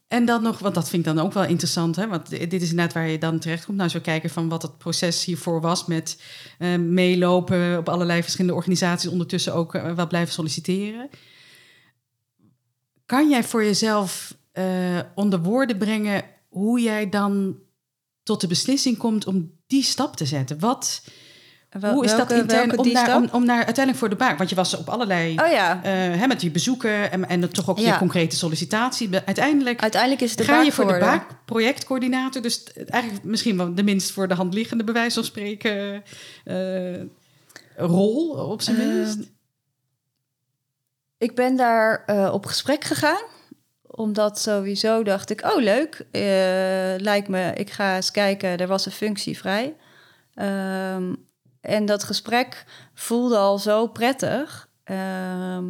En 0.07 0.25
dan 0.25 0.41
nog, 0.41 0.59
want 0.59 0.75
dat 0.75 0.89
vind 0.89 1.07
ik 1.07 1.15
dan 1.15 1.25
ook 1.25 1.33
wel 1.33 1.43
interessant, 1.43 1.95
hè? 1.95 2.07
want 2.07 2.29
dit 2.29 2.53
is 2.53 2.69
inderdaad 2.69 2.93
waar 2.93 3.09
je 3.09 3.17
dan 3.17 3.39
terecht 3.39 3.65
komt. 3.65 3.77
Nou, 3.77 3.89
zo 3.89 3.99
kijken 3.99 4.29
van 4.29 4.49
wat 4.49 4.61
het 4.61 4.77
proces 4.77 5.25
hiervoor 5.25 5.61
was 5.61 5.85
met 5.85 6.21
eh, 6.57 6.75
meelopen 6.75 7.77
op 7.77 7.89
allerlei 7.89 8.21
verschillende 8.21 8.55
organisaties, 8.55 9.09
ondertussen 9.09 9.53
ook 9.53 9.75
eh, 9.75 9.95
wel 9.95 10.07
blijven 10.07 10.33
solliciteren. 10.33 11.09
Kan 13.05 13.29
jij 13.29 13.43
voor 13.43 13.63
jezelf 13.63 14.37
eh, 14.51 14.99
onder 15.15 15.41
woorden 15.41 15.77
brengen 15.77 16.23
hoe 16.47 16.81
jij 16.81 17.09
dan 17.09 17.57
tot 18.23 18.41
de 18.41 18.47
beslissing 18.47 18.97
komt 18.97 19.27
om 19.27 19.51
die 19.67 19.83
stap 19.83 20.15
te 20.15 20.25
zetten? 20.25 20.59
Wat, 20.59 21.03
wel- 21.69 21.93
hoe 21.93 22.05
is 22.05 22.15
dat 22.15 22.31
intern 22.31 22.77
om 22.77 22.83
die 22.83 22.93
naar, 22.93 23.05
stap? 23.05 23.17
om, 23.21 23.29
om 23.31 23.45
naar 23.45 23.55
uiteindelijk 23.55 23.97
voor 23.97 24.09
de 24.09 24.15
baak? 24.15 24.37
Want 24.37 24.49
je 24.49 24.55
was 24.55 24.77
op 24.77 24.89
allerlei 24.89 25.29
Oh 25.31 25.47
ja, 25.51 25.83
eh, 25.83 25.91
hè, 25.91 26.27
met 26.27 26.41
je 26.41 26.51
bezoeken 26.51 27.11
en, 27.11 27.29
en 27.29 27.49
toch 27.51 27.69
ook 27.69 27.77
je 27.77 27.83
Ja. 27.83 27.97
concrete 27.97 28.35
sollicitatie. 28.35 29.09
Uiteindelijk 29.25 29.81
uiteindelijk 29.81 30.21
is 30.21 30.29
het 30.29 30.39
de 30.39 30.45
ga 30.45 30.61
je 30.61 30.71
voor 30.71 30.93
de 30.93 30.99
baak 30.99 31.25
projectcoördinator. 31.45 32.41
Dus 32.41 32.63
t- 32.63 32.77
eigenlijk 32.89 33.23
misschien 33.23 33.57
wel 33.57 33.75
de 33.75 33.83
minst 33.83 34.11
voor 34.11 34.27
de 34.27 34.33
hand 34.33 34.53
liggende, 34.53 34.83
bij 34.83 34.93
wijze 34.93 35.13
van 35.15 35.23
spreken, 35.23 36.03
eh, 36.43 37.01
rol 37.75 38.29
op 38.29 38.61
zijn 38.61 38.77
minst. 38.77 39.19
Ik 41.17 41.35
ben 41.35 41.55
daar 41.55 42.03
eh, 42.05 42.29
op 42.33 42.45
gesprek 42.45 42.83
gegaan. 42.83 43.23
Omdat 43.81 44.39
sowieso 44.39 45.03
dacht 45.03 45.29
ik, 45.29 45.41
oh 45.45 45.61
leuk, 45.61 46.05
eh, 46.11 46.21
lijkt 46.97 47.27
me, 47.27 47.53
ik 47.53 47.69
ga 47.69 47.95
eens 47.95 48.11
kijken, 48.11 48.57
er 48.57 48.67
was 48.67 48.85
een 48.85 48.91
functie 48.91 49.37
vrij. 49.37 49.75
Ehm, 50.33 51.13
en 51.61 51.85
dat 51.85 52.03
gesprek 52.03 52.65
voelde 52.93 53.37
al 53.37 53.57
zo 53.57 53.87
prettig. 53.87 54.69
Ehm, 54.83 55.65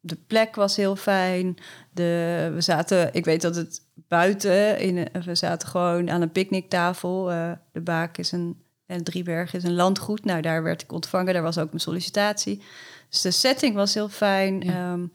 de 0.00 0.16
plek 0.26 0.54
was 0.54 0.76
heel 0.76 0.96
fijn. 0.96 1.56
De, 1.92 2.50
we 2.54 2.60
zaten, 2.60 3.14
ik 3.14 3.24
weet 3.24 3.42
dat 3.42 3.56
het 3.56 3.80
buiten, 3.94 4.78
in, 4.78 5.08
we 5.24 5.34
zaten 5.34 5.68
gewoon 5.68 6.10
aan 6.10 6.20
een 6.22 6.32
picknicktafel. 6.32 7.30
Eh, 7.30 7.52
de 7.72 7.80
Baak 7.80 8.18
is 8.18 8.32
een, 8.32 8.62
en 8.86 9.04
Drieberg 9.04 9.54
is 9.54 9.64
een 9.64 9.74
landgoed. 9.74 10.24
Nou, 10.24 10.40
daar 10.40 10.62
werd 10.62 10.82
ik 10.82 10.92
ontvangen, 10.92 11.34
daar 11.34 11.42
was 11.42 11.58
ook 11.58 11.68
mijn 11.68 11.80
sollicitatie. 11.80 12.62
Dus 13.08 13.20
de 13.20 13.30
setting 13.30 13.74
was 13.74 13.94
heel 13.94 14.08
fijn. 14.08 14.60
Ja. 14.60 14.72
Ehm, 14.72 15.06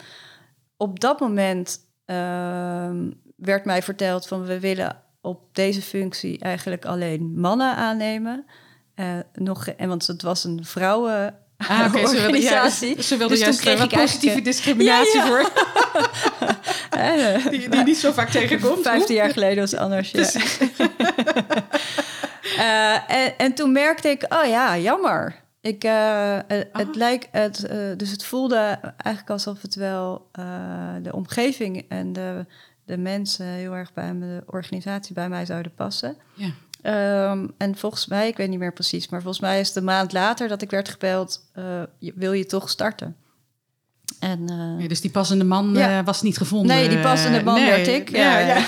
op 0.78 1.00
dat 1.00 1.20
moment 1.20 1.80
ehm, 2.06 3.12
werd 3.36 3.66
mij 3.66 3.82
verteld 3.82 4.28
van 4.28 4.46
we 4.46 4.60
willen 4.60 5.04
op 5.22 5.56
deze 5.56 5.82
functie 5.82 6.40
eigenlijk 6.40 6.86
alleen 6.86 7.40
mannen 7.40 7.76
aannemen. 7.76 8.46
Eh, 9.00 9.18
nog, 9.34 9.68
en 9.68 9.88
want 9.88 10.08
het 10.08 10.22
was 10.22 10.44
een 10.44 10.66
vrouwen 10.66 11.36
Ah, 11.58 11.94
ze 11.94 12.96
ze 13.00 13.18
wilden 13.18 13.30
Dus 13.30 13.40
juist 13.40 13.60
kreeg 13.60 13.78
eh, 13.78 13.84
ik 13.84 13.94
eigenlijk, 13.94 14.02
positieve 14.02 14.38
eh, 14.38 14.44
discriminatie 14.44 15.20
Ja, 15.20 15.26
ja. 15.26 15.28
voor, 15.28 15.52
die, 17.52 17.70
die 17.70 17.84
niet 17.84 17.98
zo 17.98 18.12
vaak 18.12 18.30
tegenkomt. 18.30 18.82
15 18.82 19.16
jaar 19.16 19.30
geleden 19.30 19.60
was 19.60 19.72
het 19.72 19.80
anders. 19.80 20.12
Ja. 20.12 20.28
En, 23.08 23.38
en 23.38 23.54
toen 23.54 23.72
merkte 23.72 24.10
ik, 24.10 24.26
oh 24.30 24.46
ja, 24.46 24.78
jammer. 24.78 25.36
Ik, 25.62 25.82
het, 25.82 26.44
het 26.48 26.70
Ah. 26.72 26.96
lijkt, 26.96 27.28
het, 27.32 27.70
dus 27.98 28.12
het 28.12 28.26
voelde 28.26 28.80
eigenlijk 28.82 29.30
alsof 29.30 29.62
het 29.62 29.76
wel 29.76 30.30
de 31.02 31.14
omgeving 31.14 31.86
en 31.90 32.14
de, 32.14 32.46
de 32.86 32.98
mensen 32.98 33.46
heel 33.46 33.74
erg 33.74 33.94
bij 33.94 34.14
me, 34.14 34.26
de 34.26 34.44
organisatie 34.46 35.14
bij 35.14 35.30
mij 35.30 35.46
zouden 35.46 35.74
passen. 35.76 36.18
Ja. 36.34 36.50
Ehm, 36.82 37.48
en 37.58 37.78
volgens 37.78 38.08
mij, 38.08 38.28
ik 38.28 38.38
weet 38.38 38.50
niet 38.50 38.60
meer 38.60 38.74
precies, 38.74 39.10
maar 39.10 39.22
volgens 39.22 39.44
mij 39.44 39.60
is 39.60 39.68
het 39.68 39.76
een 39.78 39.84
maand 39.84 40.14
later 40.14 40.48
dat 40.48 40.62
ik 40.62 40.70
werd 40.70 40.90
gebeld, 40.90 41.50
eh, 41.54 41.64
wil 42.00 42.32
je 42.34 42.46
toch 42.46 42.70
starten? 42.70 43.16
En, 44.20 44.50
eh, 44.50 44.82
Ja, 44.82 44.88
dus 44.88 45.02
die 45.02 45.12
passende 45.12 45.44
man 45.44 45.74
Ja. 45.74 46.00
eh, 46.00 46.06
was 46.06 46.22
niet 46.22 46.38
gevonden. 46.38 46.76
Nee, 46.76 46.90
die 46.90 47.00
passende 47.00 47.44
man 47.44 47.54
Nee. 47.60 47.70
werd 47.70 47.88
ik. 47.88 48.10
Ja, 48.10 48.40
Ja. 48.40 48.58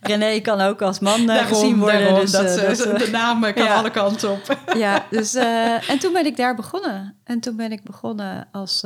René 0.00 0.40
kan 0.40 0.60
ook 0.60 0.82
als 0.82 0.98
man 0.98 1.26
Daarom, 1.26 1.46
gezien 1.46 1.78
worden. 1.78 2.00
daarom, 2.00 2.20
dus, 2.20 2.30
dat, 2.30 2.44
dat, 2.78 2.98
de 3.04 3.08
naam 3.12 3.52
kan 3.52 3.68
alle 3.68 3.90
kanten 3.90 4.30
op. 4.30 4.58
ja, 4.76 5.06
dus, 5.10 5.34
en 5.34 5.98
toen 5.98 6.12
ben 6.12 6.26
ik 6.26 6.36
daar 6.36 6.54
begonnen. 6.54 7.16
En 7.24 7.40
toen 7.40 7.56
ben 7.56 7.72
ik 7.72 7.82
begonnen 7.82 8.48
als 8.52 8.84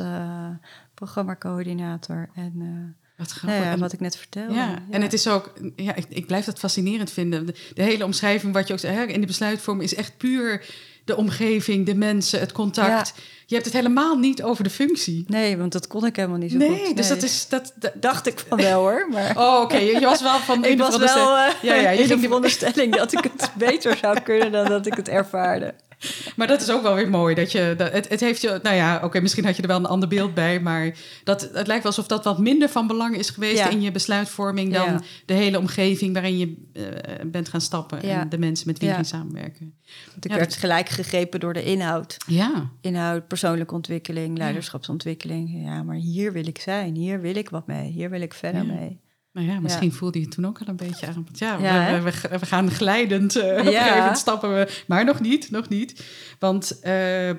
programmacoördinator. 0.94 2.28
En 2.34 2.96
Wat 3.18 3.30
grappig. 3.30 3.64
ja, 3.64 3.70
En- 3.70 3.78
wat 3.78 3.92
ik 3.92 4.00
net 4.00 4.16
vertelde. 4.16 4.54
Ja, 4.54 4.78
en 4.90 5.02
het 5.02 5.12
is 5.12 5.28
ook, 5.28 5.52
ja, 5.76 5.94
ik, 5.94 6.04
ik 6.08 6.26
blijf 6.26 6.44
dat 6.44 6.58
fascinerend 6.58 7.10
vinden. 7.10 7.46
De, 7.46 7.54
de 7.74 7.82
hele 7.82 8.04
omschrijving, 8.04 8.52
wat 8.52 8.66
je 8.66 8.72
ook 8.72 8.78
zei, 8.78 8.96
hè, 8.96 9.04
in 9.04 9.20
de 9.20 9.26
besluitvorming, 9.26 9.90
is 9.90 9.94
echt 9.96 10.16
puur 10.16 10.64
de 11.04 11.16
omgeving, 11.16 11.86
de 11.86 11.94
mensen, 11.94 12.40
het 12.40 12.52
contact. 12.52 13.12
Je 13.46 13.54
hebt 13.54 13.66
het 13.66 13.74
helemaal 13.76 14.16
niet 14.18 14.42
over 14.42 14.64
de 14.64 14.70
functie. 14.70 15.24
Nee, 15.26 15.56
want 15.56 15.72
dat 15.72 15.86
kon 15.86 16.06
ik 16.06 16.16
helemaal 16.16 16.38
niet 16.38 16.50
zo 16.50 16.56
Nee, 16.58 16.84
goed. 16.86 16.96
dus 16.96 17.08
dat 17.08 17.22
is. 17.22 17.48
Dat, 17.48 17.72
dat- 17.76 17.92
Dacht 17.94 18.26
ik 18.26 18.44
van 18.48 18.58
wel 18.58 18.80
hoor, 18.80 19.08
maar... 19.12 19.36
Oh, 19.38 19.60
oké. 19.60 19.76
Je, 19.76 19.92
je 19.92 20.00
was 20.06 20.22
wel 20.22 20.38
van. 20.38 20.64
ik 20.72 20.78
was 20.78 20.96
wel 20.96 21.36
eh 21.36 21.52
Ja, 21.62 21.74
ja, 21.74 21.90
je 21.90 21.96
ging 22.06 22.08
de- 22.20 22.26
veronderstelling 22.26 22.96
dat 22.96 23.12
ik 23.12 23.22
het 23.22 23.50
beter 23.68 23.96
zou 23.96 24.20
kunnen 24.20 24.52
dan 24.52 24.66
dat 24.68 24.86
ik 24.86 24.94
het 24.94 25.08
ervaarde. 25.08 25.74
Maar 26.36 26.46
dat 26.46 26.60
is 26.62 26.70
ook 26.70 26.82
wel 26.82 26.94
weer 26.94 27.08
mooi. 27.10 27.34
Dat 27.34 27.52
je, 27.52 27.74
dat, 27.76 27.92
het, 27.92 28.08
het 28.08 28.20
heeft 28.20 28.40
je. 28.40 28.60
Nou 28.62 28.76
ja, 28.76 29.00
oké, 29.04 29.20
misschien 29.20 29.44
had 29.44 29.56
je 29.56 29.62
er 29.62 29.68
wel 29.68 29.76
een 29.76 29.86
ander 29.86 30.08
beeld 30.08 30.34
bij. 30.34 30.60
Maar 30.60 30.96
dat, 31.24 31.40
het 31.40 31.66
lijkt 31.66 31.82
wel 31.82 31.92
alsof 31.92 32.06
dat 32.06 32.24
wat 32.24 32.38
minder 32.38 32.68
van 32.68 32.86
belang 32.86 33.16
is 33.16 33.30
geweest 33.30 33.58
Ja. 33.58 33.68
in 33.68 33.80
je 33.80 33.92
besluitvorming. 33.92 34.72
dan 34.72 34.86
Ja. 34.92 35.00
de 35.26 35.34
hele 35.34 35.58
omgeving 35.58 36.12
waarin 36.12 36.38
je 36.38 36.56
eh, 36.72 36.82
bent 37.26 37.48
gaan 37.48 37.60
stappen. 37.60 38.06
Ja. 38.06 38.20
En 38.20 38.28
de 38.28 38.38
mensen 38.38 38.66
met 38.66 38.78
wie 38.78 38.88
je 38.88 38.94
ging 38.94 39.06
samenwerken. 39.06 39.74
Want 40.12 40.24
ik 40.24 40.30
werd 40.30 40.44
dat- 40.50 40.58
gelijk 40.58 40.88
gegrepen 40.88 41.40
door 41.40 41.52
de 41.52 41.62
inhoud. 41.64 42.16
Ja. 42.26 42.70
Inhoud, 42.80 43.28
persoonlijke 43.28 43.74
ontwikkeling, 43.74 44.38
leiderschapsontwikkeling. 44.38 45.64
Ja, 45.64 45.82
maar 45.82 45.96
hier 45.96 46.32
wil 46.32 46.46
ik 46.46 46.58
zijn. 46.60 46.94
Hier 46.94 47.20
wil 47.20 47.36
ik 47.36 47.50
wat 47.50 47.66
mee. 47.66 47.90
Hier 47.90 48.10
wil 48.10 48.20
ik 48.20 48.34
verder 48.34 48.66
mee. 48.66 49.00
Nou 49.38 49.50
ja, 49.50 49.60
misschien 49.60 49.92
voelde 49.92 50.18
je 50.18 50.24
het 50.24 50.34
toen 50.34 50.46
ook 50.46 50.58
al 50.60 50.66
een 50.68 50.76
beetje 50.76 51.06
aan. 51.06 51.14
Want 51.14 51.38
ja, 51.38 51.56
Ja, 51.60 52.02
we, 52.02 52.10
we, 52.10 52.38
we 52.38 52.46
gaan 52.46 52.70
glijdend. 52.70 53.36
eh, 53.36 53.44
Op 53.60 53.66
een 53.66 53.72
gegeven 53.72 53.96
moment 53.98 54.18
stappen 54.18 54.54
we. 54.54 54.82
Maar 54.86 55.04
nog 55.04 55.20
niet, 55.20 55.50
nog 55.50 55.68
niet. 55.68 56.02
Want 56.38 56.80
eh, 56.80 56.92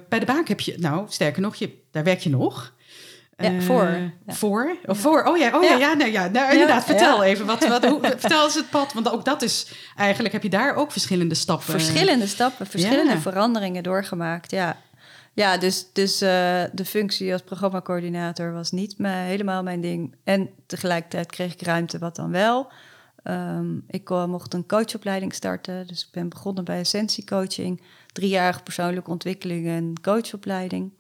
bij 0.10 0.20
de 0.20 0.26
baak 0.26 0.48
heb 0.48 0.60
je... 0.60 0.76
Nou, 0.78 1.06
sterker 1.10 1.42
nog, 1.42 1.56
je, 1.56 1.72
daar 1.92 2.04
werk 2.04 2.20
je 2.20 2.30
nog. 2.30 2.74
Ja, 3.38 3.46
Eh, 3.52 3.62
voor. 3.62 3.84
Ja. 4.28 4.34
Voor? 4.34 4.76
Of 4.86 5.00
voor? 5.00 5.24
Oh 5.24 5.38
ja, 5.38 5.52
oh 5.58 5.64
ja, 5.64 5.70
Ja. 5.70 5.78
ja, 5.78 5.94
nee, 5.94 6.12
ja. 6.12 6.28
Nou, 6.28 6.52
inderdaad, 6.52 6.84
vertel 6.86 7.24
even. 7.24 7.46
Wat, 7.46 7.68
wat, 7.68 7.86
hoe, 7.86 8.00
vertel 8.18 8.44
eens 8.44 8.56
het 8.56 8.70
pad. 8.70 8.94
Want 8.94 9.12
ook 9.12 9.26
dat 9.26 9.42
is... 9.42 9.68
Eigenlijk 9.96 10.34
heb 10.34 10.44
je 10.44 10.50
daar 10.50 10.76
ook 10.76 10.92
verschillende 10.92 11.36
stappen. 11.36 11.66
Verschillende 11.66 12.28
stappen, 12.28 12.68
verschillende 12.68 13.20
veranderingen 13.20 13.84
doorgemaakt. 13.84 14.52
Ja, 14.52 14.78
ja 15.40 15.58
dus, 15.58 15.86
dus 15.94 16.22
eh, 16.22 16.64
de 16.72 16.86
functie 16.86 17.32
als 17.34 17.42
programmacoördinator 17.42 18.54
was 18.54 18.72
niet 18.72 18.98
mijn, 18.98 19.28
helemaal 19.28 19.64
mijn 19.64 19.82
ding. 19.82 20.16
En 20.24 20.50
tegelijkertijd 20.66 21.32
kreeg 21.32 21.54
ik 21.54 21.62
ruimte, 21.62 21.98
wat 21.98 22.16
dan 22.16 22.32
wel. 22.32 22.72
Ehm, 23.24 23.78
ik 23.88 24.10
mocht 24.10 24.54
een 24.54 24.68
coachopleiding 24.68 25.34
starten. 25.34 25.88
Dus 25.88 26.02
ik 26.06 26.12
ben 26.12 26.30
begonnen 26.30 26.64
bij 26.64 26.80
Essentie 26.80 27.26
Coaching. 27.26 27.82
Driejarige 28.14 28.64
persoonlijke 28.64 29.10
ontwikkeling 29.10 29.68
en 29.68 29.94
coachopleiding. 30.02 30.92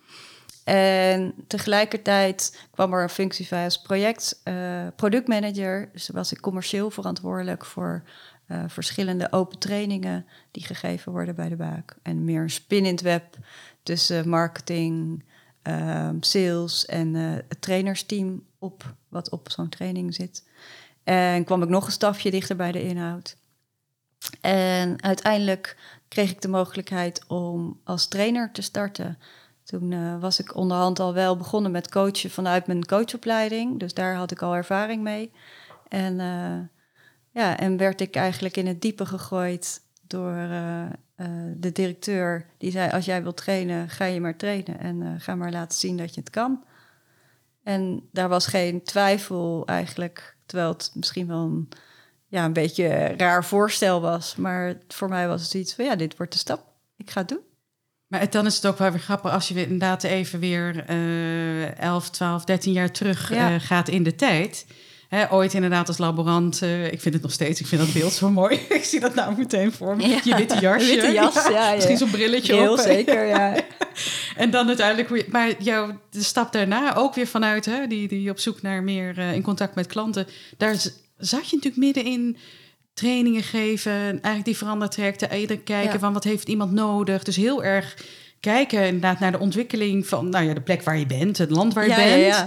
En 0.63 1.34
tegelijkertijd 1.47 2.60
kwam 2.71 2.93
er 2.93 3.04
een 3.04 3.10
functie 3.10 3.47
vrij 3.47 3.63
als 3.63 3.82
project, 3.82 4.41
eh, 4.43 4.88
productmanager. 4.95 5.89
Dus 5.93 6.10
was 6.10 6.32
ik 6.32 6.41
commercieel 6.41 6.91
verantwoordelijk 6.91 7.65
voor 7.65 8.04
eh, 8.49 8.63
verschillende 8.67 9.31
open 9.31 9.59
trainingen 9.59 10.25
die 10.51 10.63
gegeven 10.63 11.12
worden 11.12 11.35
bij 11.35 11.49
de 11.49 11.55
baak. 11.55 11.97
En 12.01 12.23
meer 12.23 12.41
een 12.41 12.49
spin 12.49 12.85
in 12.85 12.91
het 12.91 13.02
web 13.02 13.35
tussen 13.83 14.29
marketing, 14.29 15.23
ehm, 15.62 16.15
sales 16.19 16.85
en 16.85 17.15
eh, 17.15 17.21
het 17.47 17.62
trainersteam 17.62 18.43
op 18.60 18.95
wat 19.10 19.29
op 19.29 19.52
zo'n 19.52 19.69
training 19.69 20.13
zit. 20.13 20.47
En 21.04 21.43
kwam 21.43 21.63
ik 21.63 21.69
nog 21.69 21.85
een 21.85 21.91
stapje 21.91 22.31
dichter 22.31 22.56
bij 22.56 22.71
de 22.71 22.83
inhoud. 22.83 23.37
En 24.41 25.04
uiteindelijk 25.04 25.77
kreeg 26.08 26.31
ik 26.31 26.41
de 26.41 26.47
mogelijkheid 26.47 27.23
om 27.27 27.79
als 27.83 28.08
trainer 28.08 28.52
te 28.52 28.62
starten. 28.62 29.17
Toen 29.63 29.91
eh, 29.91 30.19
was 30.19 30.39
ik 30.39 30.56
onderhand 30.56 31.00
al 31.00 31.13
wel 31.13 31.37
begonnen 31.37 31.71
met 31.71 31.89
coachen 31.89 32.29
vanuit 32.29 32.67
mijn 32.67 32.85
coachopleiding. 32.85 33.79
Dus 33.79 33.93
daar 33.93 34.15
had 34.15 34.31
ik 34.31 34.41
al 34.41 34.56
ervaring 34.56 35.04
mee. 35.04 35.31
En, 35.87 36.19
ja, 37.40 37.58
en 37.58 37.77
werd 37.77 38.02
ik 38.02 38.15
eigenlijk 38.15 38.58
in 38.58 38.67
het 38.67 38.81
diepe 38.81 39.06
gegooid 39.06 39.81
door 40.08 40.33
eh, 40.33 40.83
eh, 40.83 40.90
de 41.56 41.71
directeur. 41.71 42.46
Die 42.58 42.71
zei, 42.71 42.92
als 42.92 43.06
jij 43.06 43.23
wilt 43.23 43.37
trainen, 43.37 43.90
ga 43.90 44.06
je 44.06 44.21
maar 44.21 44.37
trainen. 44.37 44.79
En 44.79 45.02
eh, 45.02 45.10
ga 45.17 45.35
maar 45.35 45.52
laten 45.52 45.77
zien 45.77 45.98
dat 45.98 46.13
je 46.13 46.19
het 46.19 46.29
kan. 46.29 46.63
En 47.63 48.10
daar 48.12 48.29
was 48.29 48.48
geen 48.48 48.83
twijfel 48.83 49.63
eigenlijk. 49.65 50.35
Terwijl 50.46 50.69
het 50.69 50.92
misschien 50.94 51.27
wel 51.27 51.44
een, 51.44 51.69
ja, 52.27 52.46
een 52.46 52.54
beetje 52.54 53.10
een 53.10 53.17
raar 53.17 53.46
voorstel 53.46 54.02
was. 54.02 54.35
Maar 54.35 54.77
voor 54.87 55.10
mij 55.10 55.27
was 55.27 55.44
het 55.44 55.54
iets 55.54 55.73
van, 55.73 55.85
ja, 55.85 55.96
dit 55.96 56.17
wordt 56.17 56.31
de 56.31 56.37
stap. 56.37 56.63
Ik 56.98 57.10
ga 57.10 57.19
het 57.19 57.29
doen. 57.29 57.42
Maar 58.08 58.29
dan 58.29 58.46
is 58.46 58.56
het 58.56 58.65
ook 58.65 58.77
wel 58.77 58.92
weer 58.92 59.00
grappig 59.00 59.31
als 59.31 59.48
je 59.48 59.54
weer 59.54 59.63
inderdaad 59.63 60.04
even 60.04 60.40
weer 60.40 60.83
eh 60.85 61.79
11, 61.79 62.10
12, 62.10 62.44
13 62.44 62.73
jaar 62.73 62.92
terug 62.92 63.29
Ja. 63.33 63.60
gaat 63.60 63.87
in 63.87 64.04
de 64.04 64.15
tijd. 64.15 64.65
Ooit 65.29 65.53
inderdaad 65.53 65.87
als 65.87 65.97
laborant. 65.97 66.62
eh, 66.62 66.91
ik 66.91 67.01
vind 67.01 67.13
het 67.13 67.23
nog 67.23 67.31
steeds, 67.31 67.60
ik 67.60 67.67
vind 67.67 67.81
dat 67.81 67.93
beeld 67.93 68.13
zo 68.13 68.29
mooi. 68.29 68.55
ik 68.69 68.83
zie 68.83 68.99
dat 68.99 69.15
nou 69.15 69.37
meteen 69.37 69.71
voor 69.71 69.95
me. 69.95 70.07
Ja. 70.07 70.19
Je 70.23 70.35
witte 70.35 70.60
jasje. 70.67 70.87
Witte 70.87 71.12
jas, 71.12 71.33
ja, 71.33 71.49
ja. 71.69 71.75
Misschien 71.75 71.97
zo'n 71.97 72.10
brilletje 72.10 72.53
Heel 72.53 72.71
op. 72.71 72.79
zeker, 72.79 73.25
ja. 73.25 73.55
En 74.35 74.49
dan 74.51 74.67
uiteindelijk, 74.67 75.31
maar 75.31 75.62
jouw 75.62 75.99
de 76.10 76.23
stap 76.23 76.51
daarna 76.51 76.95
ook 76.95 77.15
weer 77.15 77.27
vanuit, 77.27 77.65
hè, 77.65 77.87
die, 77.87 78.07
die 78.07 78.29
op 78.29 78.39
zoek 78.39 78.62
naar 78.62 78.83
meer 78.83 79.17
eh, 79.17 79.33
in 79.33 79.41
contact 79.41 79.75
met 79.75 79.87
klanten. 79.87 80.27
Daar 80.57 80.75
zat 81.17 81.49
je 81.49 81.55
natuurlijk 81.55 81.75
midden 81.75 82.03
in 82.05 82.37
trainingen 82.93 83.43
geven, 83.43 83.91
eigenlijk 83.91 84.45
die 84.45 84.57
verandertrajecten, 84.57 85.29
eerder 85.31 85.60
kijken 85.60 85.99
van 85.99 86.13
wat 86.13 86.23
heeft 86.23 86.47
iemand 86.47 86.71
nodig. 86.71 87.23
Dus 87.23 87.35
heel 87.35 87.63
erg 87.63 87.95
kijken 88.39 88.85
inderdaad 88.85 89.19
naar 89.19 89.31
de 89.31 89.39
ontwikkeling 89.39 90.07
van 90.07 90.29
nou 90.29 90.45
ja, 90.45 90.53
de 90.53 90.62
plek 90.62 90.83
waar 90.83 90.97
je 90.97 91.05
bent, 91.05 91.37
het 91.37 91.49
land 91.51 91.73
waar 91.73 91.87
je 91.87 91.95
bent. 91.95 92.45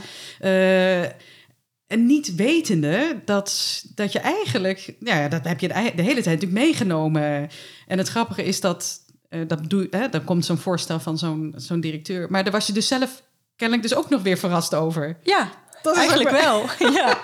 En 1.92 2.06
niet 2.06 2.34
wetende 2.34 3.20
dat, 3.24 3.82
dat 3.94 4.12
je 4.12 4.18
eigenlijk, 4.18 4.94
ja, 5.00 5.18
ja, 5.18 5.28
dat 5.28 5.44
heb 5.44 5.60
je 5.60 5.68
de, 5.68 5.74
hele 5.74 5.94
tijd 5.94 6.24
natuurlijk 6.24 6.52
meegenomen. 6.52 7.50
En 7.86 7.98
het 7.98 8.08
grappige 8.08 8.44
is 8.44 8.60
dat, 8.60 9.00
eh, 9.28 9.40
dat 9.46 9.70
doe, 9.70 9.86
hè, 9.90 10.08
dan 10.08 10.24
komt 10.24 10.44
zo'n 10.44 10.58
voorstel 10.58 11.00
van 11.00 11.18
zo'n 11.18 11.54
zo'n 11.56 11.80
directeur. 11.80 12.30
Maar 12.30 12.42
daar 12.42 12.52
was 12.52 12.66
je 12.66 12.72
dus 12.72 12.86
zelf 12.88 13.22
kennelijk 13.56 13.88
dus 13.88 13.98
ook 13.98 14.08
nog 14.08 14.22
weer 14.22 14.38
verrast 14.38 14.74
over. 14.74 15.16
Ja, 15.22 15.50
Dat 15.82 15.96
eigenlijk 15.96 16.30
wel. 16.30 16.64
ja. 17.00 17.18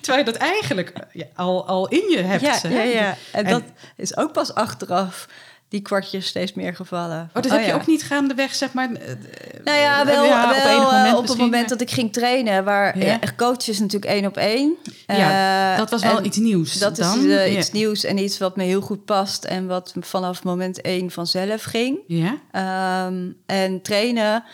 Terwijl 0.00 0.24
je 0.24 0.32
dat 0.32 0.40
eigenlijk 0.40 0.88
eh, 0.90 1.22
al, 1.34 1.66
al 1.66 1.88
in 1.88 2.10
je 2.10 2.18
hebt. 2.18 2.42
Ja, 2.42 2.58
hè? 2.68 2.82
ja, 2.82 3.00
ja. 3.00 3.16
En, 3.32 3.44
En- 3.44 3.50
dat 3.50 3.62
is 3.96 4.16
ook 4.16 4.32
pas 4.32 4.54
achteraf 4.54 5.28
die 5.74 5.82
kwartjes 5.82 6.26
steeds 6.26 6.52
meer 6.52 6.74
gevallen. 6.74 7.30
Oh, 7.34 7.42
dat 7.42 7.50
heb 7.50 7.64
je 7.66 7.74
ook 7.74 7.86
niet 7.86 8.02
gaandeweg, 8.02 8.54
zeg 8.54 8.72
maar. 8.72 8.92
eh, 8.92 9.14
Nou 9.64 9.78
ja, 9.78 10.00
eh, 10.00 10.06
wel, 10.06 10.24
ja, 10.24 10.48
wel, 10.48 10.58
op 10.58 10.64
enig 10.64 10.76
eh, 10.76 10.92
moment 10.92 11.10
op 11.10 11.12
het 11.12 11.20
misschien, 11.22 11.44
moment 11.44 11.68
dat 11.68 11.80
ik 11.80 11.90
ging 11.90 12.12
trainen, 12.12 12.64
waar 12.64 12.98
Ja. 12.98 13.04
ja. 13.04 13.18
coach 13.36 13.68
is 13.68 13.78
natuurlijk 13.78 14.12
één 14.12 14.26
op 14.26 14.36
één. 14.36 14.74
Ja, 15.06 15.76
dat 15.76 15.90
was 15.90 16.02
wel 16.02 16.24
iets 16.24 16.36
nieuws. 16.36 16.78
Dat 16.78 16.96
dan. 16.96 17.30
is 17.30 17.56
iets 17.56 17.72
nieuws 17.72 18.04
en 18.04 18.18
iets 18.18 18.38
wat 18.38 18.56
me 18.56 18.62
heel 18.62 18.80
goed 18.80 19.04
past 19.04 19.44
en 19.44 19.66
wat 19.66 19.94
vanaf 20.00 20.44
moment 20.44 20.80
één 20.80 21.10
vanzelf 21.10 21.62
ging. 21.62 21.98
Ja, 22.06 22.38
Ehm, 22.50 23.30
en 23.46 23.82
trainen, 23.82 24.44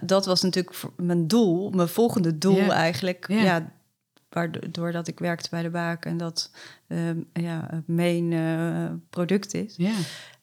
dat 0.00 0.26
was 0.26 0.42
natuurlijk 0.42 0.76
mijn 0.96 1.26
doel, 1.26 1.70
mijn 1.70 1.88
volgende 1.88 2.38
doel 2.38 2.72
eigenlijk. 2.72 3.24
Ja. 3.28 3.72
Waardoor 4.34 4.92
dat 4.92 5.08
ik 5.08 5.18
werkte 5.18 5.50
bij 5.50 5.62
de 5.62 5.70
baak 5.70 6.04
en 6.04 6.16
dat 6.16 6.50
ehm, 6.88 7.18
ja, 7.32 7.66
het 7.70 7.88
main 7.88 8.32
eh, 8.32 8.92
product 9.10 9.54
is. 9.54 9.74
ja. 9.76 9.94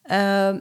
Ehm, 0.02 0.58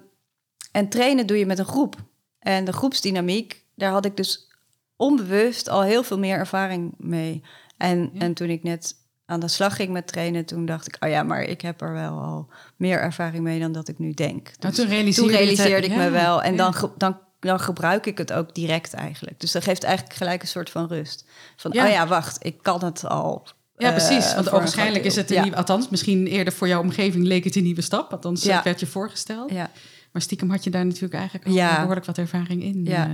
en 0.71 0.89
trainen 0.89 1.27
doe 1.27 1.37
je 1.37 1.45
met 1.45 1.59
een 1.59 1.65
groep. 1.65 1.95
En 2.39 2.65
de 2.65 2.73
groepsdynamiek, 2.73 3.65
daar 3.75 3.91
had 3.91 4.05
ik 4.05 4.17
dus 4.17 4.49
onbewust 4.95 5.69
al 5.69 5.81
heel 5.83 6.03
veel 6.03 6.19
meer 6.19 6.37
ervaring 6.37 6.93
mee. 6.97 7.43
En, 7.77 8.11
en 8.17 8.33
toen 8.33 8.49
ik 8.49 8.63
net 8.63 8.95
aan 9.25 9.39
de 9.39 9.47
slag 9.47 9.75
ging 9.75 9.89
met 9.89 10.07
trainen, 10.07 10.45
toen 10.45 10.65
dacht 10.65 10.87
ik, 10.87 10.97
oh 10.99 11.09
ja, 11.09 11.23
maar 11.23 11.41
ik 11.41 11.61
heb 11.61 11.81
er 11.81 11.93
wel 11.93 12.19
al 12.19 12.49
meer 12.75 12.99
ervaring 12.99 13.43
mee 13.43 13.59
dan 13.59 13.71
dat 13.71 13.87
ik 13.87 13.99
nu 13.99 14.13
denk. 14.13 14.43
Nou, 14.43 14.55
Dus 14.59 14.75
toen 14.75 14.87
realiseerde, 14.87 15.31
toen 15.31 15.39
je 15.39 15.45
het, 15.45 15.57
realiseerde 15.57 15.87
ik 15.87 15.93
ja, 15.93 16.03
me 16.03 16.09
wel. 16.09 16.41
En 16.41 16.55
ja. 16.55 16.57
dan, 16.57 16.91
dan, 16.97 17.19
dan 17.49 17.59
gebruik 17.59 18.05
ik 18.05 18.17
het 18.17 18.33
ook 18.33 18.55
direct 18.55 18.93
eigenlijk. 18.93 19.39
Dus 19.39 19.51
dat 19.51 19.63
geeft 19.63 19.83
eigenlijk 19.83 20.15
gelijk 20.15 20.41
een 20.41 20.47
soort 20.47 20.69
van 20.69 20.87
rust. 20.87 21.25
Van, 21.55 21.71
Ja. 21.73 21.85
oh 21.85 21.91
ja, 21.91 22.07
wacht, 22.07 22.45
ik 22.45 22.55
kan 22.61 22.83
het 22.83 23.05
al. 23.05 23.47
Ja, 23.77 23.87
eh, 23.87 23.95
precies. 23.95 24.33
Want 24.33 24.49
waarschijnlijk 24.49 25.05
is 25.05 25.15
het 25.15 25.29
een 25.29 25.35
Ja. 25.35 25.41
nieuwe... 25.41 25.57
Althans, 25.57 25.89
misschien 25.89 26.27
eerder 26.27 26.53
voor 26.53 26.67
jouw 26.67 26.81
omgeving 26.81 27.23
leek 27.25 27.43
het 27.43 27.55
een 27.55 27.63
nieuwe 27.63 27.81
stap. 27.81 28.11
Althans, 28.11 28.43
Ja. 28.43 28.55
het 28.55 28.63
werd 28.63 28.79
je 28.79 28.85
voorgesteld. 28.87 29.51
Ja. 29.51 29.69
Maar 30.11 30.21
stiekem 30.21 30.49
had 30.49 30.63
je 30.63 30.69
daar 30.69 30.85
natuurlijk 30.85 31.13
eigenlijk 31.13 31.45
al 31.47 31.53
Ja. 31.53 31.75
behoorlijk 31.79 32.05
wat 32.05 32.17
ervaring 32.17 32.63
in. 32.63 32.85
Ja. 32.85 33.05
eh. 33.05 33.11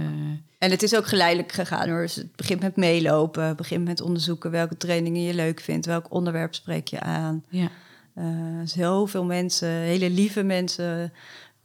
En 0.58 0.72
het 0.72 0.84
is 0.84 0.96
ook 0.96 1.08
geleidelijk 1.08 1.52
gegaan 1.52 1.90
hoor. 1.90 2.02
Dus 2.02 2.16
het 2.16 2.36
begint 2.36 2.62
met 2.62 2.76
meelopen, 2.76 3.44
het 3.44 3.58
begint 3.58 3.86
met 3.86 4.02
onderzoeken 4.02 4.52
welke 4.52 4.78
trainingen 4.78 5.22
je 5.22 5.34
leuk 5.34 5.60
vindt, 5.60 5.86
welk 5.86 6.06
onderwerp 6.12 6.56
spreek 6.56 6.88
je 6.88 7.00
aan. 7.00 7.44
ja. 7.50 7.70
Eh 8.16 8.24
zoveel 8.66 9.24
mensen, 9.24 9.68
hele 9.70 10.10
lieve 10.10 10.44
mensen, 10.44 11.14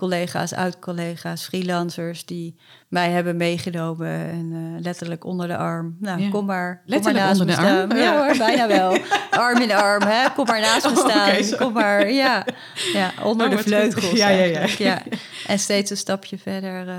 collega's, 0.02 0.52
oud-collega's, 0.54 1.44
freelancers 1.44 2.24
die 2.24 2.56
mij 2.88 3.10
hebben 3.10 3.36
meegenomen 3.36 4.08
en 4.08 4.50
eh, 4.52 4.82
letterlijk 4.82 5.24
onder 5.24 5.48
de 5.48 5.56
arm. 5.56 5.96
Nou, 6.00 6.20
Ja. 6.20 6.28
kom 6.30 6.44
maar, 6.44 6.74
kom 6.76 6.82
Letterlijk 6.86 7.18
maar 7.24 7.26
naast 7.28 7.40
onder 7.40 7.56
me 7.56 7.62
de 7.62 7.68
staan. 7.68 7.90
arm? 7.90 7.98
Ja 7.98 8.02
Ja. 8.12 8.26
hoor, 8.26 8.36
bijna 8.46 8.66
wel. 8.66 8.96
Arm 9.30 9.60
in 9.60 9.72
arm, 9.72 10.02
hè? 10.02 10.28
kom 10.34 10.46
maar 10.46 10.60
naast 10.60 10.84
me 10.90 10.90
Oh, 11.00 11.08
staan. 11.08 11.58
kom 11.58 11.72
maar, 11.72 12.10
ja. 12.10 12.46
ja 12.92 13.12
onder 13.22 13.46
Oh, 13.50 13.56
de 13.56 13.62
vleugels 13.62 14.10
Ja, 14.10 14.28
ja, 14.28 14.66
ja. 14.78 15.02
En 15.46 15.58
steeds 15.58 15.90
een 15.90 15.96
stapje 15.96 16.38
verder 16.38 16.88
eh, 16.88 16.96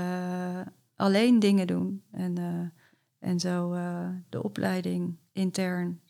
alleen 0.96 1.38
dingen 1.38 1.66
doen. 1.66 2.02
En, 2.12 2.38
eh, 2.38 3.28
en 3.30 3.40
zo 3.40 3.76
de 4.28 4.42
opleiding 4.42 5.16
intern. 5.32 6.00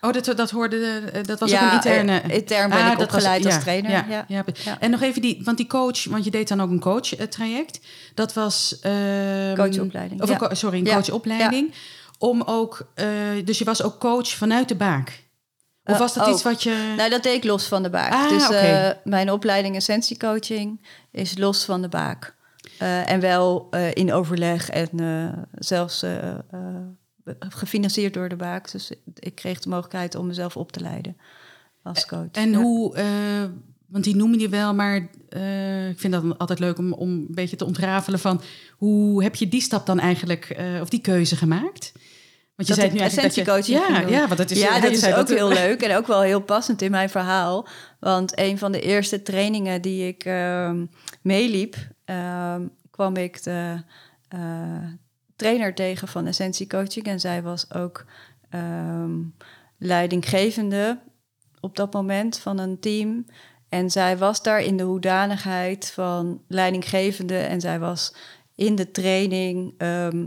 Oh, 0.00 0.12
dat, 0.12 0.24
dat 0.36 0.50
hoorde... 0.50 0.78
de- 1.12 1.20
Dat 1.22 1.40
was 1.40 1.50
ja, 1.50 1.64
ook 1.64 1.68
een 1.68 1.74
interne... 1.74 2.20
eh, 2.20 2.34
intern 2.36 2.70
ben 2.70 2.78
Ah, 2.78 2.92
ik 2.92 2.98
dat 2.98 3.10
was- 3.10 3.16
opgeleid 3.16 3.44
als 3.44 3.54
ja, 3.54 3.60
trainer. 3.60 3.90
Ja, 3.90 4.24
Ja. 4.28 4.44
En 4.80 4.90
nog 4.90 5.00
even 5.02 5.22
die... 5.22 5.40
Want 5.44 5.56
die 5.56 5.66
coach... 5.66 6.04
Want 6.04 6.24
je 6.24 6.30
deed 6.30 6.48
dan 6.48 6.60
ook 6.60 6.70
een 6.70 6.80
coach-traject. 6.80 7.80
Dat 8.14 8.32
was... 8.32 8.78
ehm, 8.80 9.54
Coachopleiding, 9.56 10.22
Of 10.22 10.40
een 10.50 10.56
sorry, 10.56 10.78
een 10.78 10.94
coachopleiding. 10.94 11.74
Om 12.18 12.42
ook... 12.46 12.90
eh, 12.94 13.06
dus 13.44 13.58
je 13.58 13.64
was 13.64 13.82
ook 13.82 13.98
coach 14.00 14.28
vanuit 14.28 14.68
de 14.68 14.74
baak. 14.76 15.08
Of 15.84 15.94
Eh, 15.94 15.98
was 16.00 16.14
dat 16.14 16.26
ook. 16.26 16.34
iets 16.34 16.42
wat 16.42 16.62
je... 16.62 16.92
Nou, 16.96 17.10
dat 17.10 17.22
deed 17.22 17.34
ik 17.36 17.44
los 17.44 17.64
van 17.66 17.82
de 17.82 17.90
baak. 17.90 18.12
Ah, 18.12 18.28
dus 18.28 18.50
eh, 18.50 18.88
mijn 19.04 19.30
opleiding 19.30 19.76
essentiecoaching 19.76 20.86
is 21.12 21.38
los 21.38 21.64
van 21.64 21.82
de 21.82 21.88
baak. 21.88 22.34
Eh, 22.78 23.10
en 23.10 23.20
wel 23.20 23.66
eh, 23.70 23.94
in 23.94 24.12
overleg 24.12 24.68
en 24.70 24.88
eh, 25.00 25.42
zelfs 25.54 26.02
eh, 26.02 26.28
eh, 26.28 26.38
gefinancierd 27.38 28.14
door 28.14 28.28
de 28.28 28.36
baak. 28.36 28.70
Dus 28.70 28.92
ik 29.14 29.34
kreeg 29.34 29.60
de 29.60 29.68
mogelijkheid 29.68 30.14
om 30.14 30.26
mezelf 30.26 30.56
op 30.56 30.72
te 30.72 30.80
leiden 30.80 31.16
als 31.82 32.06
coach. 32.06 32.30
En 32.32 32.50
Ja. 32.50 32.58
hoe, 32.58 32.96
eh, 32.96 33.04
want 33.86 34.04
die 34.04 34.16
noem 34.16 34.34
je 34.34 34.48
wel, 34.48 34.74
maar 34.74 35.08
eh, 35.28 35.88
ik 35.88 35.98
vind 35.98 36.12
dat 36.12 36.38
altijd 36.38 36.58
leuk 36.58 36.78
om, 36.78 36.92
om 36.92 37.08
een 37.08 37.26
beetje 37.30 37.56
te 37.56 37.64
ontrafelen 37.64 38.18
van 38.18 38.40
hoe 38.76 39.22
heb 39.22 39.34
je 39.34 39.48
die 39.48 39.60
stap 39.60 39.86
dan 39.86 39.98
eigenlijk, 39.98 40.44
eh, 40.44 40.80
of 40.80 40.88
die 40.88 41.00
keuze 41.00 41.36
gemaakt? 41.36 41.92
Want 42.56 42.68
je 42.68 42.80
Dat 42.80 42.84
zei 42.84 42.86
het 42.86 42.92
nu 42.92 43.00
eigenlijk 43.00 43.44
dat 43.46 43.66
je, 43.66 43.72
ja, 43.72 44.00
ja, 44.08 44.26
want 44.26 44.36
dat 44.38 44.50
is, 44.50 44.60
ja, 44.60 44.80
dat 44.80 44.92
is 44.92 45.12
ook 45.12 45.28
heel 45.28 45.48
leuk 45.48 45.82
en 45.82 45.96
ook 45.96 46.06
wel 46.06 46.20
heel 46.20 46.40
passend 46.40 46.82
in 46.82 46.90
mijn 46.90 47.10
verhaal. 47.10 47.66
Want 48.00 48.38
een 48.38 48.58
van 48.58 48.72
de 48.72 48.80
eerste 48.80 49.22
trainingen 49.22 49.82
die 49.82 50.06
ik 50.06 50.24
ehm, 50.24 50.86
meeliep, 51.22 51.76
ehm, 52.04 52.66
kwam 52.90 53.16
ik 53.16 53.42
de 53.42 53.82
trainer 55.40 55.74
tegen 55.74 56.08
van 56.08 56.26
Essentie 56.26 56.66
Coaching. 56.66 57.06
En 57.06 57.20
zij 57.20 57.42
was 57.42 57.74
ook 57.74 58.04
ehm, 58.50 59.18
leidinggevende 59.78 61.00
op 61.60 61.76
dat 61.76 61.92
moment 61.92 62.38
van 62.38 62.58
een 62.58 62.80
team. 62.80 63.26
En 63.68 63.90
zij 63.90 64.18
was 64.18 64.42
daar 64.42 64.60
in 64.62 64.76
de 64.76 64.82
hoedanigheid 64.82 65.90
van 65.90 66.42
leidinggevende. 66.48 67.38
En 67.38 67.60
zij 67.60 67.78
was 67.78 68.14
in 68.54 68.74
de 68.74 68.90
training. 68.90 69.74
ehm, 69.78 70.26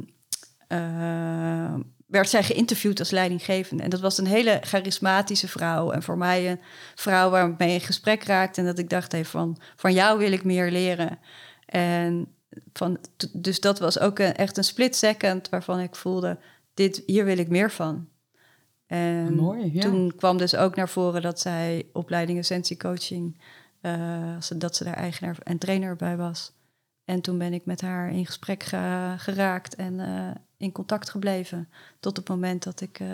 eh, 0.68 1.74
werd 2.08 2.30
zij 2.30 2.44
geïnterviewd 2.44 3.00
als 3.00 3.10
leidinggevende. 3.10 3.84
En 3.84 3.90
dat 3.90 4.00
was 4.00 4.18
een 4.18 4.28
hele 4.28 4.60
charismatische 4.62 5.48
vrouw. 5.48 5.92
En 5.92 6.04
voor 6.04 6.18
mij 6.18 6.52
een 6.52 6.60
vrouw 6.96 7.30
waar 7.30 7.50
ik 7.50 7.58
mee 7.58 7.74
in 7.74 7.82
gesprek 7.82 8.24
raakte. 8.24 8.60
En 8.60 8.68
dat 8.68 8.80
ik 8.80 8.90
dacht, 8.90 9.12
hey, 9.12 9.26
van, 9.26 9.58
van 9.76 9.94
jou 9.94 10.20
wil 10.20 10.32
ik 10.32 10.44
meer 10.44 10.72
leren. 10.72 11.20
En 11.66 12.28
van, 12.74 12.98
dus 13.32 13.60
dat 13.60 13.80
was 13.80 14.00
ook 14.00 14.20
een, 14.20 14.34
echt 14.36 14.58
een 14.58 14.64
split 14.64 14.96
second 14.96 15.50
waarvan 15.50 15.80
ik 15.80 15.96
voelde, 15.96 16.38
dit, 16.74 17.04
hier 17.06 17.26
wil 17.26 17.38
ik 17.38 17.50
meer 17.50 17.72
van. 17.72 18.08
En 18.88 19.34
Mooi, 19.36 19.74
ja. 19.74 19.82
toen 19.82 20.16
kwam 20.16 20.38
dus 20.38 20.56
ook 20.56 20.76
naar 20.76 20.90
voren 20.90 21.22
dat 21.22 21.40
zij 21.40 21.86
opleiding 21.94 22.40
essentiecoaching, 22.40 23.38
eh, 23.82 24.42
ze- 24.42 24.58
dat 24.58 24.76
ze 24.76 24.84
daar 24.84 24.94
eigenaar 24.94 25.38
en 25.44 25.58
trainer 25.58 25.96
bij 25.96 26.18
was. 26.18 26.52
En 27.06 27.22
toen 27.22 27.38
ben 27.38 27.54
ik 27.54 27.66
met 27.66 27.82
haar 27.82 28.12
in 28.12 28.26
gesprek 28.26 28.64
ge- 28.64 29.16
geraakt 29.18 29.76
en 29.76 30.00
eh, 30.00 30.32
in 30.58 30.72
contact 30.72 31.10
gebleven. 31.10 31.70
Tot 32.00 32.18
het 32.18 32.30
moment 32.30 32.64
dat 32.64 32.82
ik, 32.82 33.00
eh, 33.00 33.08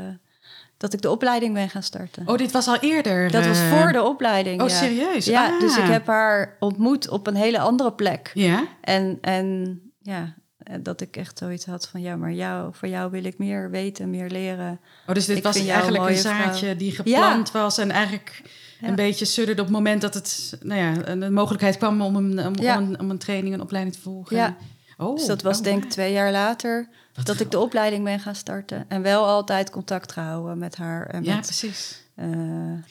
dat 0.80 0.94
ik 0.94 1.02
de 1.02 1.10
opleiding 1.10 1.54
ben 1.54 1.70
gaan 1.70 1.84
starten. 1.84 2.24
Oh, 2.28 2.38
dit 2.38 2.52
was 2.52 2.68
al 2.68 2.78
eerder. 2.80 3.32
dat 3.32 3.46
was 3.46 3.60
eh, 3.60 3.72
voor 3.80 3.92
de 3.92 4.04
opleiding. 4.04 4.62
Oh, 4.62 4.70
ja. 4.70 4.76
serieus? 4.76 5.26
Ja, 5.26 5.46
Ah. 5.54 5.60
dus 5.60 5.78
ik 5.78 5.84
heb 5.88 6.08
haar 6.08 6.56
ontmoet 6.60 7.10
op 7.10 7.28
een 7.28 7.36
hele 7.36 7.60
andere 7.60 7.94
plek. 7.94 8.32
Ja, 8.34 8.64
En, 8.82 9.18
en 9.22 9.80
ja, 10.02 10.34
dat 10.82 11.02
ik 11.02 11.18
echt 11.18 11.38
zoiets 11.38 11.66
had 11.66 11.88
van 11.88 12.02
ja, 12.02 12.16
maar 12.16 12.32
jou, 12.32 12.70
voor 12.74 12.88
jou 12.88 13.12
wil 13.12 13.24
ik 13.24 13.38
meer 13.38 13.70
weten, 13.70 14.10
meer 14.10 14.30
leren. 14.30 14.80
Oh, 15.08 15.14
dus 15.16 15.26
dit 15.26 15.38
Ik 15.38 15.44
was 15.44 15.68
eigenlijk 15.68 16.10
een 16.10 16.16
zaadje 16.18 16.66
vrouw. 16.66 16.76
die 16.76 16.92
geplant 16.92 17.52
was 17.52 17.78
en 17.78 17.92
eigenlijk 17.92 18.42
Ja. 18.80 18.88
een 18.88 18.96
beetje 18.96 19.26
sudderde 19.26 19.62
op 19.62 19.68
het 19.68 19.76
moment 19.76 20.02
dat 20.02 20.14
het, 20.14 20.58
nou 20.62 20.80
ja, 20.82 21.08
een, 21.08 21.34
mogelijkheid 21.34 21.78
kwam 21.78 22.02
om 22.02 22.16
een, 22.16 22.46
om, 22.46 22.54
Ja. 22.62 22.78
om 22.78 22.84
een, 22.84 23.00
om 23.00 23.10
een 23.10 23.18
training, 23.18 23.54
een 23.54 23.62
opleiding 23.62 23.96
te 23.96 24.02
volgen. 24.02 24.36
Ja. 24.38 24.56
Oh, 24.98 25.16
dus 25.16 25.26
dat 25.26 25.42
was 25.42 25.58
oh, 25.58 25.64
denk 25.64 25.84
ik 25.84 25.90
twee 25.90 26.12
jaar 26.14 26.32
later 26.32 26.88
Dat 27.24 27.40
ik 27.40 27.52
de 27.52 27.60
opleiding 27.60 28.04
ben 28.04 28.20
gaan 28.20 28.36
starten. 28.36 28.86
En 28.88 29.02
wel 29.02 29.26
altijd 29.26 29.70
contact 29.70 30.12
gehouden 30.12 30.58
met 30.58 30.76
haar. 30.76 31.08
En 31.08 31.24
Ja, 31.24 31.36
met, 31.36 31.46
precies. 31.46 32.02
eh, 32.16 32.28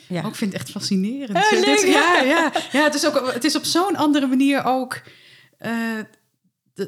ja. 0.08 0.20
Oh, 0.22 0.28
ik 0.28 0.34
vind 0.34 0.52
het 0.52 0.60
echt 0.62 0.70
fascinerend. 0.70 1.50
Dit- 1.50 1.82
ja, 1.86 2.20
ja, 2.22 2.52
ja, 2.72 2.82
het 2.82 2.94
is 2.94 3.06
ook 3.06 3.32
het 3.32 3.44
is 3.44 3.56
op 3.56 3.64
zo'n 3.64 3.96
andere 3.96 4.26
manier 4.26 4.64
ook 4.64 5.00
eh, 5.58 5.72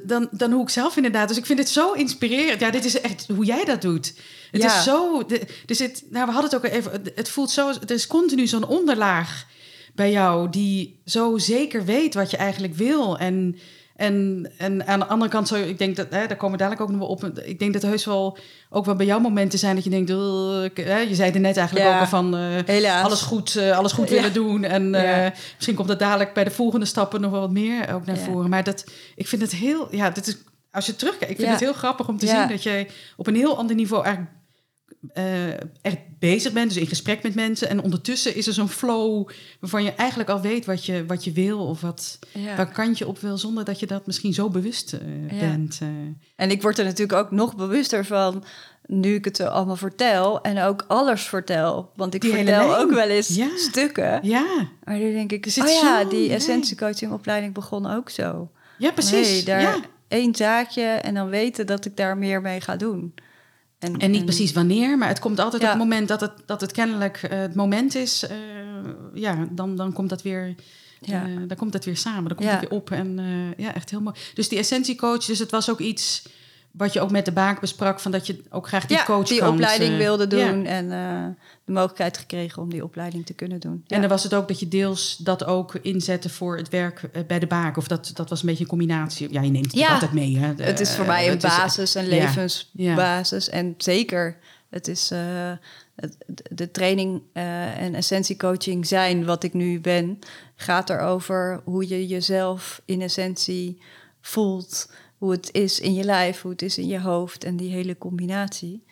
dan, 0.03 0.29
dan 0.31 0.53
hoe 0.53 0.63
ik 0.63 0.69
zelf 0.69 0.97
inderdaad. 0.97 1.29
Dus 1.29 1.37
ik 1.37 1.47
vind 1.47 1.59
het 1.59 1.69
zo 1.69 1.93
inspirerend. 1.93 2.61
Ja, 2.61 2.71
dit 2.71 2.85
is 2.85 3.01
echt 3.01 3.27
hoe 3.35 3.45
jij 3.45 3.65
dat 3.65 3.83
doet. 3.83 4.15
Het 4.51 4.63
Ja. 4.63 4.77
is 4.79 4.85
zo. 4.85 5.23
Er 5.67 5.75
zit, 5.75 6.05
nou, 6.11 6.27
we 6.27 6.33
hadden 6.33 6.51
het 6.51 6.55
ook 6.55 6.73
even. 6.73 7.03
Het 7.15 7.29
voelt 7.29 7.51
zo. 7.51 7.69
Er 7.69 7.91
is 7.91 8.07
continu 8.07 8.47
zo'n 8.47 8.67
onderlaag 8.67 9.47
bij 9.95 10.11
jou 10.11 10.51
die 10.51 11.01
zo 11.05 11.39
zeker 11.39 11.85
weet 11.85 12.15
wat 12.15 12.31
je 12.31 12.37
eigenlijk 12.37 12.75
wil 12.75 13.19
en. 13.19 13.59
En, 14.01 14.47
en 14.57 14.87
aan 14.87 14.99
de 14.99 15.07
andere 15.07 15.31
kant, 15.31 15.49
zo, 15.49 15.55
ik 15.55 15.79
denk 15.79 15.97
dat, 15.97 16.07
hè, 16.11 16.27
daar 16.27 16.37
komen 16.37 16.53
we 16.59 16.63
dadelijk 16.65 16.83
ook 16.83 16.91
nog 16.91 16.99
wel 16.99 17.09
op. 17.09 17.25
Ik 17.45 17.59
denk 17.59 17.73
dat 17.73 17.83
er 17.83 17.89
heus 17.89 18.05
wel 18.05 18.39
ook 18.71 18.85
wel 18.85 18.95
bij 18.95 19.07
jou 19.07 19.21
momenten 19.21 19.59
zijn 19.59 19.75
dat 19.75 19.85
je 19.85 19.91
denkt, 19.91 20.11
"Ugh, 20.11 20.65
ik- 20.65 20.77
hè, 20.77 20.99
je 20.99 21.15
zei 21.15 21.33
er 21.33 21.41
net 21.41 21.57
eigenlijk 21.57 21.89
Ja. 21.89 21.95
ook 21.95 22.01
al 22.01 22.07
van, 22.07 22.37
eh, 22.37 23.05
alles 23.05 23.21
goed, 23.23 23.57
eh, 23.57 23.79
alles 23.79 23.93
goed 23.93 24.09
Ja. 24.09 24.15
willen 24.15 24.33
doen. 24.33 24.65
En 24.65 24.95
eh, 24.95 25.25
Ja. 25.25 25.33
misschien 25.55 25.75
komt 25.75 25.89
dat 25.89 25.99
dadelijk 25.99 26.35
bij 26.35 26.45
de 26.45 26.51
volgende 26.51 26.87
stappen 26.87 27.21
nog 27.21 27.31
wel 27.31 27.41
wat 27.41 27.51
meer 27.51 27.95
ook 27.95 28.07
naar 28.07 28.19
voren. 28.19 28.51
Maar 28.51 28.65
dat, 28.65 28.85
ik 29.15 29.29
vind 29.29 29.43
het 29.43 29.53
heel, 29.53 29.89
ja, 29.91 30.11
dit 30.11 30.27
is, 30.27 30.37
als 30.73 30.87
je 30.87 30.97
terugkijkt, 30.97 31.33
ik 31.33 31.39
vind 31.39 31.51
het 31.51 31.61
heel 31.61 31.73
grappig 31.73 32.09
om 32.09 32.19
te 32.19 32.27
zien 32.27 32.49
dat 32.49 32.63
jij 32.63 32.89
op 33.17 33.27
een 33.27 33.35
heel 33.37 33.57
ander 33.59 33.77
niveau 33.77 34.05
eigenlijk 34.05 34.35
eh, 35.13 35.49
echt 35.83 35.99
bezig 36.19 36.53
bent, 36.53 36.69
dus 36.69 36.83
in 36.83 36.87
gesprek 36.87 37.23
met 37.23 37.35
mensen. 37.35 37.69
En 37.69 37.83
ondertussen 37.83 38.35
is 38.37 38.47
er 38.47 38.53
zo'n 38.53 38.69
flow 38.69 39.29
waarvan 39.61 39.83
je 39.85 39.93
eigenlijk 39.95 40.29
al 40.29 40.41
weet 40.41 40.65
wat 40.65 40.85
je, 40.87 41.07
wat 41.07 41.25
je 41.25 41.33
wil 41.33 41.59
of 41.67 41.81
wat, 41.81 42.19
Ja. 42.33 42.57
waar 42.57 42.73
kant 42.73 42.99
je 42.99 43.09
op 43.09 43.19
wil, 43.19 43.39
zonder 43.39 43.65
dat 43.65 43.81
je 43.81 43.87
dat 43.87 44.07
misschien 44.07 44.35
zo 44.35 44.49
bewust 44.49 44.93
eh, 44.93 45.01
Ja. 45.41 45.49
bent. 45.49 45.79
eh. 45.83 45.89
En 46.37 46.51
ik 46.51 46.63
word 46.63 46.79
er 46.79 46.85
natuurlijk 46.85 47.19
ook 47.19 47.31
nog 47.31 47.57
bewuster 47.57 48.05
van 48.05 48.45
nu 48.87 49.15
ik 49.15 49.25
het 49.25 49.41
allemaal 49.41 49.77
vertel 49.77 50.41
en 50.43 50.63
ook 50.63 50.85
alles 50.89 51.23
vertel. 51.23 51.91
Want 51.97 52.15
ik 52.15 52.21
Die 52.21 52.33
vertel 52.33 52.77
ook 52.77 52.91
wel 52.91 53.09
eens 53.09 53.29
Ja. 53.29 53.49
stukken. 53.57 54.19
ja, 54.23 54.69
Maar 54.85 54.99
nu 54.99 55.13
denk 55.13 55.33
ik, 55.33 55.47
oh 55.61 55.69
ja, 55.69 56.05
die 56.05 56.19
lijn. 56.21 56.31
essentiecoachingopleiding 56.31 57.55
begon 57.55 57.87
ook 57.91 58.11
zo. 58.11 58.51
ja, 58.79 58.91
precies. 58.91 59.31
Nee, 59.31 59.43
daar 59.45 59.77
één 60.09 60.35
zaadje 60.35 60.83
en 60.83 61.15
dan 61.15 61.29
weten 61.29 61.67
dat 61.67 61.85
ik 61.85 61.97
daar 61.97 62.17
meer 62.19 62.41
mee 62.41 62.61
ga 62.61 62.77
doen. 62.77 63.15
En 63.81 64.11
niet 64.11 64.25
precies 64.25 64.53
wanneer, 64.53 64.99
maar 64.99 65.09
het 65.09 65.19
komt 65.19 65.39
altijd 65.39 65.63
Ja. 65.63 65.69
op 65.73 65.75
het 65.75 65.83
moment 65.89 66.09
dat 66.09 66.21
het, 66.21 66.33
dat 66.47 66.61
het 66.61 66.73
kennelijk 66.73 67.17
eh, 67.23 67.39
het 67.39 67.55
moment 67.55 67.95
is. 67.95 68.27
eh, 68.27 68.37
ja, 69.15 69.49
dan, 69.51 69.77
dan 69.77 69.93
komt 69.93 70.09
dat 70.09 70.23
weer. 70.23 70.55
Ja. 71.01 71.25
eh, 71.27 71.37
dan 71.47 71.57
komt 71.57 71.73
dat 71.73 71.85
weer 71.85 71.97
samen, 71.97 72.25
dan 72.29 72.37
komt 72.37 72.51
het 72.51 72.61
weer 72.61 72.71
op. 72.79 72.91
En 72.91 73.19
ja, 73.57 73.75
echt 73.75 73.91
heel 73.91 74.01
mooi. 74.01 74.17
Dus 74.35 74.49
die 74.49 74.59
essentiecoach, 74.59 75.25
dus 75.25 75.39
het 75.39 75.51
was 75.51 75.71
ook 75.71 75.81
iets 75.81 76.23
wat 76.71 76.93
je 76.93 77.01
ook 77.01 77.11
met 77.11 77.25
de 77.25 77.33
baak 77.33 77.61
besprak, 77.61 78.01
van 78.01 78.11
dat 78.11 78.27
je 78.27 78.43
ook 78.51 78.69
graag 78.69 78.87
die 78.87 78.97
ja, 78.97 79.05
coach 79.05 79.29
die 79.29 79.39
kant, 79.39 79.53
opleiding 79.53 79.93
eh, 79.93 79.99
wilde 79.99 80.37
ja. 80.37 80.53
doen 80.53 80.67
en 80.67 80.93
eh, 80.93 81.27
de 81.65 81.73
mogelijkheid 81.73 82.19
gekregen 82.19 82.63
om 82.63 82.71
die 82.71 82.85
opleiding 82.85 83.27
te 83.27 83.33
kunnen 83.33 83.61
doen. 83.61 83.85
Ja. 83.87 83.95
En 83.95 84.01
dan 84.01 84.11
was 84.11 84.23
het 84.23 84.35
ook 84.35 84.49
dat 84.49 84.61
je 84.61 84.69
deels 84.69 85.17
dat 85.17 85.45
ook 85.45 85.75
inzette 85.75 86.29
voor 86.29 86.57
het 86.57 86.69
werk 86.69 87.03
eh, 87.03 87.23
bij 87.27 87.39
de 87.39 87.47
baak. 87.47 87.77
Of 87.77 87.89
dat, 87.89 88.11
dat 88.15 88.29
was 88.29 88.41
een 88.41 88.47
beetje 88.47 88.63
een 88.63 88.69
combinatie. 88.69 89.33
Ja, 89.33 89.43
je 89.43 89.51
neemt 89.51 89.73
het 89.73 89.89
altijd 89.89 90.13
mee. 90.13 90.39
Hè. 90.39 90.55
De- 90.55 90.63
het 90.63 90.81
is 90.81 90.95
voor 90.95 91.07
mij 91.07 91.29
een 91.29 91.37
is- 91.37 91.43
basis, 91.43 91.95
een 91.95 92.09
levensbasis. 92.09 93.49
En 93.49 93.75
zeker, 93.79 94.37
het 94.71 94.89
is 94.89 95.09
de 96.51 96.71
training 96.73 97.23
en 97.33 97.95
essentiecoaching 97.95 98.87
zijn 98.87 99.25
wat 99.25 99.43
ik 99.43 99.55
nu 99.55 99.81
ben, 99.81 100.19
gaat 100.57 100.91
erover 100.91 101.61
hoe 101.65 101.89
je 101.89 102.07
jezelf 102.07 102.83
in 102.85 103.03
essentie 103.03 103.83
voelt, 104.21 104.89
hoe 105.21 105.31
het 105.31 105.53
is 105.53 105.81
in 105.81 105.95
je 105.95 106.05
lijf, 106.05 106.43
hoe 106.43 106.51
het 106.51 106.63
is 106.63 106.79
in 106.79 106.87
je 106.87 107.01
hoofd 107.01 107.45
en 107.45 107.57
die 107.57 107.71
hele 107.71 107.99
combinatie. 107.99 108.85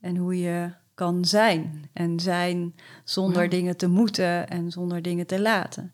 En 0.00 0.16
hoe 0.16 0.38
je 0.38 0.72
kan 0.94 1.24
zijn. 1.24 1.90
En 1.92 2.20
zijn 2.20 2.74
zonder 3.04 3.48
dingen 3.48 3.76
te 3.76 3.88
moeten 3.88 4.48
en 4.48 4.70
zonder 4.70 5.02
dingen 5.02 5.26
te 5.26 5.40
laten. 5.40 5.92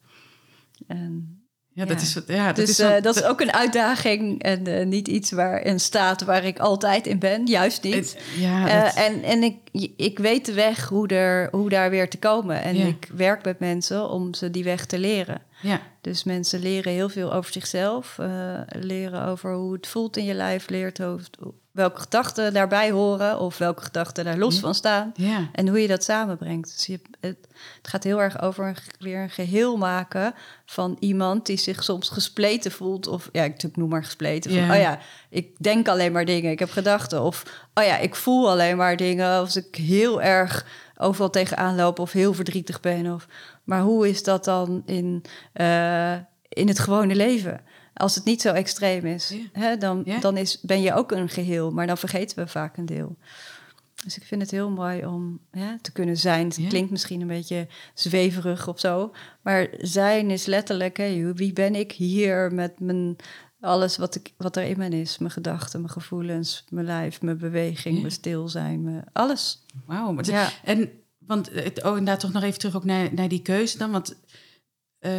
En 0.86 1.37
Ja, 1.78 1.84
dat 1.84 2.00
is, 2.00 2.18
ja, 2.26 2.46
dat 2.46 2.56
dus 2.56 2.68
is, 2.70 2.78
eh, 2.78 3.02
dat 3.02 3.16
is 3.16 3.22
ook 3.22 3.40
een 3.40 3.52
uitdaging 3.52 4.42
en 4.42 4.66
eh, 4.66 4.86
niet 4.86 5.08
iets 5.08 5.30
waar 5.30 5.66
een 5.66 5.80
staat 5.80 6.22
waar 6.24 6.44
ik 6.44 6.58
altijd 6.58 7.06
in 7.06 7.18
ben, 7.18 7.46
juist 7.46 7.82
niet. 7.82 7.94
het- 7.94 8.16
ja, 8.38 8.68
Eh, 8.94 9.04
en 9.06 9.22
en 9.22 9.42
ik, 9.42 9.56
ik 9.96 10.18
weet 10.18 10.46
de 10.46 10.52
weg 10.52 10.88
hoe, 10.88 11.08
er, 11.08 11.48
hoe 11.50 11.68
daar 11.68 11.90
weer 11.90 12.10
te 12.10 12.18
komen. 12.18 12.62
En 12.62 12.76
Ja. 12.76 12.86
ik 12.86 13.08
werk 13.16 13.44
met 13.44 13.58
mensen 13.58 14.10
om 14.10 14.34
ze 14.34 14.50
die 14.50 14.64
weg 14.64 14.86
te 14.86 14.98
leren. 14.98 15.42
ja. 15.62 15.80
Dus 16.00 16.24
mensen 16.24 16.60
leren 16.60 16.92
heel 16.92 17.08
veel 17.08 17.32
over 17.32 17.52
zichzelf, 17.52 18.18
leren 18.68 19.24
over 19.26 19.54
hoe 19.54 19.72
het 19.72 19.86
voelt 19.86 20.16
in 20.16 20.24
je 20.24 20.34
lijf, 20.34 20.68
leert 20.68 21.02
over 21.02 21.24
welke 21.78 22.00
gedachten 22.00 22.52
daarbij 22.52 22.90
horen 22.90 23.38
of 23.40 23.58
welke 23.58 23.82
gedachten 23.82 24.24
daar 24.24 24.36
los 24.38 24.54
Ja. 24.54 24.60
van 24.60 24.74
staan. 24.74 25.12
ja. 25.16 25.48
En 25.52 25.68
hoe 25.68 25.80
je 25.80 25.88
dat 25.88 26.04
samenbrengt. 26.04 26.72
Dus 26.76 26.86
je, 26.86 27.00
het, 27.20 27.36
het 27.76 27.88
gaat 27.88 28.04
heel 28.04 28.20
erg 28.22 28.42
over 28.42 28.66
een, 28.66 28.76
weer 28.98 29.22
een 29.22 29.30
geheel 29.30 29.76
maken 29.76 30.34
van 30.66 30.96
iemand 31.00 31.46
die 31.46 31.56
zich 31.56 31.84
soms 31.84 32.08
gespleten 32.08 32.70
voelt. 32.72 33.06
Of 33.06 33.28
ja, 33.32 33.42
ik 33.44 33.76
noem 33.76 33.88
maar 33.88 34.04
gespleten. 34.04 34.50
Van, 34.50 34.60
Ja. 34.60 34.74
oh 34.74 34.80
ja, 34.80 34.98
ik 35.30 35.48
denk 35.58 35.88
alleen 35.88 36.12
maar 36.12 36.24
dingen, 36.24 36.50
ik 36.50 36.58
heb 36.58 36.70
gedachten. 36.70 37.22
Of 37.22 37.42
oh 37.74 37.84
ja, 37.84 37.98
ik 37.98 38.14
voel 38.14 38.50
alleen 38.50 38.76
maar 38.76 38.96
dingen. 38.96 39.28
Als 39.38 39.56
ik 39.56 39.74
heel 39.74 40.22
erg 40.22 40.66
overal 40.96 41.30
tegenaan 41.30 41.76
loop 41.76 41.98
of 41.98 42.12
heel 42.12 42.34
verdrietig 42.34 42.80
ben. 42.80 43.14
Of, 43.14 43.26
maar 43.64 43.80
hoe 43.80 44.08
is 44.08 44.22
dat 44.22 44.44
dan 44.44 44.82
in, 44.86 45.24
eh, 45.52 46.12
in 46.48 46.68
het 46.68 46.78
gewone 46.78 47.14
leven? 47.14 47.60
Als 47.98 48.14
het 48.14 48.24
niet 48.24 48.40
zo 48.40 48.52
extreem 48.52 49.06
is, 49.06 49.28
Ja. 49.28 49.60
hè, 49.60 49.76
dan, 49.76 50.02
Ja. 50.04 50.18
dan 50.20 50.36
is, 50.36 50.60
ben 50.60 50.80
je 50.80 50.94
ook 50.94 51.12
een 51.12 51.28
geheel. 51.28 51.70
Maar 51.70 51.86
dan 51.86 51.98
vergeten 51.98 52.38
we 52.38 52.46
vaak 52.50 52.76
een 52.76 52.86
deel. 52.86 53.16
Dus 54.04 54.16
ik 54.16 54.22
vind 54.24 54.40
het 54.42 54.50
heel 54.50 54.70
mooi 54.70 55.06
om 55.06 55.40
ja, 55.52 55.78
te 55.80 55.92
kunnen 55.92 56.16
zijn. 56.16 56.46
Het 56.46 56.56
Ja. 56.56 56.68
klinkt 56.68 56.90
misschien 56.90 57.20
een 57.20 57.26
beetje 57.26 57.66
zweverig 57.94 58.68
of 58.68 58.80
zo. 58.80 59.12
Maar 59.42 59.68
zijn 59.78 60.30
is 60.30 60.46
letterlijk, 60.46 60.96
hè, 60.96 61.32
wie 61.34 61.52
ben 61.52 61.74
ik 61.74 61.92
hier 61.92 62.52
met 62.52 62.80
mijn, 62.80 63.16
alles 63.60 63.96
wat, 63.96 64.14
ik, 64.14 64.32
wat 64.36 64.56
er 64.56 64.62
in 64.62 64.78
me 64.78 64.88
is. 64.88 65.18
Mijn 65.18 65.30
gedachten, 65.32 65.80
mijn 65.80 65.92
gevoelens, 65.92 66.64
mijn 66.68 66.86
lijf, 66.86 67.22
mijn 67.22 67.38
beweging, 67.38 67.94
Ja. 67.94 68.00
mijn 68.00 68.12
stil 68.12 68.48
zijn, 68.48 68.82
mijn, 68.82 69.04
alles. 69.12 69.62
Wauw. 69.86 70.16
Ja. 70.22 70.50
En, 70.64 70.90
want, 71.18 71.50
het, 71.52 71.82
oh, 71.82 71.90
inderdaad, 71.96 72.20
toch 72.20 72.32
nog 72.32 72.42
even 72.42 72.58
terug 72.58 72.76
ook 72.76 72.84
naar, 72.84 73.14
naar 73.14 73.28
die 73.28 73.42
keuze 73.42 73.78
dan. 73.78 73.90
Want 73.90 74.16
eh, 74.98 75.12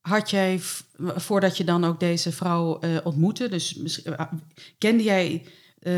had 0.00 0.30
jij, 0.30 0.60
voordat 0.98 1.56
je 1.56 1.64
dan 1.64 1.84
ook 1.84 2.00
deze 2.00 2.32
vrouw 2.32 2.78
eh, 2.78 2.90
ontmoette, 3.04 3.48
dus 3.48 4.02
eh, 4.02 4.20
kende 4.78 5.02
jij 5.02 5.42
eh, 5.80 5.92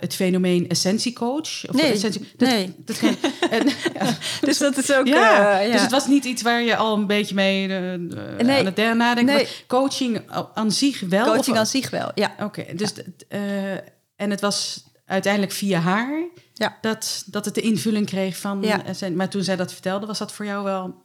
het 0.00 0.14
fenomeen 0.14 0.68
essentiecoach? 0.68 1.68
Of 1.68 1.72
Nee, 1.72 1.92
essentie- 1.92 2.28
dat, 2.36 2.48
nee. 2.48 2.74
Dat, 2.78 2.98
ken- 2.98 3.16
en, 3.50 3.66
ja, 3.94 4.16
Dus 4.46 4.58
dat 4.58 4.76
is 4.76 4.92
ook... 4.92 5.06
ja, 5.06 5.60
eh, 5.60 5.66
ja. 5.66 5.72
dus 5.72 5.80
het 5.82 5.90
was 5.90 6.06
niet 6.06 6.24
iets 6.24 6.42
waar 6.42 6.62
je 6.62 6.76
al 6.76 6.96
een 6.96 7.06
beetje 7.06 7.34
mee 7.34 7.66
Nee. 7.66 8.58
aan 8.58 8.64
het 8.66 8.76
nadenken 8.76 9.34
Nee. 9.34 9.48
Coaching 9.66 10.20
aan 10.54 10.70
zich 10.72 11.00
wel? 11.00 11.24
Coaching 11.34 11.56
aan 11.56 11.66
zich 11.66 11.90
wel, 11.90 12.10
ja. 12.14 12.34
Oké, 12.40 12.64
dus 12.74 12.88
het, 12.94 13.24
eh, 13.28 13.72
en 14.16 14.30
het 14.30 14.40
was 14.40 14.84
uiteindelijk 15.06 15.52
via 15.52 15.78
haar 15.80 16.22
Ja. 16.54 16.78
dat, 16.80 17.22
dat 17.26 17.44
het 17.44 17.54
de 17.54 17.60
invulling 17.60 18.06
kreeg 18.06 18.36
van. 18.36 18.62
Ja. 18.62 18.92
zijn- 18.92 19.16
maar 19.16 19.28
toen 19.28 19.42
zij 19.44 19.56
dat 19.56 19.72
vertelde, 19.72 20.06
was 20.06 20.18
dat 20.18 20.32
voor 20.32 20.44
jou 20.44 20.64
wel. 20.64 21.02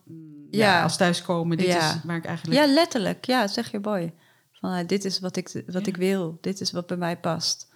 Ja, 0.52 0.66
Ja. 0.78 0.84
als 0.84 0.98
thuiskomen. 0.98 1.58
Dit 1.58 1.68
Ja. 1.68 1.89
is 1.95 1.95
waar 2.04 2.16
ik 2.18 2.26
eigenlijk. 2.26 2.60
Ja, 2.60 2.74
letterlijk. 2.74 3.26
Ja, 3.26 3.48
zeg 3.48 3.72
je 3.72 3.80
mooi. 3.80 4.14
Van, 4.52 4.74
eh, 4.74 4.88
dit 4.88 5.06
is 5.06 5.20
wat 5.20 5.36
ik, 5.36 5.64
wat 5.68 5.88
ik 5.88 5.98
wil. 5.98 6.38
Dit 6.41 6.62
is 6.62 6.72
wat 6.72 6.88
bij 6.88 6.98
mij 6.98 7.18
past. 7.18 7.68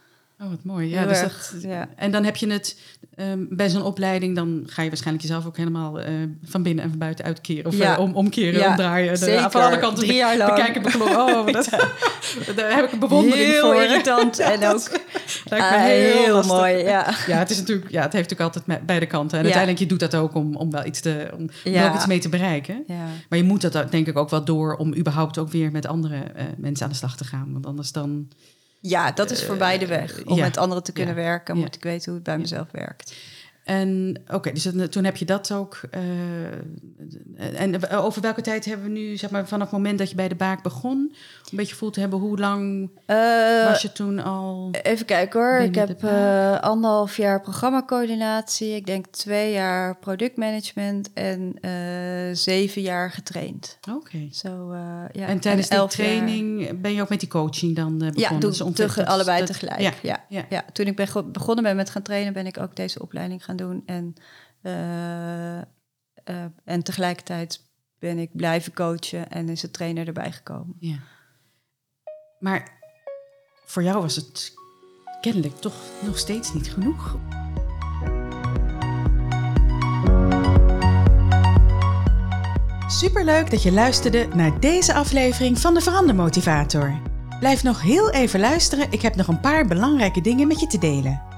Oh, 0.44 0.50
wat 0.50 0.64
mooi. 0.64 0.90
Ja, 0.90 0.98
Heel 1.00 1.08
dus 1.08 1.20
dat, 1.22 1.54
ja. 1.62 1.88
En 1.96 2.12
dan 2.12 2.24
heb 2.24 2.36
je 2.36 2.52
het 2.52 2.80
ehm, 3.16 3.40
bij 3.50 3.70
zo'n 3.70 3.84
opleiding, 3.84 4.36
dan 4.36 4.64
ga 4.66 4.82
je 4.82 4.88
waarschijnlijk 4.88 5.26
jezelf 5.28 5.46
ook 5.46 5.58
helemaal 5.58 6.00
eh, 6.00 6.14
van 6.44 6.64
binnen 6.64 6.84
en 6.84 6.90
van 6.90 7.00
buiten 7.00 7.26
uitkeren. 7.26 7.66
Of 7.66 7.78
Ja. 7.78 7.94
eh, 7.96 8.00
om, 8.00 8.14
omkeren, 8.16 8.60
Ja, 8.60 8.70
omdraaien. 8.70 9.20
De- 9.20 9.48
van 9.50 9.62
alle 9.62 9.80
kanten 9.80 10.04
Drie 10.04 10.16
jaar 10.18 10.38
lang. 10.38 10.56
bekijken, 10.56 10.82
bekloppen. 10.82 11.18
Oh, 11.18 11.46
dat, 11.54 11.70
daar 12.56 12.76
heb 12.76 12.86
ik 12.86 12.92
een 12.92 13.00
bewondering 13.00 13.48
heel 13.48 13.62
voor. 13.62 13.82
irritant 13.84 14.40
en 14.54 14.64
ook 14.64 15.00
Lijkt 15.46 15.70
me 15.70 15.78
heel, 15.78 16.14
heel, 16.24 16.44
mooi. 16.44 16.74
Ja. 16.78 17.14
Ja, 17.28 17.38
het 17.38 17.50
is 17.50 17.58
natuurlijk, 17.58 17.92
ja, 17.92 18.02
het 18.02 18.14
heeft 18.14 18.30
natuurlijk 18.30 18.56
altijd 18.56 18.86
beide 18.86 19.06
kanten. 19.06 19.38
En 19.38 19.44
uiteindelijk, 19.44 19.82
je 19.84 19.88
doet 19.90 20.00
dat 20.00 20.16
ook 20.16 20.36
om, 20.36 20.56
om 20.56 20.72
wel 20.72 20.86
iets 20.86 21.00
te, 21.00 21.30
om 21.38 21.50
ook 21.86 21.94
iets 21.96 22.06
mee 22.06 22.20
te 22.20 22.30
bereiken. 22.30 22.84
Ja. 22.88 23.06
Maar 23.30 23.38
je 23.40 23.46
moet 23.46 23.72
dat 23.72 23.92
denk 23.92 24.08
ik 24.08 24.18
ook 24.18 24.30
wel 24.30 24.44
door 24.46 24.76
om 24.76 24.96
überhaupt 24.96 25.38
ook 25.38 25.52
weer 25.52 25.72
met 25.72 25.86
andere 25.88 26.16
eh, 26.16 26.46
mensen 26.58 26.86
aan 26.86 26.92
de 26.92 26.98
slag 26.98 27.18
te 27.18 27.26
gaan. 27.26 27.50
Want 27.52 27.66
anders 27.66 27.92
dan. 27.92 28.28
Ja, 28.82 29.12
dat 29.12 29.32
is 29.32 29.44
voor 29.44 29.54
Eh, 29.54 29.60
beide 29.60 29.88
weg. 29.88 30.24
Om 30.26 30.40
met 30.40 30.58
anderen 30.58 30.84
te 30.84 30.92
kunnen 30.92 31.16
werken, 31.16 31.58
moet 31.58 31.76
ik 31.76 31.84
weten 31.84 32.06
hoe 32.06 32.14
het 32.14 32.24
bij 32.24 32.38
mezelf 32.38 32.68
werkt. 32.72 33.14
En 33.64 34.22
oké, 34.34 34.52
dus 34.52 34.70
toen 34.90 35.04
heb 35.04 35.18
je 35.18 35.26
dat 35.26 35.52
ook. 35.54 35.80
eh, 35.92 36.02
en 37.62 37.90
over 37.92 38.22
welke 38.22 38.42
tijd 38.42 38.66
hebben 38.66 38.86
we 38.86 38.92
nu, 39.00 39.18
zeg 39.18 39.30
maar, 39.30 39.48
vanaf 39.48 39.68
het 39.70 39.78
moment 39.78 39.98
dat 39.98 40.10
je 40.10 40.16
bij 40.16 40.28
de 40.28 40.36
baak 40.36 40.64
begon, 40.64 40.98
een 41.52 41.58
beetje 41.58 41.76
voel 41.76 41.90
te 41.90 42.00
hebben, 42.00 42.20
hoe 42.20 42.38
lang 42.38 42.90
Eh, 43.06 43.66
was 43.66 43.82
je 43.82 43.92
toen 43.92 44.20
al? 44.20 44.70
Even 44.72 45.06
kijken 45.06 45.40
hoor. 45.40 45.60
Ik 45.60 45.76
heb 45.76 46.04
eh, 46.04 46.60
anderhalf 46.60 47.18
jaar 47.18 47.42
programmacoördinatie. 47.42 48.76
Ik 48.76 48.86
denk 48.86 49.06
twee 49.08 49.52
jaar 49.52 49.98
productmanagement 49.98 51.14
en 51.14 51.56
zeven 52.36 52.82
jaar 52.82 53.12
getraind. 53.12 53.78
Oké. 53.96 54.18
Ja, 55.12 55.28
En 55.28 55.40
tijdens 55.40 55.68
die 55.70 55.78
jaar- 55.78 55.88
training 55.90 56.82
ben 56.82 56.94
je 56.94 57.02
ook 57.02 57.10
met 57.10 57.20
die 57.20 57.30
coaching 57.30 57.76
dan 57.76 57.98
begonnen? 57.98 58.20
Ja, 58.20 58.30
doe, 58.30 58.72
Dus 58.74 58.98
allebei 59.06 59.38
dat- 59.40 59.48
tegelijk. 59.48 59.80
Ja, 59.80 59.92
Ja, 60.02 60.24
ja. 60.30 60.46
ja. 60.50 60.64
toen 60.74 60.86
ik 60.86 60.96
ben 60.96 61.08
begonnen 61.32 61.64
ben 61.64 61.76
met 61.76 61.90
gaan 61.90 62.02
trainen, 62.02 62.34
ben 62.34 62.46
ik 62.46 62.58
ook 62.60 62.76
deze 62.76 63.02
opleiding 63.02 63.46
gaan 63.46 63.51
doen. 63.58 63.84
En, 63.86 64.14
eh, 64.62 65.58
eh, 65.60 65.66
en 66.64 66.84
tegelijkertijd 66.84 67.70
ben 68.00 68.18
ik 68.18 68.36
blijven 68.36 68.74
coachen 68.74 69.30
en 69.30 69.50
is 69.50 69.62
de 69.62 69.72
trainer 69.72 70.08
erbij 70.08 70.32
gekomen. 70.32 70.76
ja. 70.80 70.98
Maar 72.40 72.80
voor 73.66 73.84
jou 73.84 74.02
was 74.02 74.16
het 74.16 74.54
kennelijk 75.22 75.56
toch 75.56 75.76
nog 76.02 76.18
steeds 76.18 76.54
niet 76.54 76.72
genoeg. 76.72 77.18
Superleuk 82.88 83.52
dat 83.52 83.64
je 83.64 83.72
luisterde 83.72 84.28
naar 84.36 84.60
deze 84.60 84.94
aflevering 84.94 85.60
van 85.60 85.74
de 85.74 85.82
Verandermotivator. 85.82 87.00
Blijf 87.40 87.64
nog 87.64 87.82
heel 87.82 88.12
even 88.12 88.40
luisteren, 88.40 88.92
ik 88.92 89.02
heb 89.02 89.16
nog 89.16 89.28
een 89.28 89.40
paar 89.40 89.68
belangrijke 89.68 90.22
dingen 90.22 90.48
met 90.48 90.60
je 90.60 90.68
te 90.68 90.78
delen. 90.78 91.31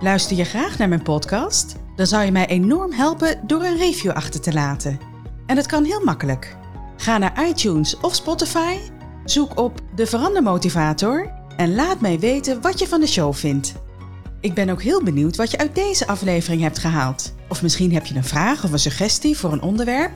Luister 0.00 0.36
je 0.36 0.44
graag 0.44 0.78
naar 0.78 0.88
mijn 0.88 1.02
podcast? 1.02 1.76
Dan 1.96 2.06
zou 2.06 2.24
je 2.24 2.32
mij 2.32 2.46
enorm 2.46 2.92
helpen 2.92 3.40
door 3.46 3.64
een 3.64 3.76
review 3.76 4.10
achter 4.10 4.40
te 4.40 4.52
laten. 4.52 5.00
En 5.46 5.56
dat 5.56 5.66
kan 5.66 5.84
heel 5.84 6.04
makkelijk. 6.04 6.56
Ga 6.96 7.18
naar 7.18 7.48
iTunes 7.48 8.00
of 8.00 8.14
Spotify, 8.14 8.76
zoek 9.24 9.58
op 9.58 9.80
de 9.94 10.06
Verandermotivator 10.06 11.32
en 11.56 11.74
laat 11.74 12.00
mij 12.00 12.18
weten 12.18 12.60
wat 12.60 12.78
je 12.78 12.88
van 12.88 13.00
de 13.00 13.06
show 13.06 13.34
vindt. 13.34 13.74
Ik 14.40 14.54
ben 14.54 14.68
ook 14.68 14.82
heel 14.82 15.02
benieuwd 15.02 15.36
wat 15.36 15.50
je 15.50 15.58
uit 15.58 15.74
deze 15.74 16.06
aflevering 16.06 16.62
hebt 16.62 16.78
gehaald. 16.78 17.34
Of 17.48 17.62
misschien 17.62 17.92
heb 17.92 18.06
je 18.06 18.14
een 18.14 18.24
vraag 18.24 18.64
of 18.64 18.72
een 18.72 18.78
suggestie 18.78 19.38
voor 19.38 19.52
een 19.52 19.62
onderwerp? 19.62 20.12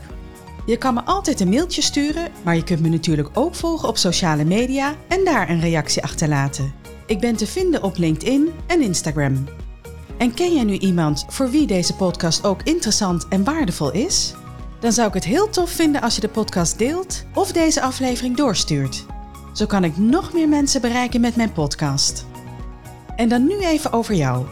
Je 0.67 0.77
kan 0.77 0.95
me 0.95 1.05
altijd 1.05 1.41
een 1.41 1.49
mailtje 1.49 1.83
sturen, 1.83 2.33
maar 2.43 2.57
je 2.57 2.65
kunt 2.65 2.81
me 2.81 2.89
natuurlijk 2.89 3.29
ook 3.33 3.55
volgen 3.55 3.89
op 3.89 3.97
sociale 3.97 4.45
media 4.45 4.95
en 5.09 5.25
daar 5.25 5.51
een 5.51 5.61
reactie 5.61 6.03
achterlaten. 6.03 6.73
Ik 7.07 7.21
ben 7.21 7.37
te 7.37 7.47
vinden 7.47 7.83
op 7.83 7.97
LinkedIn 7.97 8.53
en 8.67 8.83
Instagram. 8.83 9.45
En 10.19 10.35
ken 10.35 10.55
jij 10.55 10.65
nu 10.65 10.79
iemand 10.79 11.25
voor 11.29 11.51
wie 11.51 11.67
deze 11.67 11.95
podcast 11.95 12.45
ook 12.45 12.63
interessant 12.63 13.29
en 13.29 13.45
waardevol 13.45 13.93
is? 13.93 14.35
Dan 14.81 14.93
zou 14.93 15.09
ik 15.09 15.15
het 15.15 15.25
heel 15.25 15.49
tof 15.49 15.71
vinden 15.71 16.01
als 16.01 16.15
je 16.15 16.21
de 16.21 16.29
podcast 16.29 16.79
deelt 16.79 17.25
of 17.35 17.53
deze 17.53 17.81
aflevering 17.81 18.37
doorstuurt. 18.37 19.07
Zo 19.53 19.67
kan 19.67 19.85
ik 19.85 19.97
nog 19.97 20.33
meer 20.33 20.49
mensen 20.49 20.81
bereiken 20.81 21.21
met 21.21 21.37
mijn 21.37 21.53
podcast. 21.53 22.27
En 23.17 23.29
dan 23.29 23.47
nu 23.47 23.59
even 23.59 23.93
over 23.93 24.15
jou. 24.15 24.47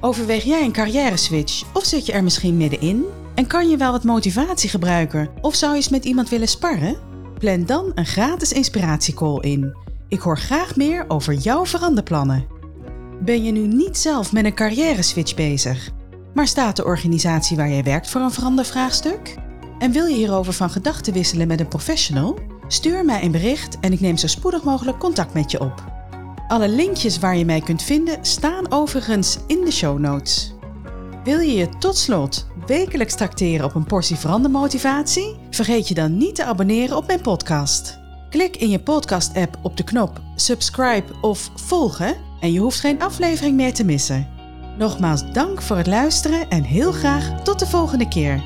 Overweeg 0.00 0.44
jij 0.44 0.64
een 0.64 0.72
carrière 0.72 1.16
switch 1.16 1.64
of 1.72 1.84
zit 1.84 2.06
je 2.06 2.12
er 2.12 2.22
misschien 2.22 2.56
middenin? 2.56 3.04
En 3.34 3.46
kan 3.46 3.68
je 3.68 3.76
wel 3.76 3.92
wat 3.92 4.04
motivatie 4.04 4.70
gebruiken 4.70 5.30
of 5.40 5.54
zou 5.54 5.70
je 5.70 5.76
eens 5.76 5.88
met 5.88 6.04
iemand 6.04 6.28
willen 6.28 6.48
sparren? 6.48 6.96
Plan 7.38 7.64
dan 7.64 7.92
een 7.94 8.06
gratis 8.06 8.52
inspiratiecall 8.52 9.38
in. 9.40 9.76
Ik 10.08 10.20
hoor 10.20 10.38
graag 10.38 10.76
meer 10.76 11.04
over 11.08 11.34
jouw 11.34 11.66
veranderplannen. 11.66 12.46
Ben 13.24 13.44
je 13.44 13.52
nu 13.52 13.66
niet 13.66 13.98
zelf 13.98 14.32
met 14.32 14.44
een 14.44 14.54
carrière 14.54 15.02
switch 15.02 15.34
bezig, 15.34 15.90
maar 16.34 16.46
staat 16.46 16.76
de 16.76 16.84
organisatie 16.84 17.56
waar 17.56 17.68
jij 17.68 17.82
werkt 17.82 18.10
voor 18.10 18.20
een 18.20 18.30
verandervraagstuk? 18.30 19.34
En 19.78 19.92
wil 19.92 20.06
je 20.06 20.14
hierover 20.14 20.52
van 20.52 20.70
gedachten 20.70 21.12
wisselen 21.12 21.48
met 21.48 21.60
een 21.60 21.68
professional? 21.68 22.38
Stuur 22.68 23.04
mij 23.04 23.22
een 23.22 23.30
bericht 23.30 23.80
en 23.80 23.92
ik 23.92 24.00
neem 24.00 24.16
zo 24.16 24.26
spoedig 24.26 24.62
mogelijk 24.62 24.98
contact 24.98 25.34
met 25.34 25.50
je 25.50 25.60
op. 25.60 25.84
Alle 26.48 26.68
linkjes 26.68 27.18
waar 27.18 27.36
je 27.36 27.44
mij 27.44 27.60
kunt 27.60 27.82
vinden 27.82 28.24
staan 28.24 28.72
overigens 28.72 29.38
in 29.46 29.64
de 29.64 29.72
show 29.72 29.98
notes. 29.98 30.54
Wil 31.24 31.40
je 31.40 31.54
je 31.54 31.68
tot 31.78 31.96
slot 31.96 32.46
wekelijks 32.66 33.14
tracteren 33.14 33.64
op 33.64 33.74
een 33.74 33.86
portie 33.86 34.16
verandermotivatie? 34.16 35.36
Vergeet 35.50 35.88
je 35.88 35.94
dan 35.94 36.16
niet 36.16 36.34
te 36.34 36.44
abonneren 36.44 36.96
op 36.96 37.06
mijn 37.06 37.20
podcast. 37.20 37.98
Klik 38.30 38.56
in 38.56 38.70
je 38.70 38.80
podcast-app 38.80 39.58
op 39.62 39.76
de 39.76 39.84
knop 39.84 40.20
subscribe 40.36 41.20
of 41.20 41.50
volgen 41.54 42.30
en 42.42 42.52
je 42.52 42.58
hoeft 42.58 42.80
geen 42.80 43.02
aflevering 43.02 43.56
meer 43.56 43.74
te 43.74 43.84
missen. 43.84 44.28
Nogmaals 44.78 45.32
dank 45.32 45.62
voor 45.62 45.76
het 45.76 45.86
luisteren 45.86 46.48
en 46.48 46.62
heel 46.62 46.92
graag 46.92 47.42
tot 47.42 47.58
de 47.58 47.66
volgende 47.66 48.08
keer. 48.08 48.42